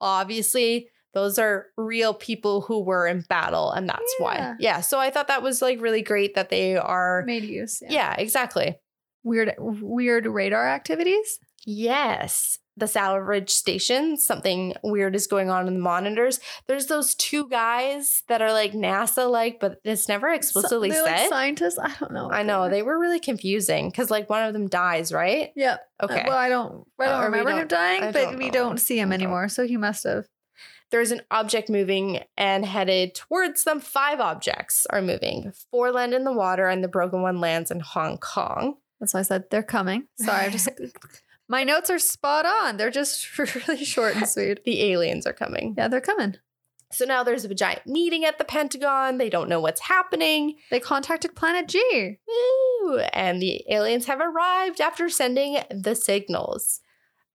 obviously, 0.00 0.88
those 1.12 1.38
are 1.38 1.66
real 1.76 2.14
people 2.14 2.60
who 2.62 2.80
were 2.82 3.06
in 3.06 3.22
battle, 3.28 3.72
and 3.72 3.88
that's 3.88 4.14
why. 4.18 4.36
Yeah. 4.36 4.54
Yeah. 4.60 4.80
So 4.80 4.98
I 5.00 5.10
thought 5.10 5.28
that 5.28 5.42
was 5.42 5.60
like 5.60 5.80
really 5.80 6.02
great 6.02 6.34
that 6.34 6.50
they 6.50 6.76
are. 6.76 7.24
Made 7.26 7.44
use. 7.44 7.82
Yeah, 7.88 8.14
exactly. 8.16 8.76
Weird 9.24 9.54
weird 9.58 10.26
radar 10.26 10.68
activities. 10.68 11.38
Yes. 11.66 12.58
The 12.80 12.88
salvage 12.88 13.50
station, 13.50 14.16
something 14.16 14.74
weird 14.82 15.14
is 15.14 15.26
going 15.26 15.50
on 15.50 15.68
in 15.68 15.74
the 15.74 15.80
monitors. 15.80 16.40
There's 16.66 16.86
those 16.86 17.14
two 17.14 17.48
guys 17.48 18.22
that 18.28 18.42
are 18.42 18.52
like 18.52 18.72
NASA 18.72 19.30
like, 19.30 19.60
but 19.60 19.78
it's 19.84 20.08
never 20.08 20.28
explicitly 20.30 20.88
like 20.90 21.06
said. 21.18 21.28
scientists. 21.28 21.78
I 21.78 21.92
don't 22.00 22.12
know. 22.12 22.30
I 22.30 22.42
know. 22.42 22.68
They 22.68 22.82
were 22.82 22.98
really 22.98 23.20
confusing 23.20 23.90
because 23.90 24.10
like 24.10 24.28
one 24.28 24.42
of 24.46 24.52
them 24.54 24.66
dies, 24.66 25.12
right? 25.12 25.50
Yep. 25.54 25.80
Okay. 26.02 26.24
Well, 26.26 26.36
I 26.36 26.48
don't. 26.48 26.86
I 26.98 27.04
don't 27.04 27.20
Uh, 27.20 27.24
remember 27.26 27.50
him 27.50 27.56
don't- 27.58 27.68
dying, 27.68 28.02
I 28.04 28.12
but 28.12 28.36
we 28.38 28.50
don't 28.50 28.78
see 28.80 28.98
him 28.98 29.12
anymore. 29.12 29.48
So 29.48 29.66
he 29.66 29.76
must 29.76 30.04
have. 30.04 30.26
There's 30.90 31.12
an 31.12 31.20
object 31.30 31.68
moving 31.70 32.20
and 32.36 32.66
headed 32.66 33.14
towards 33.14 33.62
them. 33.62 33.78
Five 33.78 34.18
objects 34.18 34.86
are 34.90 35.00
moving. 35.00 35.52
Four 35.70 35.92
land 35.92 36.14
in 36.14 36.24
the 36.24 36.32
water, 36.32 36.66
and 36.66 36.82
the 36.82 36.88
broken 36.88 37.22
one 37.22 37.40
lands 37.40 37.70
in 37.70 37.78
Hong 37.80 38.18
Kong. 38.18 38.76
That's 38.98 39.14
why 39.14 39.20
I 39.20 39.22
said 39.22 39.44
they're 39.50 39.62
coming. 39.62 40.08
Sorry, 40.18 40.46
I 40.46 40.48
just 40.48 40.68
my 41.50 41.64
notes 41.64 41.90
are 41.90 41.98
spot 41.98 42.46
on. 42.46 42.76
They're 42.76 42.90
just 42.90 43.36
really 43.38 43.84
short 43.84 44.14
and 44.16 44.26
sweet. 44.26 44.60
The 44.64 44.82
aliens 44.92 45.26
are 45.26 45.32
coming. 45.32 45.74
Yeah, 45.76 45.88
they're 45.88 46.00
coming. 46.00 46.36
So 46.92 47.04
now 47.04 47.24
there's 47.24 47.44
a 47.44 47.54
giant 47.54 47.86
meeting 47.86 48.24
at 48.24 48.38
the 48.38 48.44
Pentagon. 48.44 49.18
They 49.18 49.28
don't 49.28 49.48
know 49.48 49.60
what's 49.60 49.80
happening. 49.80 50.56
They 50.70 50.80
contacted 50.80 51.34
Planet 51.34 51.68
G. 51.68 52.18
Woo! 52.26 52.98
And 53.12 53.42
the 53.42 53.64
aliens 53.68 54.06
have 54.06 54.20
arrived 54.20 54.80
after 54.80 55.08
sending 55.08 55.58
the 55.70 55.94
signals. 55.94 56.80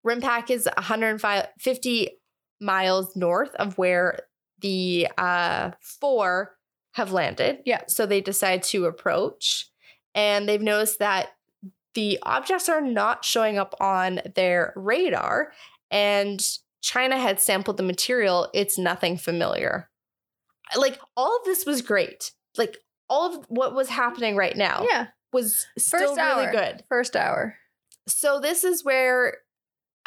RIMPAC 0.05 0.49
is 0.49 0.67
150 0.75 2.09
miles 2.59 3.15
north 3.15 3.53
of 3.55 3.77
where 3.77 4.19
the 4.59 5.07
uh, 5.17 5.71
four 5.79 6.55
have 6.93 7.11
landed. 7.11 7.59
Yeah. 7.65 7.81
So 7.87 8.05
they 8.05 8.21
decide 8.21 8.63
to 8.63 8.85
approach. 8.85 9.69
And 10.13 10.47
they've 10.47 10.61
noticed 10.61 10.99
that 10.99 11.29
the 11.93 12.19
objects 12.23 12.69
are 12.69 12.81
not 12.81 13.25
showing 13.25 13.57
up 13.57 13.75
on 13.79 14.21
their 14.35 14.73
radar. 14.75 15.51
and 15.89 16.41
China 16.81 17.15
had 17.17 17.39
sampled 17.39 17.77
the 17.77 17.83
material. 17.83 18.49
It's 18.55 18.77
nothing 18.77 19.15
familiar. 19.17 19.89
Like 20.75 20.99
all 21.15 21.37
of 21.37 21.43
this 21.45 21.63
was 21.65 21.81
great. 21.83 22.31
Like 22.57 22.77
all 23.09 23.35
of 23.37 23.45
what 23.49 23.75
was 23.75 23.89
happening 23.89 24.35
right 24.35 24.57
now 24.57 24.87
Yeah. 24.89 25.07
was 25.31 25.67
still 25.77 26.15
First 26.15 26.19
really 26.19 26.51
good. 26.51 26.83
First 26.89 27.15
hour. 27.15 27.55
So 28.07 28.39
this 28.39 28.63
is 28.63 28.83
where 28.83 29.37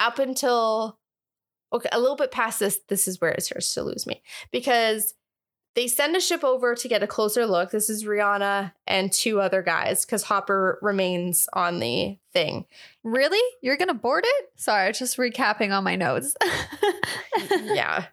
up 0.00 0.18
until 0.18 0.98
okay, 1.72 1.88
a 1.92 2.00
little 2.00 2.16
bit 2.16 2.30
past 2.32 2.58
this, 2.60 2.80
this 2.88 3.06
is 3.06 3.20
where 3.20 3.30
it 3.32 3.42
starts 3.44 3.72
to 3.74 3.82
lose 3.82 4.06
me. 4.06 4.22
Because 4.50 5.14
they 5.74 5.88
send 5.88 6.16
a 6.16 6.20
ship 6.20 6.44
over 6.44 6.74
to 6.74 6.88
get 6.88 7.02
a 7.02 7.06
closer 7.06 7.46
look. 7.46 7.70
This 7.70 7.90
is 7.90 8.04
Rihanna 8.04 8.72
and 8.86 9.12
two 9.12 9.40
other 9.40 9.62
guys, 9.62 10.04
because 10.04 10.24
Hopper 10.24 10.78
remains 10.82 11.48
on 11.52 11.80
the 11.80 12.18
thing. 12.32 12.64
Really? 13.02 13.42
You're 13.60 13.76
gonna 13.76 13.94
board 13.94 14.24
it? 14.26 14.52
Sorry, 14.56 14.92
just 14.92 15.16
recapping 15.16 15.76
on 15.76 15.84
my 15.84 15.96
notes. 15.96 16.36
yeah. 17.62 18.06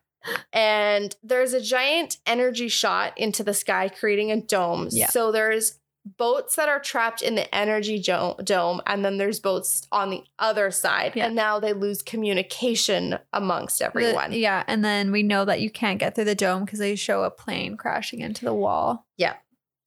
And 0.54 1.16
there's 1.24 1.54
a 1.54 1.62
giant 1.62 2.18
energy 2.26 2.68
shot 2.68 3.18
into 3.18 3.44
the 3.44 3.54
sky, 3.54 3.90
creating 3.90 4.32
a 4.32 4.42
dome. 4.42 4.88
Yeah. 4.92 5.10
So 5.10 5.32
there's 5.32 5.80
boats 6.18 6.56
that 6.56 6.68
are 6.70 6.80
trapped 6.80 7.22
in 7.22 7.36
the 7.36 7.54
energy 7.54 8.00
jo- 8.00 8.38
dome, 8.44 8.82
and 8.88 9.06
then 9.06 9.18
there's 9.18 9.40
boats 9.40 9.88
on 9.92 10.10
the 10.10 10.24
other 10.40 10.72
side. 10.72 11.14
Yeah. 11.16 11.28
And 11.28 11.36
now 11.36 11.60
they 11.60 11.74
lose 11.74 12.02
communication 12.02 13.20
amongst 13.34 13.80
The- 13.80 13.86
everyone. 13.86 14.32
yeah, 14.34 14.64
and 14.68 14.84
then 14.84 15.12
we 15.12 15.24
know 15.24 15.46
that 15.46 15.62
you 15.62 15.70
can't 15.70 16.00
get 16.00 16.16
through 16.16 16.26
the 16.26 16.36
dome 16.36 16.66
because 16.66 16.80
they 16.80 16.96
show 16.96 17.24
a 17.24 17.30
plane 17.32 17.78
crashing 17.78 18.22
into 18.22 18.46
the 18.46 18.54
wall. 18.54 19.06
Yeah 19.18 19.36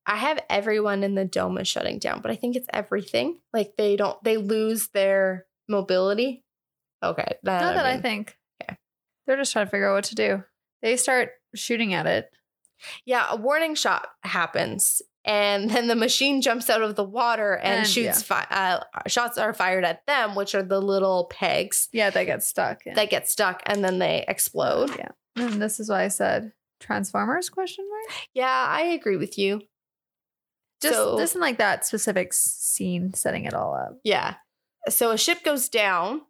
i 0.07 0.17
have 0.17 0.39
everyone 0.51 1.03
in 1.03 1.15
the 1.15 1.25
dome 1.25 1.57
is 1.59 1.67
shutting 1.69 1.99
down, 1.99 2.21
but 2.21 2.31
I 2.31 2.37
think 2.37 2.57
it's 2.57 2.67
everything. 2.73 3.39
Like 3.55 3.77
they 3.77 3.97
don't, 3.97 4.23
they 4.23 4.37
lose 4.37 4.89
their 4.89 5.47
mobility. 5.67 6.45
Okay. 7.03 7.37
Not 7.43 7.75
that 7.75 7.87
I 7.87 7.99
think. 7.99 8.37
Okay. 8.63 8.77
They're 9.27 9.37
just 9.39 9.53
trying 9.53 9.65
to 9.67 9.71
figure 9.71 9.89
out 9.91 9.95
what 9.95 10.05
to 10.05 10.15
do. 10.15 10.45
They 10.83 10.97
start 10.99 11.31
shooting 11.55 11.95
at 11.95 12.07
it. 12.07 12.31
Yeah, 13.07 13.25
a 13.31 13.37
warning 13.37 13.75
shot 13.75 14.09
happens, 14.25 15.01
and 15.25 15.71
then 15.71 15.89
the 15.89 15.95
machine 15.95 16.41
jumps 16.43 16.69
out 16.71 16.83
of 16.83 16.97
the 16.97 17.05
water 17.05 17.55
and, 17.55 17.81
And, 17.81 17.87
shoots. 17.89 18.23
Fi- 18.23 18.47
uh, 18.51 18.81
shots 19.07 19.39
are 19.39 19.55
fired 19.55 19.85
at 19.85 20.07
them, 20.07 20.35
which 20.35 20.55
are 20.55 20.63
the 20.63 20.81
little 20.81 21.27
pegs 21.31 21.89
Yeah, 21.93 22.11
they 22.11 22.25
get 22.25 22.43
stuck. 22.43 22.85
Yeah. 22.87 22.95
that 22.95 23.11
get 23.11 23.29
stuck, 23.29 23.63
and 23.67 23.85
then 23.85 23.99
they 23.99 24.25
explode. 24.29 24.91
Yeah. 24.97 25.09
And 25.37 25.61
this 25.61 25.81
is 25.81 25.89
why 25.89 26.05
I 26.05 26.09
said 26.09 26.53
Transformers 26.81 27.49
question 27.51 27.87
mark. 27.89 28.17
Yeah, 28.35 28.67
I 28.69 28.83
agree 28.83 29.17
with 29.17 29.39
you. 29.39 29.63
Just 30.83 30.95
So- 30.95 31.17
this 31.17 31.31
isn't 31.31 31.41
like 31.41 31.59
that 31.59 31.87
specific 31.87 32.33
scene 32.33 33.15
setting 33.15 33.45
it 33.45 33.55
all 33.55 33.75
up. 33.75 33.99
Yeah. 34.05 34.35
So 34.91 35.11
a 35.13 35.17
ship 35.19 35.43
goes 35.43 35.69
down, 35.71 36.21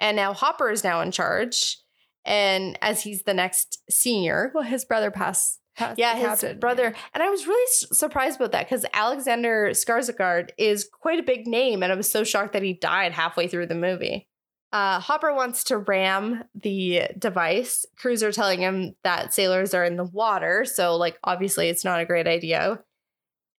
and 0.00 0.14
now 0.16 0.34
Hopper 0.34 0.70
is 0.70 0.84
now 0.84 1.00
in 1.00 1.10
charge, 1.12 1.78
and 2.26 2.78
as 2.82 3.02
he's 3.02 3.22
the 3.22 3.32
next 3.32 3.78
senior. 3.88 4.50
Well, 4.54 4.64
his 4.64 4.84
brother 4.84 5.10
passed. 5.10 5.59
Yeah, 5.96 6.14
his 6.14 6.40
captain. 6.40 6.58
brother. 6.58 6.94
And 7.14 7.22
I 7.22 7.30
was 7.30 7.46
really 7.46 7.62
s- 7.64 7.98
surprised 7.98 8.36
about 8.36 8.52
that 8.52 8.66
because 8.66 8.84
Alexander 8.92 9.70
Skarsgård 9.70 10.50
is 10.58 10.88
quite 10.92 11.18
a 11.18 11.22
big 11.22 11.46
name, 11.46 11.82
and 11.82 11.92
I 11.92 11.96
was 11.96 12.10
so 12.10 12.24
shocked 12.24 12.52
that 12.52 12.62
he 12.62 12.74
died 12.74 13.12
halfway 13.12 13.48
through 13.48 13.66
the 13.66 13.74
movie. 13.74 14.28
Uh, 14.72 15.00
Hopper 15.00 15.34
wants 15.34 15.64
to 15.64 15.78
ram 15.78 16.44
the 16.54 17.04
device. 17.18 17.84
Crews 17.96 18.22
are 18.22 18.30
telling 18.30 18.60
him 18.60 18.94
that 19.02 19.34
sailors 19.34 19.74
are 19.74 19.84
in 19.84 19.96
the 19.96 20.04
water, 20.04 20.64
so 20.64 20.96
like 20.96 21.18
obviously 21.24 21.68
it's 21.68 21.84
not 21.84 22.00
a 22.00 22.06
great 22.06 22.28
idea. 22.28 22.80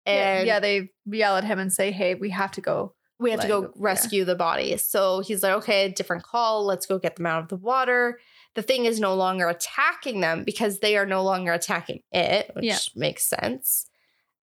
And 0.05 0.47
yeah, 0.47 0.59
they 0.59 0.91
yell 1.05 1.38
at 1.38 1.43
him 1.43 1.59
and 1.59 1.72
say, 1.72 1.91
"Hey, 1.91 2.16
we 2.16 2.30
have 2.30 2.51
to 2.51 2.62
go." 2.62 2.95
we 3.22 3.32
have 3.32 3.39
to 3.41 3.47
like, 3.47 3.68
go 3.68 3.74
yeah. 3.76 3.84
rescue 3.84 4.26
the 4.26 4.36
body. 4.36 4.76
So 4.78 5.20
he's 5.20 5.43
like, 5.43 5.53
okay, 5.57 5.89
different 5.89 6.24
call. 6.24 6.66
Let's 6.66 6.88
go 6.88 6.97
get 6.97 7.16
them 7.16 7.28
out 7.28 7.43
of 7.43 7.49
the 7.49 7.55
water. 7.55 8.20
The 8.56 8.62
thing 8.62 8.86
is 8.86 8.99
no 8.99 9.16
longer 9.16 9.47
attacking 9.47 10.20
them 10.22 10.43
because 10.43 10.80
they 10.80 10.97
are 10.97 11.06
no 11.06 11.24
longer 11.24 11.54
attacking 11.54 12.02
it, 12.12 12.52
which 12.54 12.66
Yeah. 12.66 12.78
makes 12.95 13.24
sense. 13.24 13.88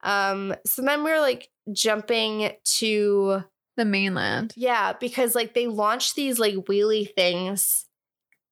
Um, 0.02 0.54
so 0.64 0.82
then 0.82 1.04
we're 1.04 1.20
like 1.20 1.50
jumping 1.72 2.52
to 2.78 3.44
The 3.76 3.84
mainland. 3.84 4.54
yeah, 4.56 4.92
because 4.98 5.34
like 5.34 5.54
they 5.54 5.66
launched 5.66 6.16
these 6.16 6.38
like 6.38 6.54
wheelie 6.54 7.12
things 7.14 7.84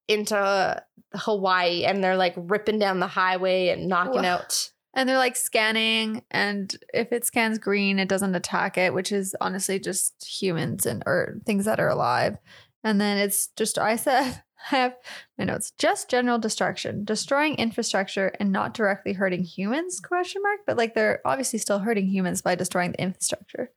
into 0.07 0.83
Hawaii 1.15 1.83
and 1.85 2.03
they're 2.03 2.17
like 2.17 2.33
ripping 2.37 2.79
down 2.79 2.99
the 2.99 3.07
highway 3.07 3.69
and 3.69 3.87
knocking 3.87 4.21
Whoa. 4.23 4.29
out. 4.29 4.71
And 4.93 5.07
they're 5.07 5.17
like 5.17 5.35
scanning, 5.35 6.23
and 6.31 6.75
if 6.91 7.11
it 7.11 7.23
scans 7.23 7.59
green, 7.59 7.99
it 7.99 8.09
doesn't 8.09 8.33
attack 8.33 8.79
it, 8.79 8.95
which 8.95 9.11
is 9.11 9.35
honestly 9.39 9.79
just 9.79 10.25
humans 10.25 10.87
and 10.87 11.03
or 11.05 11.39
things 11.45 11.65
that 11.65 11.79
are 11.79 11.89
alive. 11.89 12.37
And 12.83 12.99
then 12.99 13.17
it's 13.19 13.47
just 13.55 13.77
I 13.77 13.95
said 13.95 14.41
I 14.71 14.75
have 14.75 14.95
my 15.37 15.45
notes. 15.45 15.71
Just 15.77 16.09
general 16.09 16.39
destruction, 16.39 17.03
destroying 17.05 17.55
infrastructure 17.55 18.33
and 18.39 18.51
not 18.51 18.73
directly 18.73 19.13
hurting 19.13 19.43
humans? 19.43 19.99
Question 19.99 20.41
mark. 20.41 20.61
But 20.65 20.77
like 20.77 20.93
they're 20.93 21.21
obviously 21.25 21.59
still 21.59 21.79
hurting 21.79 22.07
humans 22.07 22.41
by 22.41 22.55
destroying 22.55 22.91
the 22.91 23.01
infrastructure. 23.01 23.71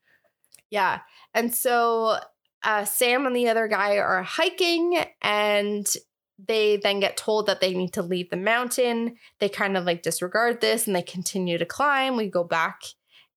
Yeah. 0.70 1.00
And 1.34 1.54
so 1.54 2.18
uh, 2.62 2.84
Sam 2.84 3.26
and 3.26 3.36
the 3.36 3.48
other 3.48 3.68
guy 3.68 3.98
are 3.98 4.22
hiking 4.22 5.04
and 5.22 5.86
they 6.46 6.78
then 6.78 7.00
get 7.00 7.16
told 7.16 7.46
that 7.46 7.60
they 7.60 7.74
need 7.74 7.92
to 7.94 8.02
leave 8.02 8.30
the 8.30 8.36
mountain. 8.36 9.16
They 9.38 9.48
kind 9.48 9.76
of 9.76 9.84
like 9.84 10.02
disregard 10.02 10.60
this 10.60 10.86
and 10.86 10.96
they 10.96 11.02
continue 11.02 11.58
to 11.58 11.66
climb. 11.66 12.16
We 12.16 12.28
go 12.28 12.44
back 12.44 12.80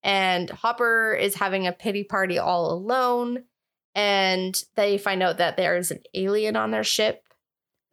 and 0.04 0.50
Hopper 0.50 1.14
is 1.14 1.36
having 1.36 1.68
a 1.68 1.72
pity 1.72 2.04
party 2.04 2.38
all 2.38 2.72
alone. 2.72 3.44
And 3.96 4.60
they 4.76 4.98
find 4.98 5.22
out 5.22 5.38
that 5.38 5.56
there's 5.56 5.92
an 5.92 6.00
alien 6.14 6.56
on 6.56 6.72
their 6.72 6.84
ship 6.84 7.24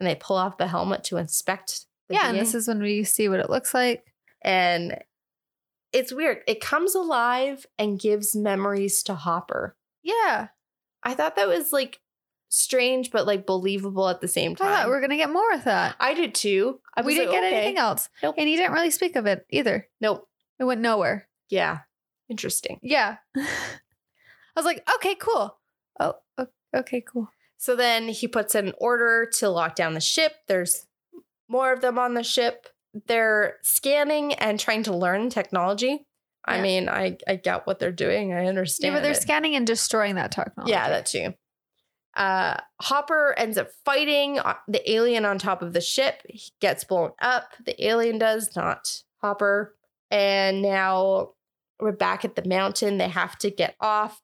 and 0.01 0.07
they 0.09 0.15
pull 0.15 0.35
off 0.35 0.57
the 0.57 0.67
helmet 0.67 1.03
to 1.05 1.17
inspect 1.17 1.85
the 2.09 2.15
yeah, 2.15 2.29
and 2.29 2.39
this 2.39 2.55
is 2.55 2.67
when 2.67 2.81
we 2.81 3.03
see 3.03 3.29
what 3.29 3.39
it 3.39 3.49
looks 3.49 3.73
like. 3.73 4.03
and 4.41 4.97
it's 5.93 6.11
weird. 6.11 6.39
It 6.47 6.59
comes 6.61 6.95
alive 6.95 7.65
and 7.77 7.99
gives 7.99 8.35
memories 8.35 9.03
to 9.03 9.13
Hopper. 9.13 9.75
Yeah, 10.03 10.47
I 11.03 11.13
thought 11.13 11.35
that 11.35 11.47
was 11.47 11.71
like 11.71 11.99
strange, 12.49 13.11
but 13.11 13.27
like 13.27 13.45
believable 13.45 14.07
at 14.09 14.21
the 14.21 14.27
same 14.27 14.53
I 14.53 14.55
time. 14.55 14.67
thought 14.73 14.87
we 14.87 14.93
are 14.93 15.01
gonna 15.01 15.17
get 15.17 15.31
more 15.31 15.53
of 15.53 15.65
that. 15.65 15.95
I 15.99 16.13
did 16.13 16.33
too. 16.33 16.79
I 16.95 17.01
we 17.01 17.13
didn't 17.13 17.29
like, 17.29 17.41
get 17.41 17.47
okay. 17.47 17.55
anything 17.55 17.77
else, 17.77 18.09
Nope. 18.23 18.35
and 18.37 18.47
he 18.47 18.55
didn't 18.55 18.71
really 18.73 18.89
speak 18.89 19.15
of 19.15 19.25
it 19.25 19.45
either. 19.49 19.87
Nope. 19.99 20.27
It 20.59 20.63
went 20.63 20.81
nowhere. 20.81 21.27
Yeah. 21.49 21.79
Interesting. 22.29 22.79
Yeah. 22.81 23.17
I 23.37 23.43
was 24.55 24.65
like, 24.65 24.87
okay, 24.95 25.15
cool. 25.15 25.57
Oh, 25.99 26.15
okay, 26.75 27.01
cool. 27.01 27.29
So 27.61 27.75
then 27.75 28.07
he 28.07 28.27
puts 28.27 28.55
in 28.55 28.69
an 28.69 28.73
order 28.79 29.29
to 29.37 29.47
lock 29.47 29.75
down 29.75 29.93
the 29.93 30.01
ship. 30.01 30.33
There's 30.47 30.87
more 31.47 31.71
of 31.71 31.81
them 31.81 31.99
on 31.99 32.15
the 32.15 32.23
ship. 32.23 32.65
They're 33.05 33.57
scanning 33.61 34.33
and 34.33 34.59
trying 34.59 34.81
to 34.83 34.95
learn 34.97 35.29
technology. 35.29 36.07
I 36.43 36.59
mean, 36.59 36.89
I, 36.89 37.19
I 37.27 37.35
get 37.35 37.67
what 37.67 37.77
they're 37.77 37.91
doing. 37.91 38.33
I 38.33 38.47
understand. 38.47 38.91
Yeah, 38.91 38.97
but 38.97 39.03
they're 39.03 39.11
it. 39.11 39.21
scanning 39.21 39.55
and 39.55 39.67
destroying 39.67 40.15
that 40.15 40.31
technology. 40.31 40.71
Yeah, 40.71 40.89
that 40.89 41.05
too. 41.05 41.35
Uh, 42.17 42.57
Hopper 42.81 43.35
ends 43.37 43.59
up 43.59 43.69
fighting 43.85 44.39
uh, 44.39 44.55
the 44.67 44.91
alien 44.91 45.23
on 45.23 45.37
top 45.37 45.61
of 45.61 45.73
the 45.73 45.81
ship. 45.81 46.23
He 46.27 46.51
gets 46.61 46.83
blown 46.83 47.11
up. 47.21 47.51
The 47.63 47.85
alien 47.85 48.17
does, 48.17 48.55
not 48.55 49.03
Hopper. 49.17 49.75
And 50.09 50.63
now 50.63 51.33
we're 51.79 51.91
back 51.91 52.25
at 52.25 52.35
the 52.35 52.49
mountain. 52.49 52.97
They 52.97 53.07
have 53.07 53.37
to 53.37 53.51
get 53.51 53.75
off. 53.79 54.19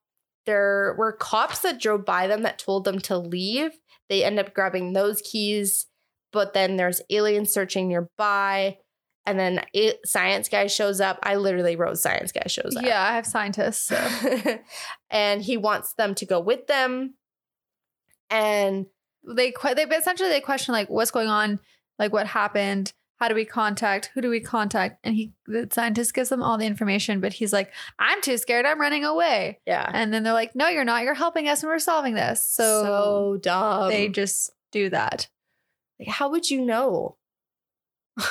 There 0.47 0.95
were 0.97 1.11
cops 1.11 1.59
that 1.59 1.79
drove 1.79 2.05
by 2.05 2.25
them 2.25 2.41
that 2.41 2.57
told 2.57 2.85
them 2.85 2.99
to 3.01 3.17
leave. 3.17 3.71
They 4.09 4.23
end 4.23 4.39
up 4.39 4.53
grabbing 4.53 4.93
those 4.93 5.21
keys, 5.21 5.85
but 6.31 6.53
then 6.53 6.77
there's 6.77 7.01
aliens 7.09 7.53
searching 7.53 7.89
nearby. 7.89 8.77
And 9.25 9.37
then 9.37 9.61
a 9.75 9.93
science 10.05 10.47
guy 10.47 10.67
shows 10.67 11.01
up. 11.01 11.19
I 11.21 11.35
literally 11.35 11.75
wrote 11.75 11.97
science 11.97 12.31
guy 12.31 12.47
shows 12.47 12.77
up. 12.77 12.85
Yeah, 12.85 13.03
I 13.03 13.13
have 13.15 13.25
scientists. 13.25 13.87
So. 13.87 14.59
and 15.09 15.41
he 15.41 15.57
wants 15.57 15.93
them 15.95 16.15
to 16.15 16.25
go 16.25 16.39
with 16.39 16.65
them. 16.67 17.15
And 18.29 18.85
they 19.27 19.53
they 19.75 19.83
essentially 19.83 20.29
they 20.29 20.39
question 20.39 20.71
like 20.71 20.89
what's 20.89 21.11
going 21.11 21.27
on, 21.27 21.59
like 21.99 22.13
what 22.13 22.25
happened, 22.25 22.93
how 23.19 23.27
do 23.27 23.35
we 23.35 23.45
contact, 23.45 24.11
who 24.13 24.21
do 24.21 24.29
we 24.29 24.39
contact, 24.39 24.99
and 25.03 25.15
he 25.15 25.33
the 25.45 25.67
scientist 25.71 26.13
gives 26.13 26.29
them 26.29 26.43
all 26.43 26.57
the 26.57 26.65
information, 26.65 27.19
but 27.19 27.33
he's 27.33 27.51
like, 27.51 27.71
I'm 27.99 28.21
too 28.21 28.37
scared, 28.37 28.65
I'm 28.65 28.79
running 28.79 29.03
away, 29.03 29.59
yeah, 29.65 29.89
and 29.91 30.13
then 30.13 30.23
they're 30.23 30.33
like, 30.33 30.55
No, 30.55 30.67
you're 30.67 30.83
not, 30.83 31.03
you're 31.03 31.13
helping 31.13 31.47
us, 31.47 31.63
and 31.63 31.69
we're 31.69 31.79
solving 31.79 32.13
this. 32.13 32.43
So, 32.43 32.83
so 32.83 33.39
dumb. 33.41 33.89
they 33.89 34.07
just 34.09 34.51
do 34.71 34.89
that. 34.89 35.27
Like, 35.99 36.09
how 36.09 36.29
would 36.29 36.49
you 36.49 36.61
know? 36.61 37.17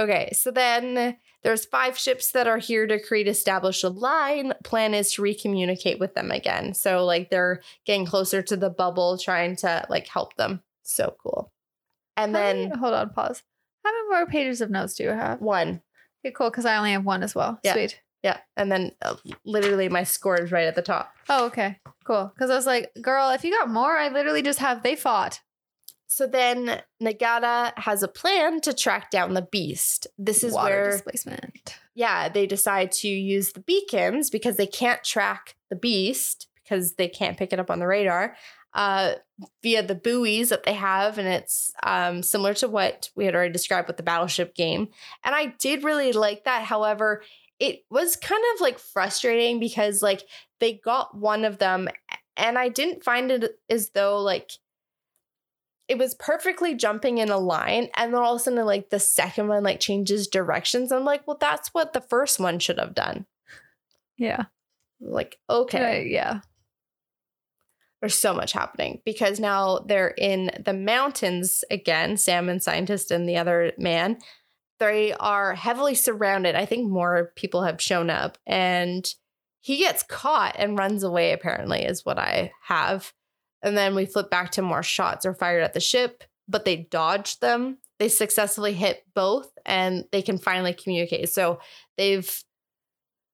okay, 0.00 0.30
so 0.32 0.50
then 0.50 1.16
there's 1.42 1.64
five 1.64 1.96
ships 1.96 2.32
that 2.32 2.46
are 2.46 2.58
here 2.58 2.86
to 2.86 3.00
create 3.00 3.28
establish 3.28 3.82
a 3.82 3.88
line. 3.88 4.52
Plan 4.64 4.92
is 4.92 5.12
to 5.14 5.22
recommunicate 5.22 5.98
with 5.98 6.14
them 6.14 6.30
again. 6.30 6.74
So 6.74 7.04
like 7.04 7.30
they're 7.30 7.62
getting 7.86 8.04
closer 8.06 8.42
to 8.42 8.56
the 8.56 8.70
bubble, 8.70 9.16
trying 9.16 9.56
to 9.56 9.86
like 9.88 10.06
help 10.06 10.36
them. 10.36 10.62
So 10.82 11.16
cool. 11.22 11.52
And 12.16 12.34
How 12.34 12.42
then 12.42 12.68
many- 12.68 12.78
hold 12.80 12.94
on, 12.94 13.10
pause. 13.10 13.42
How 13.84 13.90
many 13.92 14.08
more 14.10 14.26
pages 14.26 14.60
of 14.60 14.70
notes 14.70 14.94
do 14.94 15.04
you 15.04 15.10
have? 15.10 15.40
one. 15.40 15.82
Okay, 16.24 16.32
cool, 16.32 16.50
because 16.50 16.66
I 16.66 16.76
only 16.76 16.92
have 16.92 17.04
one 17.04 17.22
as 17.22 17.34
well. 17.34 17.58
Yeah. 17.64 17.72
Sweet. 17.72 18.00
Yeah, 18.22 18.36
and 18.54 18.70
then 18.70 18.92
uh, 19.00 19.14
literally 19.46 19.88
my 19.88 20.02
score 20.04 20.38
is 20.38 20.52
right 20.52 20.66
at 20.66 20.74
the 20.74 20.82
top. 20.82 21.10
Oh, 21.30 21.46
okay. 21.46 21.78
Cool. 22.04 22.30
Because 22.34 22.50
I 22.50 22.54
was 22.56 22.66
like, 22.66 22.90
girl, 23.00 23.30
if 23.30 23.42
you 23.44 23.50
got 23.50 23.70
more, 23.70 23.96
I 23.96 24.10
literally 24.10 24.42
just 24.42 24.58
have 24.58 24.82
they 24.82 24.94
fought. 24.96 25.40
So 26.06 26.26
then 26.26 26.82
Nagata 27.02 27.72
has 27.78 28.02
a 28.02 28.08
plan 28.08 28.60
to 28.62 28.74
track 28.74 29.10
down 29.10 29.32
the 29.32 29.48
beast. 29.50 30.06
This 30.18 30.44
is 30.44 30.52
Water 30.52 30.74
where 30.82 30.90
displacement. 30.90 31.78
yeah, 31.94 32.28
they 32.28 32.46
decide 32.46 32.92
to 32.92 33.08
use 33.08 33.52
the 33.52 33.60
beacons 33.60 34.28
because 34.28 34.56
they 34.56 34.66
can't 34.66 35.02
track 35.02 35.54
the 35.70 35.76
beast 35.76 36.48
because 36.62 36.96
they 36.96 37.08
can't 37.08 37.38
pick 37.38 37.54
it 37.54 37.60
up 37.60 37.70
on 37.70 37.78
the 37.78 37.86
radar 37.86 38.36
uh, 38.74 39.14
via 39.62 39.82
the 39.82 39.94
buoys 39.94 40.50
that 40.50 40.64
they 40.64 40.74
have. 40.74 41.18
And 41.18 41.26
it's 41.26 41.72
um, 41.82 42.22
similar 42.22 42.54
to 42.54 42.68
what 42.68 43.10
we 43.14 43.24
had 43.24 43.34
already 43.34 43.52
described 43.52 43.88
with 43.88 43.96
the 43.96 44.02
battleship 44.02 44.54
game. 44.54 44.88
And 45.24 45.34
I 45.34 45.54
did 45.58 45.84
really 45.84 46.12
like 46.12 46.44
that. 46.44 46.62
However, 46.64 47.22
it 47.58 47.84
was 47.90 48.16
kind 48.16 48.42
of 48.54 48.60
like 48.60 48.78
frustrating 48.78 49.60
because 49.60 50.02
like 50.02 50.22
they 50.60 50.74
got 50.74 51.16
one 51.16 51.44
of 51.44 51.58
them 51.58 51.88
and 52.36 52.58
I 52.58 52.68
didn't 52.68 53.04
find 53.04 53.30
it 53.30 53.58
as 53.68 53.90
though 53.90 54.20
like 54.22 54.50
it 55.88 55.98
was 55.98 56.14
perfectly 56.14 56.74
jumping 56.74 57.18
in 57.18 57.30
a 57.30 57.36
line 57.38 57.88
and 57.96 58.14
then 58.14 58.20
all 58.20 58.34
of 58.34 58.40
a 58.40 58.44
sudden 58.44 58.64
like 58.64 58.90
the 58.90 59.00
second 59.00 59.48
one 59.48 59.64
like 59.64 59.80
changes 59.80 60.28
directions 60.28 60.92
i'm 60.92 61.04
like 61.04 61.26
well 61.26 61.36
that's 61.40 61.74
what 61.74 61.92
the 61.92 62.00
first 62.00 62.38
one 62.38 62.60
should 62.60 62.78
have 62.78 62.94
done 62.94 63.26
Yeah. 64.16 64.44
like 65.00 65.38
okay 65.50 65.78
Okay. 65.78 66.08
Yeah. 66.10 66.40
There's 68.00 68.18
so 68.18 68.32
much 68.32 68.52
happening 68.52 69.00
because 69.04 69.38
now 69.38 69.80
they're 69.86 70.14
in 70.16 70.50
the 70.64 70.72
mountains 70.72 71.64
again 71.70 72.16
sam 72.16 72.48
and 72.48 72.62
scientist 72.62 73.10
and 73.10 73.28
the 73.28 73.36
other 73.36 73.72
man. 73.78 74.18
They 74.78 75.12
are 75.12 75.54
heavily 75.54 75.94
surrounded. 75.94 76.54
I 76.54 76.64
think 76.64 76.90
more 76.90 77.32
people 77.36 77.62
have 77.62 77.82
shown 77.82 78.08
up 78.08 78.38
and 78.46 79.06
he 79.60 79.76
gets 79.76 80.02
caught 80.02 80.56
and 80.58 80.78
runs 80.78 81.02
away 81.02 81.32
apparently 81.32 81.84
is 81.84 82.04
what 82.04 82.18
i 82.18 82.52
have. 82.62 83.12
And 83.62 83.76
then 83.76 83.94
we 83.94 84.06
flip 84.06 84.30
back 84.30 84.52
to 84.52 84.62
more 84.62 84.82
shots 84.82 85.26
are 85.26 85.34
fired 85.34 85.62
at 85.62 85.74
the 85.74 85.80
ship 85.80 86.24
but 86.50 86.64
they 86.64 86.88
dodged 86.90 87.40
them. 87.40 87.78
They 87.98 88.08
successfully 88.08 88.74
hit 88.74 89.04
both 89.14 89.50
and 89.64 90.04
they 90.10 90.20
can 90.20 90.36
finally 90.36 90.74
communicate. 90.74 91.30
So 91.30 91.60
they've 91.96 92.28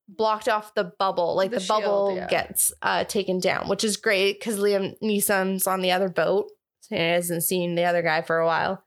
blocked 0.08 0.48
off 0.48 0.74
the 0.74 0.92
bubble 0.98 1.34
like 1.34 1.50
The 1.50 1.58
the, 1.58 1.66
bubble 1.66 2.14
yeah. 2.14 2.28
gets 2.28 2.72
uh, 2.82 3.04
taken 3.04 3.40
down 3.40 3.68
which 3.68 3.84
is 3.84 3.96
great 3.96 4.38
because 4.38 4.58
liam 4.58 4.94
neeson's 5.02 5.66
on 5.66 5.80
the 5.80 5.92
other 5.92 6.08
boat. 6.08 6.46
So 6.80 6.94
he 6.94 7.02
hasn't 7.02 7.42
seen 7.42 7.74
the 7.74 7.84
other 7.84 8.02
guy 8.02 8.22
for 8.22 8.38
a 8.38 8.46
while. 8.46 8.84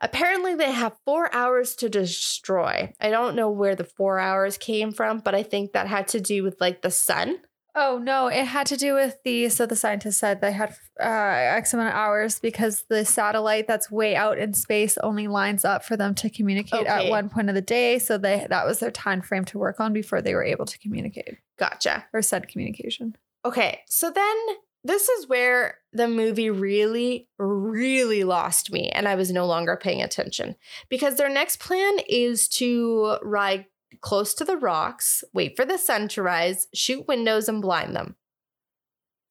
Apparently 0.00 0.54
they 0.54 0.70
have 0.70 0.98
four 1.06 1.34
hours 1.34 1.74
to 1.76 1.88
destroy. 1.88 2.92
I 3.00 3.08
don't 3.08 3.34
know 3.34 3.50
where 3.50 3.74
the 3.74 3.84
four 3.84 4.18
hours 4.18 4.58
came 4.58 4.92
from 4.92 5.20
but 5.20 5.34
i 5.34 5.42
think 5.42 5.72
that 5.72 5.86
had 5.86 6.08
to 6.08 6.20
do 6.20 6.42
with 6.42 6.60
like 6.60 6.82
the 6.82 6.90
sun 6.90 7.38
Oh 7.74 7.98
no, 7.98 8.26
it 8.26 8.44
had 8.44 8.66
to 8.68 8.76
do 8.76 8.94
with 8.94 9.18
the 9.24 9.48
so 9.48 9.66
the 9.66 9.76
scientists 9.76 10.18
said 10.18 10.40
they 10.40 10.52
had 10.52 10.74
uh, 11.00 11.04
X 11.04 11.74
amount 11.74 11.90
of 11.90 11.94
hours 11.94 12.40
because 12.40 12.84
the 12.88 13.04
satellite 13.04 13.66
that's 13.66 13.90
way 13.90 14.16
out 14.16 14.38
in 14.38 14.54
space 14.54 14.98
only 14.98 15.28
lines 15.28 15.64
up 15.64 15.84
for 15.84 15.96
them 15.96 16.14
to 16.16 16.30
communicate 16.30 16.86
at 16.86 17.08
one 17.08 17.28
point 17.28 17.48
of 17.48 17.54
the 17.54 17.62
day. 17.62 17.98
So 17.98 18.18
they 18.18 18.46
that 18.48 18.66
was 18.66 18.80
their 18.80 18.90
time 18.90 19.20
frame 19.20 19.44
to 19.46 19.58
work 19.58 19.80
on 19.80 19.92
before 19.92 20.20
they 20.20 20.34
were 20.34 20.44
able 20.44 20.66
to 20.66 20.78
communicate 20.78 21.38
gotcha 21.58 22.06
or 22.12 22.22
said 22.22 22.48
communication. 22.48 23.16
Okay, 23.44 23.80
so 23.86 24.10
then 24.10 24.36
this 24.84 25.08
is 25.08 25.28
where 25.28 25.78
the 25.92 26.08
movie 26.08 26.50
really, 26.50 27.28
really 27.38 28.24
lost 28.24 28.72
me, 28.72 28.88
and 28.88 29.06
I 29.06 29.14
was 29.14 29.30
no 29.30 29.46
longer 29.46 29.76
paying 29.76 30.02
attention 30.02 30.56
because 30.88 31.16
their 31.16 31.28
next 31.28 31.60
plan 31.60 31.98
is 32.08 32.48
to 32.48 33.18
ride 33.22 33.66
close 34.00 34.34
to 34.34 34.44
the 34.44 34.56
rocks, 34.56 35.24
wait 35.32 35.56
for 35.56 35.64
the 35.64 35.78
sun 35.78 36.08
to 36.08 36.22
rise, 36.22 36.66
shoot 36.74 37.06
windows, 37.08 37.48
and 37.48 37.62
blind 37.62 37.94
them. 37.96 38.16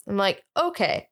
I'm 0.08 0.18
like, 0.18 0.44
okay. 0.58 1.10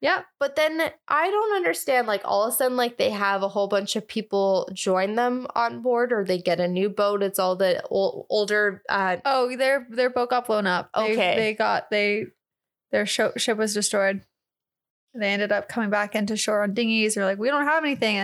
Yeah. 0.00 0.22
But 0.38 0.56
then 0.56 0.80
I 1.08 1.30
don't 1.30 1.56
understand. 1.56 2.06
Like, 2.06 2.22
all 2.24 2.44
of 2.46 2.52
a 2.52 2.56
sudden, 2.56 2.76
like, 2.76 2.98
they 2.98 3.10
have 3.10 3.42
a 3.42 3.48
whole 3.48 3.66
bunch 3.68 3.96
of 3.96 4.06
people 4.06 4.68
join 4.72 5.14
them 5.14 5.46
on 5.54 5.80
board, 5.82 6.12
or 6.12 6.24
they 6.24 6.38
get 6.38 6.60
a 6.60 6.68
new 6.68 6.88
boat. 6.88 7.22
It's 7.22 7.38
all 7.38 7.56
the 7.56 7.82
ol- 7.90 8.26
older 8.28 8.82
uh, 8.88 9.16
Oh, 9.24 9.54
their 9.56 9.86
their 9.90 10.10
boat 10.10 10.30
got 10.30 10.46
blown 10.46 10.66
up. 10.66 10.90
They, 10.94 11.12
Okay. 11.12 11.36
they 11.36 11.54
got 11.54 11.90
they 11.90 12.26
their 12.92 13.06
sho- 13.06 13.32
ship 13.36 13.56
was 13.58 13.74
destroyed. 13.74 14.22
They 15.14 15.28
ended 15.28 15.50
up 15.50 15.68
coming 15.68 15.88
back 15.90 16.14
into 16.14 16.36
shore 16.36 16.62
on 16.62 16.74
dinghies. 16.74 17.14
They're 17.14 17.24
like, 17.24 17.38
we 17.38 17.48
don't 17.48 17.64
have 17.66 17.82
anything, 17.82 18.16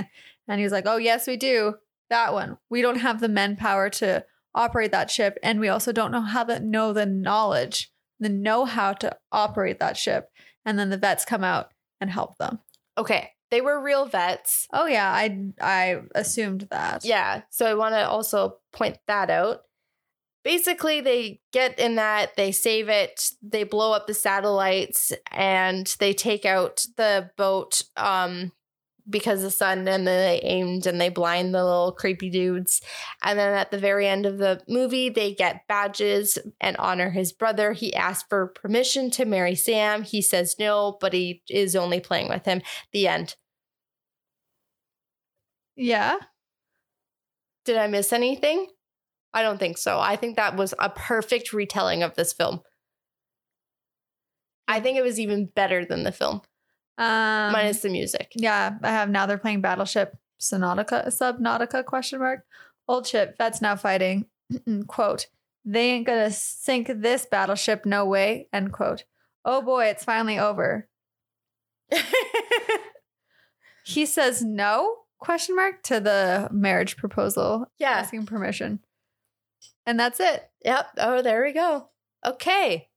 and 0.49 0.59
he 0.61 0.63
was 0.65 0.73
like, 0.73 0.87
oh 0.87 0.99
yes, 0.99 1.27
we 1.27 1.37
do. 1.39 1.75
That 2.11 2.35
one. 2.35 2.59
We 2.69 2.83
don't 2.83 3.01
have 3.01 3.21
the 3.21 3.29
manpower 3.29 3.89
to 3.91 4.27
operate 4.55 4.93
that 4.93 5.11
ship, 5.11 5.39
and 5.43 5.61
we 5.61 5.69
also 5.69 5.93
don't 5.93 6.13
know 6.13 6.21
how 6.21 6.45
to 6.45 6.61
know 6.61 6.93
the 6.93 7.07
knowledge, 7.07 7.91
the 8.21 8.29
know 8.29 8.65
how 8.65 8.93
to 8.95 9.17
operate 9.31 9.81
that 9.81 9.97
ship. 9.97 10.29
And 10.65 10.79
then 10.79 10.91
the 10.91 10.97
vets 10.97 11.25
come 11.25 11.43
out 11.43 11.73
and 12.01 12.11
help 12.11 12.39
them. 12.39 12.61
Okay, 12.97 13.31
they 13.51 13.61
were 13.61 13.81
real 13.81 14.07
vets. 14.07 14.67
Oh 14.73 14.87
yeah, 14.87 15.11
I 15.11 15.49
I 15.61 16.03
assumed 16.15 16.69
that. 16.71 17.05
Yeah, 17.05 17.43
so 17.51 17.67
I 17.67 17.75
want 17.75 17.95
to 17.95 18.09
also 18.09 18.59
point 18.73 18.99
that 19.07 19.29
out. 19.29 19.63
Basically, 20.45 21.01
they 21.01 21.41
get 21.53 21.79
in 21.79 21.95
that, 21.97 22.37
they 22.37 22.51
save 22.51 22.89
it, 22.89 23.31
they 23.43 23.63
blow 23.63 23.93
up 23.93 24.09
the 24.09 24.15
satellites, 24.15 25.13
and 25.31 25.95
they 26.01 26.13
take 26.13 26.45
out 26.45 26.85
the 26.97 27.31
boat 27.37 27.83
um, 27.97 28.51
because 29.09 29.43
the 29.43 29.51
sun, 29.51 29.79
and 29.79 29.87
then 29.87 30.05
they 30.05 30.41
aimed 30.43 30.87
and 30.87 31.01
they 31.01 31.09
blind 31.09 31.55
the 31.55 31.65
little 31.65 31.93
creepy 31.93 32.31
dudes. 32.31 32.81
And 33.23 33.39
then 33.39 33.55
at 33.55 33.71
the 33.71 33.79
very 33.79 34.07
end 34.07 34.27
of 34.27 34.39
the 34.39 34.63
movie, 34.69 35.09
they 35.09 35.35
get 35.35 35.67
badges 35.69 36.39
and 36.61 36.77
honor 36.77 37.11
his 37.11 37.33
brother. 37.33 37.73
He 37.73 37.95
asked 37.95 38.27
for 38.29 38.49
permission 38.49 39.11
to 39.13 39.25
marry 39.25 39.55
Sam. 39.55 40.03
He 40.03 40.23
says 40.23 40.57
no, 40.59 40.97
but 41.01 41.13
he 41.13 41.43
is 41.49 41.75
only 41.75 42.01
playing 42.01 42.29
with 42.29 42.45
him. 42.45 42.63
The 42.93 43.09
end. 43.09 43.37
Yeah. 45.77 46.17
Did 47.65 47.77
I 47.77 47.87
miss 47.87 48.13
anything? 48.13 48.67
I 49.35 49.43
don't 49.43 49.59
think 49.59 49.79
so. 49.79 49.99
I 49.99 50.17
think 50.17 50.37
that 50.37 50.57
was 50.57 50.75
a 50.79 50.91
perfect 50.91 51.53
retelling 51.53 52.03
of 52.03 52.15
this 52.15 52.33
film. 52.33 52.61
I 54.69 54.81
think 54.81 54.97
it 54.99 55.03
was 55.03 55.19
even 55.19 55.47
better 55.47 55.85
than 55.85 56.03
the 56.05 56.13
film, 56.13 56.43
Um, 57.03 57.53
minus 57.53 57.81
the 57.81 57.89
music. 57.89 58.33
Yeah, 58.37 58.77
I 58.83 58.91
have 58.91 59.11
now. 59.11 59.27
They're 59.27 59.39
playing 59.39 59.61
Battleship 59.61 60.17
Subnautica, 60.41 61.07
Subnautica 61.09 61.85
question 61.85 62.21
mark. 62.21 62.45
Old 62.89 63.07
ship, 63.07 63.37
vets 63.39 63.61
now 63.61 63.77
fighting. 63.77 64.27
quote, 64.87 65.27
they 65.65 65.91
ain't 65.91 66.07
gonna 66.07 66.31
sink 66.31 66.91
this 66.95 67.27
battleship, 67.27 67.87
no 67.87 68.05
way, 68.05 68.49
end 68.53 68.73
quote. 68.73 69.05
Oh 69.45 69.63
boy, 69.63 69.87
it's 69.87 70.05
finally 70.05 70.39
over. 70.39 70.89
He 73.85 74.07
says 74.07 74.43
no, 74.43 74.97
question 75.19 75.57
mark, 75.57 75.83
to 75.85 76.01
the 76.01 76.49
marriage 76.53 76.97
proposal, 76.97 77.67
yeah. 77.79 77.91
asking 77.91 78.27
permission. 78.27 78.81
And 79.87 79.99
that's 79.99 80.21
it. 80.21 80.49
Yep. 80.65 80.87
Oh, 80.99 81.23
there 81.23 81.43
we 81.43 81.53
go. 81.53 81.89
Okay. 82.25 82.89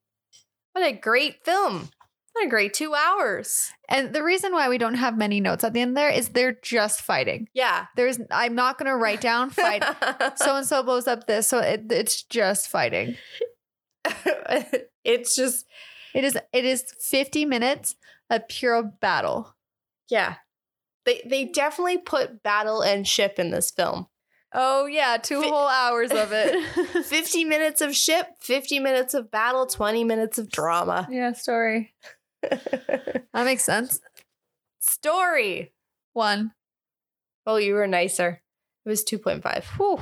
What 0.73 0.85
a 0.85 0.93
great 0.93 1.43
film. 1.43 1.89
What 2.35 2.47
a 2.47 2.49
great 2.49 2.73
two 2.73 2.93
hours. 2.93 3.71
And 3.87 4.13
the 4.13 4.21
reason 4.21 4.51
why 4.51 4.67
we 4.67 4.77
don't 4.77 4.95
have 4.95 5.17
many 5.17 5.39
notes 5.39 5.63
at 5.63 5.71
the 5.71 5.79
end 5.79 5.95
there 5.95 6.09
is 6.09 6.29
they're 6.29 6.57
just 6.61 7.01
fighting. 7.01 7.47
Yeah. 7.53 7.85
There's 7.95 8.19
I'm 8.29 8.55
not 8.55 8.77
gonna 8.77 8.97
write 8.97 9.21
down 9.21 9.51
fight 9.51 9.83
so 10.37 10.57
and 10.57 10.65
so 10.67 10.83
blows 10.83 11.07
up 11.07 11.27
this. 11.27 11.47
So 11.47 11.59
it, 11.59 11.85
it's 11.89 12.23
just 12.23 12.67
fighting. 12.67 13.15
it's 15.05 15.35
just, 15.35 15.65
It 16.13 16.23
is 16.23 16.37
it 16.53 16.65
is 16.65 16.83
50 16.99 17.45
minutes 17.45 17.95
of 18.29 18.47
pure 18.49 18.83
battle. 18.83 19.55
yeah. 20.09 20.35
They, 21.05 21.21
they 21.29 21.45
definitely 21.45 21.99
put 21.99 22.41
battle 22.41 22.81
and 22.81 23.07
ship 23.07 23.37
in 23.37 23.51
this 23.51 23.69
film. 23.69 24.07
Oh 24.51 24.87
yeah, 24.87 25.17
two 25.17 25.39
Fi- 25.39 25.49
whole 25.49 25.67
hours 25.67 26.09
of 26.11 26.31
it. 26.31 26.59
50 27.05 27.45
minutes 27.45 27.79
of 27.79 27.95
ship, 27.95 28.25
50 28.41 28.79
minutes 28.79 29.13
of 29.13 29.29
battle, 29.29 29.67
20 29.67 30.03
minutes 30.03 30.39
of 30.39 30.49
drama. 30.49 31.07
yeah, 31.11 31.33
story. 31.33 31.93
That 32.41 33.45
makes 33.45 33.63
sense. 33.63 33.99
Story. 34.79 35.73
One. 36.13 36.53
Oh, 37.45 37.57
you 37.57 37.73
were 37.73 37.87
nicer. 37.87 38.41
It 38.85 38.89
was 38.89 39.03
2.5. 39.03 39.63
Whew. 39.77 39.99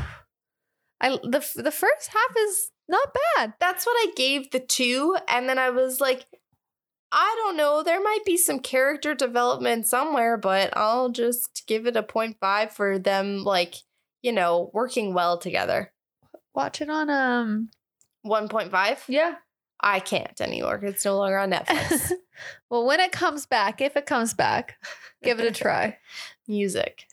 I 1.02 1.10
the 1.10 1.46
the 1.56 1.72
first 1.72 2.10
half 2.14 2.38
is 2.38 2.72
not 2.88 3.16
bad. 3.36 3.54
That's 3.60 3.86
what 3.86 3.96
I 3.98 4.12
gave 4.16 4.52
the 4.52 4.60
two. 4.60 5.18
And 5.28 5.50
then 5.50 5.58
I 5.58 5.70
was 5.72 6.00
like, 6.00 6.26
I 7.12 7.36
don't 7.44 7.58
know. 7.58 7.84
There 7.84 8.02
might 8.02 8.26
be 8.26 8.38
some 8.38 8.60
character 8.60 9.14
development 9.14 9.88
somewhere, 9.88 10.38
but 10.38 10.76
I'll 10.76 11.10
just 11.10 11.64
give 11.68 11.86
it 11.88 11.98
a 11.98 12.04
0.5 12.04 12.72
for 12.72 12.98
them, 13.00 13.44
like, 13.44 13.76
you 14.22 14.32
know, 14.32 14.72
working 14.74 15.14
well 15.14 15.38
together. 15.38 15.92
Watch 16.56 16.82
it 16.82 16.90
on 16.90 17.10
um 17.10 17.70
1.5? 18.26 19.00
yeah. 19.08 19.36
I 19.84 20.00
can't 20.00 20.40
anymore. 20.42 20.80
It's 20.84 21.06
no 21.06 21.18
longer 21.18 21.38
on 21.38 21.52
Netflix. 21.52 22.12
well, 22.70 22.86
when 22.86 23.00
it 23.00 23.12
comes 23.12 23.46
back, 23.46 23.82
if 23.82 23.96
it 23.98 24.06
comes 24.06 24.34
back, 24.34 24.78
give 25.22 25.40
it 25.40 25.46
a 25.46 25.52
try. 25.52 25.98
Music. 26.48 27.04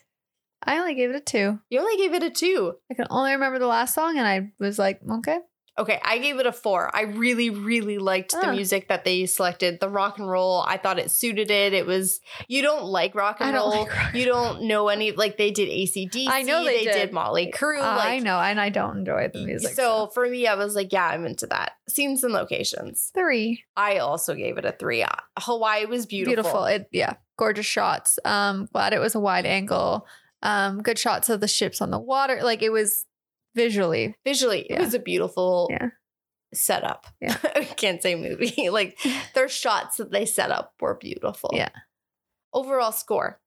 I 0.63 0.79
only 0.79 0.95
gave 0.95 1.11
it 1.11 1.17
a 1.17 1.21
two. 1.21 1.59
You 1.69 1.81
only 1.81 1.97
gave 1.97 2.15
it 2.15 2.23
a 2.23 2.31
two. 2.31 2.75
I 2.91 2.95
can 2.95 3.07
only 3.11 3.33
remember 3.33 3.59
the 3.59 3.67
last 3.67 3.95
song, 3.95 4.19
and 4.19 4.27
I 4.27 4.53
was 4.59 4.79
like, 4.79 5.01
okay. 5.19 5.39
Okay, 5.81 5.99
I 6.05 6.19
gave 6.19 6.39
it 6.39 6.45
a 6.47 6.53
four. 6.53 6.95
I 6.95 7.03
really, 7.03 7.49
really 7.49 7.97
liked 7.99 8.33
the 8.33 8.49
Ah. 8.49 8.53
music 8.53 8.89
that 8.89 9.05
they 9.05 9.25
selected. 9.25 9.81
The 9.81 9.89
rock 9.89 10.19
and 10.19 10.29
roll, 10.29 10.63
I 10.69 10.77
thought 10.77 10.99
it 10.99 11.11
suited 11.11 11.51
it. 11.51 11.73
It 11.73 11.87
was 11.87 12.21
you 12.49 12.61
don't 12.61 12.85
like 12.85 13.15
rock 13.15 13.39
and 13.41 13.57
I 13.57 13.59
roll. 13.59 13.71
like 13.71 13.91
rock 13.97 14.15
you 14.15 14.27
don't 14.27 14.65
know 14.65 14.89
any 14.89 15.13
like 15.13 15.39
they 15.39 15.51
did 15.51 15.69
ACDC. 15.71 16.27
I 16.29 16.43
know 16.43 16.63
they 16.65 16.85
did. 16.85 16.93
did. 16.93 17.13
Mötley 17.13 17.51
Crüe. 17.51 17.81
I 17.81 17.97
like, 17.97 18.23
know, 18.23 18.39
and 18.39 18.61
I 18.61 18.69
don't 18.69 18.99
enjoy 18.99 19.31
the 19.33 19.45
music. 19.45 19.75
So 19.75 20.09
for 20.13 20.29
me, 20.29 20.47
I 20.47 20.55
was 20.55 20.75
like, 20.75 20.93
yeah, 20.93 21.07
I'm 21.07 21.25
into 21.25 21.47
that. 21.47 21.73
Scenes 21.89 22.23
and 22.23 22.35
locations. 22.35 23.11
three. 23.15 23.65
I 23.77 23.99
also 23.99 24.35
gave 24.35 24.59
it 24.59 24.67
a 24.67 24.73
three. 24.73 25.03
Uh, 25.03 25.09
Hawaii 25.39 25.87
was 25.87 26.05
beautiful. 26.05 26.35
Beautiful. 26.43 26.65
It 26.67 26.89
yeah, 26.93 27.15
gorgeous 27.39 27.65
shots. 27.67 28.19
Um, 28.27 28.69
glad 28.73 28.93
it 28.93 29.01
was 29.01 29.15
a 29.15 29.21
wide 29.21 29.47
angle. 29.47 30.07
Um, 30.43 30.83
good 30.83 30.99
shots 30.99 31.29
of 31.29 31.41
the 31.41 31.49
ships 31.49 31.81
on 31.81 31.91
the 31.91 31.99
water. 31.99 32.41
Like 32.43 32.63
it 32.63 32.71
was 32.71 33.07
visually. 33.55 34.15
Visually, 34.25 34.61
it 34.71 34.79
was 34.79 34.95
a 34.95 34.99
beautiful 34.99 35.69
Yeah. 35.71 35.89
setup. 36.55 37.07
Yeah. 37.21 37.37
I 37.55 37.65
can't 37.65 38.03
say 38.03 38.15
movie. 38.15 38.71
like 38.71 38.99
their 39.35 39.49
shots 39.49 39.97
that 39.99 40.11
they 40.11 40.27
set 40.27 40.51
up 40.51 40.75
were 40.81 40.95
beautiful. 40.97 41.51
Yeah. 41.53 41.71
Overall 42.53 42.93
score. 42.93 43.41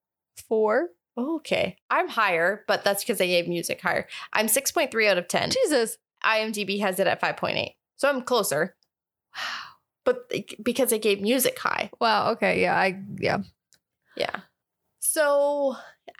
Four. 0.47 0.89
Okay. 1.17 1.77
I'm 1.89 2.07
higher, 2.07 2.63
but 2.67 2.83
that's 2.83 3.03
because 3.03 3.21
I 3.21 3.27
gave 3.27 3.47
music 3.47 3.79
higher. 3.81 4.07
I'm 4.33 4.47
6.3 4.47 5.07
out 5.09 5.17
of 5.17 5.27
10. 5.27 5.51
Jesus. 5.51 5.97
IMDb 6.25 6.79
has 6.79 6.99
it 6.99 7.05
at 7.07 7.21
5.8. 7.21 7.69
So 7.97 8.09
I'm 8.09 8.21
closer. 8.23 8.75
Wow. 9.35 9.43
But 10.05 10.31
because 10.61 10.91
I 10.91 10.97
gave 10.97 11.21
music 11.21 11.57
high. 11.59 11.89
Wow. 12.01 12.31
Okay. 12.31 12.61
Yeah. 12.61 12.75
I 12.77 12.99
yeah. 13.19 13.37
Yeah. 14.17 14.37
So, 14.99 15.75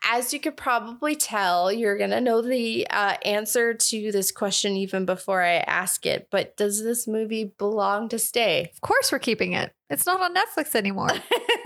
as 0.10 0.34
you 0.34 0.40
could 0.40 0.58
probably 0.58 1.16
tell, 1.16 1.72
you're 1.72 1.98
going 1.98 2.10
to 2.12 2.22
know 2.22 2.42
the 2.42 2.88
uh, 2.90 3.16
answer 3.26 3.74
to 3.74 4.12
this 4.12 4.32
question 4.32 4.78
even 4.78 5.06
before 5.06 5.42
I 5.42 5.56
ask 5.56 6.06
it. 6.06 6.28
But 6.32 6.56
does 6.58 6.84
this 6.84 7.08
movie 7.08 7.54
belong 7.58 8.10
to 8.10 8.20
stay? 8.20 8.72
Of 8.74 8.82
course 8.82 9.12
we're 9.12 9.20
keeping 9.20 9.54
it. 9.54 9.74
It's 9.90 10.06
not 10.06 10.22
on 10.22 10.34
Netflix 10.36 10.76
anymore. 10.76 11.10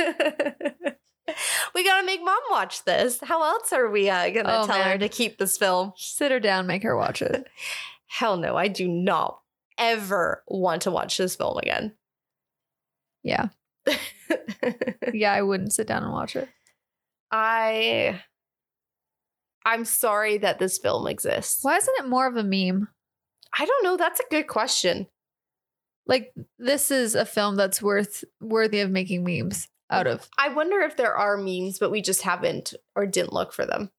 we 1.76 1.84
got 1.84 2.00
to 2.00 2.06
make 2.06 2.24
mom 2.24 2.40
watch 2.50 2.84
this. 2.86 3.20
How 3.22 3.44
else 3.44 3.72
are 3.74 3.90
we 3.90 4.10
uh, 4.10 4.30
going 4.30 4.46
to 4.46 4.62
Oh, 4.62 4.66
tell 4.68 4.84
her 4.84 4.98
to 4.98 5.10
keep 5.10 5.38
this 5.38 5.58
film? 5.58 5.94
Sit 5.96 6.32
her 6.32 6.40
down, 6.40 6.68
make 6.68 6.84
her 6.84 6.96
watch 6.98 7.22
it. 7.22 7.48
Hell 8.08 8.38
no, 8.38 8.56
I 8.56 8.68
do 8.68 8.88
not 8.88 9.40
ever 9.78 10.44
want 10.48 10.84
to 10.84 10.92
watch 10.92 11.18
this 11.18 11.36
film 11.36 11.58
again. 11.58 11.94
Yeah. 13.24 13.50
Yeah, 15.14 15.32
I 15.32 15.42
wouldn't 15.42 15.72
sit 15.74 15.88
down 15.88 16.04
and 16.04 16.12
watch 16.12 16.36
it. 16.36 16.50
I 17.32 18.22
I'm 19.66 19.84
sorry 19.84 20.38
that 20.38 20.60
this 20.60 20.78
film 20.78 21.08
exists. 21.08 21.60
Why 21.62 21.76
isn't 21.76 22.00
it 22.00 22.08
more 22.08 22.28
of 22.28 22.38
a 22.38 22.44
meme? 22.44 22.88
I 23.58 23.66
don't 23.66 23.84
know, 23.84 23.98
that's 23.98 24.20
a 24.20 24.30
good 24.32 24.48
question. 24.48 25.08
Like 26.06 26.34
this 26.58 26.90
is 26.90 27.16
a 27.16 27.26
film 27.26 27.58
that's 27.58 27.82
worth 27.82 28.24
worthy 28.40 28.80
of 28.80 28.90
making 28.90 29.26
memes 29.26 29.68
out 29.90 30.08
of. 30.08 30.30
I 30.38 30.50
wonder 30.50 30.80
if 30.80 30.96
there 30.96 31.16
are 31.16 31.38
memes 31.38 31.80
but 31.80 31.92
we 31.92 32.02
just 32.02 32.22
haven't 32.22 32.74
or 32.96 33.06
didn't 33.06 33.34
look 33.34 33.52
for 33.52 33.66
them. 33.66 33.92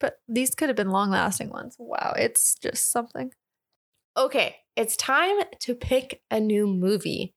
But 0.00 0.18
these 0.28 0.54
could 0.54 0.68
have 0.68 0.76
been 0.76 0.90
long 0.90 1.10
lasting 1.10 1.50
ones. 1.50 1.76
Wow, 1.78 2.14
it's 2.16 2.56
just 2.56 2.90
something. 2.90 3.32
Okay, 4.16 4.56
it's 4.76 4.96
time 4.96 5.36
to 5.60 5.74
pick 5.74 6.22
a 6.30 6.40
new 6.40 6.66
movie. 6.66 7.34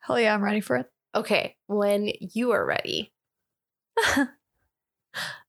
Hell 0.00 0.20
yeah, 0.20 0.34
I'm 0.34 0.44
ready 0.44 0.60
for 0.60 0.76
it. 0.76 0.86
Okay, 1.14 1.56
when 1.66 2.10
you 2.20 2.52
are 2.52 2.64
ready. 2.64 3.12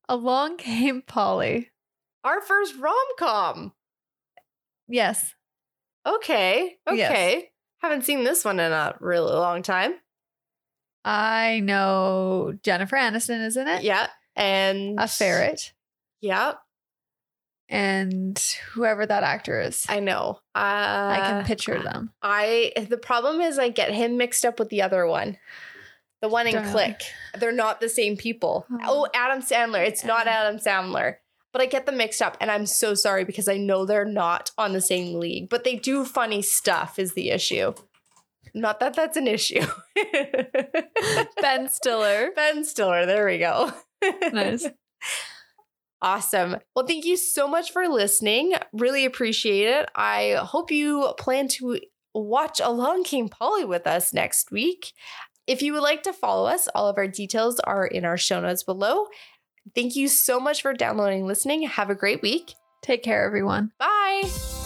Along 0.09 0.57
came 0.57 1.01
Polly. 1.01 1.72
Our 2.24 2.41
first 2.41 2.76
rom-com. 2.78 3.74
Yes. 4.88 5.34
Okay. 6.05 6.78
Yes. 6.91 7.12
Okay. 7.12 7.51
Haven't 7.80 8.03
seen 8.03 8.24
this 8.24 8.45
one 8.45 8.59
in 8.59 8.72
a 8.72 8.95
really 8.99 9.32
long 9.34 9.64
time. 9.64 9.93
I 11.03 11.62
know 11.62 12.53
Jennifer 12.64 12.95
Aniston 12.95 13.45
isn't 13.47 13.68
it. 13.68 13.84
Yeah. 13.84 14.07
And 14.36 14.99
A 14.99 15.07
ferret. 15.07 15.74
Yeah, 16.22 16.53
And 17.68 18.38
whoever 18.74 19.05
that 19.05 19.24
actor 19.24 19.59
is. 19.59 19.86
I 19.89 19.99
know. 19.99 20.39
Uh, 20.53 20.59
I 20.59 21.20
can 21.24 21.45
picture 21.45 21.82
them. 21.82 22.12
I 22.22 22.74
the 22.89 22.97
problem 22.97 23.41
is 23.41 23.57
I 23.57 23.70
get 23.70 23.91
him 23.91 24.18
mixed 24.18 24.45
up 24.45 24.59
with 24.59 24.70
the 24.70 24.84
other 24.84 25.07
one. 25.07 25.38
The 26.22 26.30
one 26.30 26.47
in. 26.47 26.63
Click. 26.72 27.01
They're 27.38 27.51
not 27.51 27.82
the 27.82 27.89
same 27.89 28.15
people. 28.17 28.65
Oh. 28.72 28.78
Oh, 28.84 29.07
Adam 29.13 29.41
Sandler. 29.41 29.86
It's 29.86 30.03
not 30.03 30.28
Adam 30.28 30.59
Sandler. 30.59 31.15
But 31.53 31.61
I 31.61 31.65
get 31.65 31.86
them 31.86 31.97
mixed 31.97 32.22
up 32.22 32.38
and 32.39 32.49
I'm 32.49 32.65
so 32.65 32.93
sorry 32.93 33.26
because 33.26 33.49
I 33.49 33.57
know 33.57 33.86
they're 33.86 34.05
not 34.05 34.51
on 34.57 34.72
the 34.72 34.80
same 34.80 35.19
league, 35.19 35.49
but 35.49 35.65
they 35.65 35.76
do 35.76 36.05
funny 36.05 36.41
stuff 36.41 36.97
is 36.97 37.13
the 37.13 37.30
issue. 37.30 37.74
Not 38.53 38.80
that 38.80 38.93
that's 38.93 39.17
an 39.17 39.28
issue. 39.28 39.65
Ben 41.41 41.69
Stiller. 41.69 42.30
Ben 42.36 42.63
Stiller, 42.63 43.05
there 43.05 43.26
we 43.26 43.38
go. 43.38 43.72
Nice. 44.32 44.67
Awesome. 46.01 46.57
Well, 46.76 46.88
thank 46.88 47.05
you 47.05 47.15
so 47.17 47.47
much 47.47 47.72
for 47.72 47.88
listening. 47.88 48.53
Really 48.74 49.05
appreciate 49.05 49.67
it. 49.67 49.89
I 49.93 50.39
hope 50.41 50.72
you 50.72 51.13
plan 51.19 51.47
to 51.49 51.80
watch 52.15 52.59
Along 52.59 53.03
Came 53.03 53.30
Polly 53.30 53.63
with 53.63 53.86
us 53.86 54.11
next 54.11 54.51
week. 54.51 54.93
If 55.47 55.61
you 55.61 55.73
would 55.73 55.81
like 55.81 56.03
to 56.03 56.13
follow 56.13 56.47
us, 56.47 56.67
all 56.75 56.87
of 56.87 56.97
our 56.97 57.07
details 57.07 57.59
are 57.61 57.85
in 57.85 58.05
our 58.05 58.17
show 58.17 58.39
notes 58.41 58.63
below. 58.63 59.07
Thank 59.75 59.95
you 59.95 60.07
so 60.07 60.39
much 60.39 60.61
for 60.61 60.73
downloading 60.73 61.19
and 61.19 61.27
listening. 61.27 61.63
Have 61.63 61.89
a 61.89 61.95
great 61.95 62.21
week. 62.21 62.53
Take 62.81 63.03
care, 63.03 63.25
everyone. 63.25 63.71
Bye. 63.77 64.61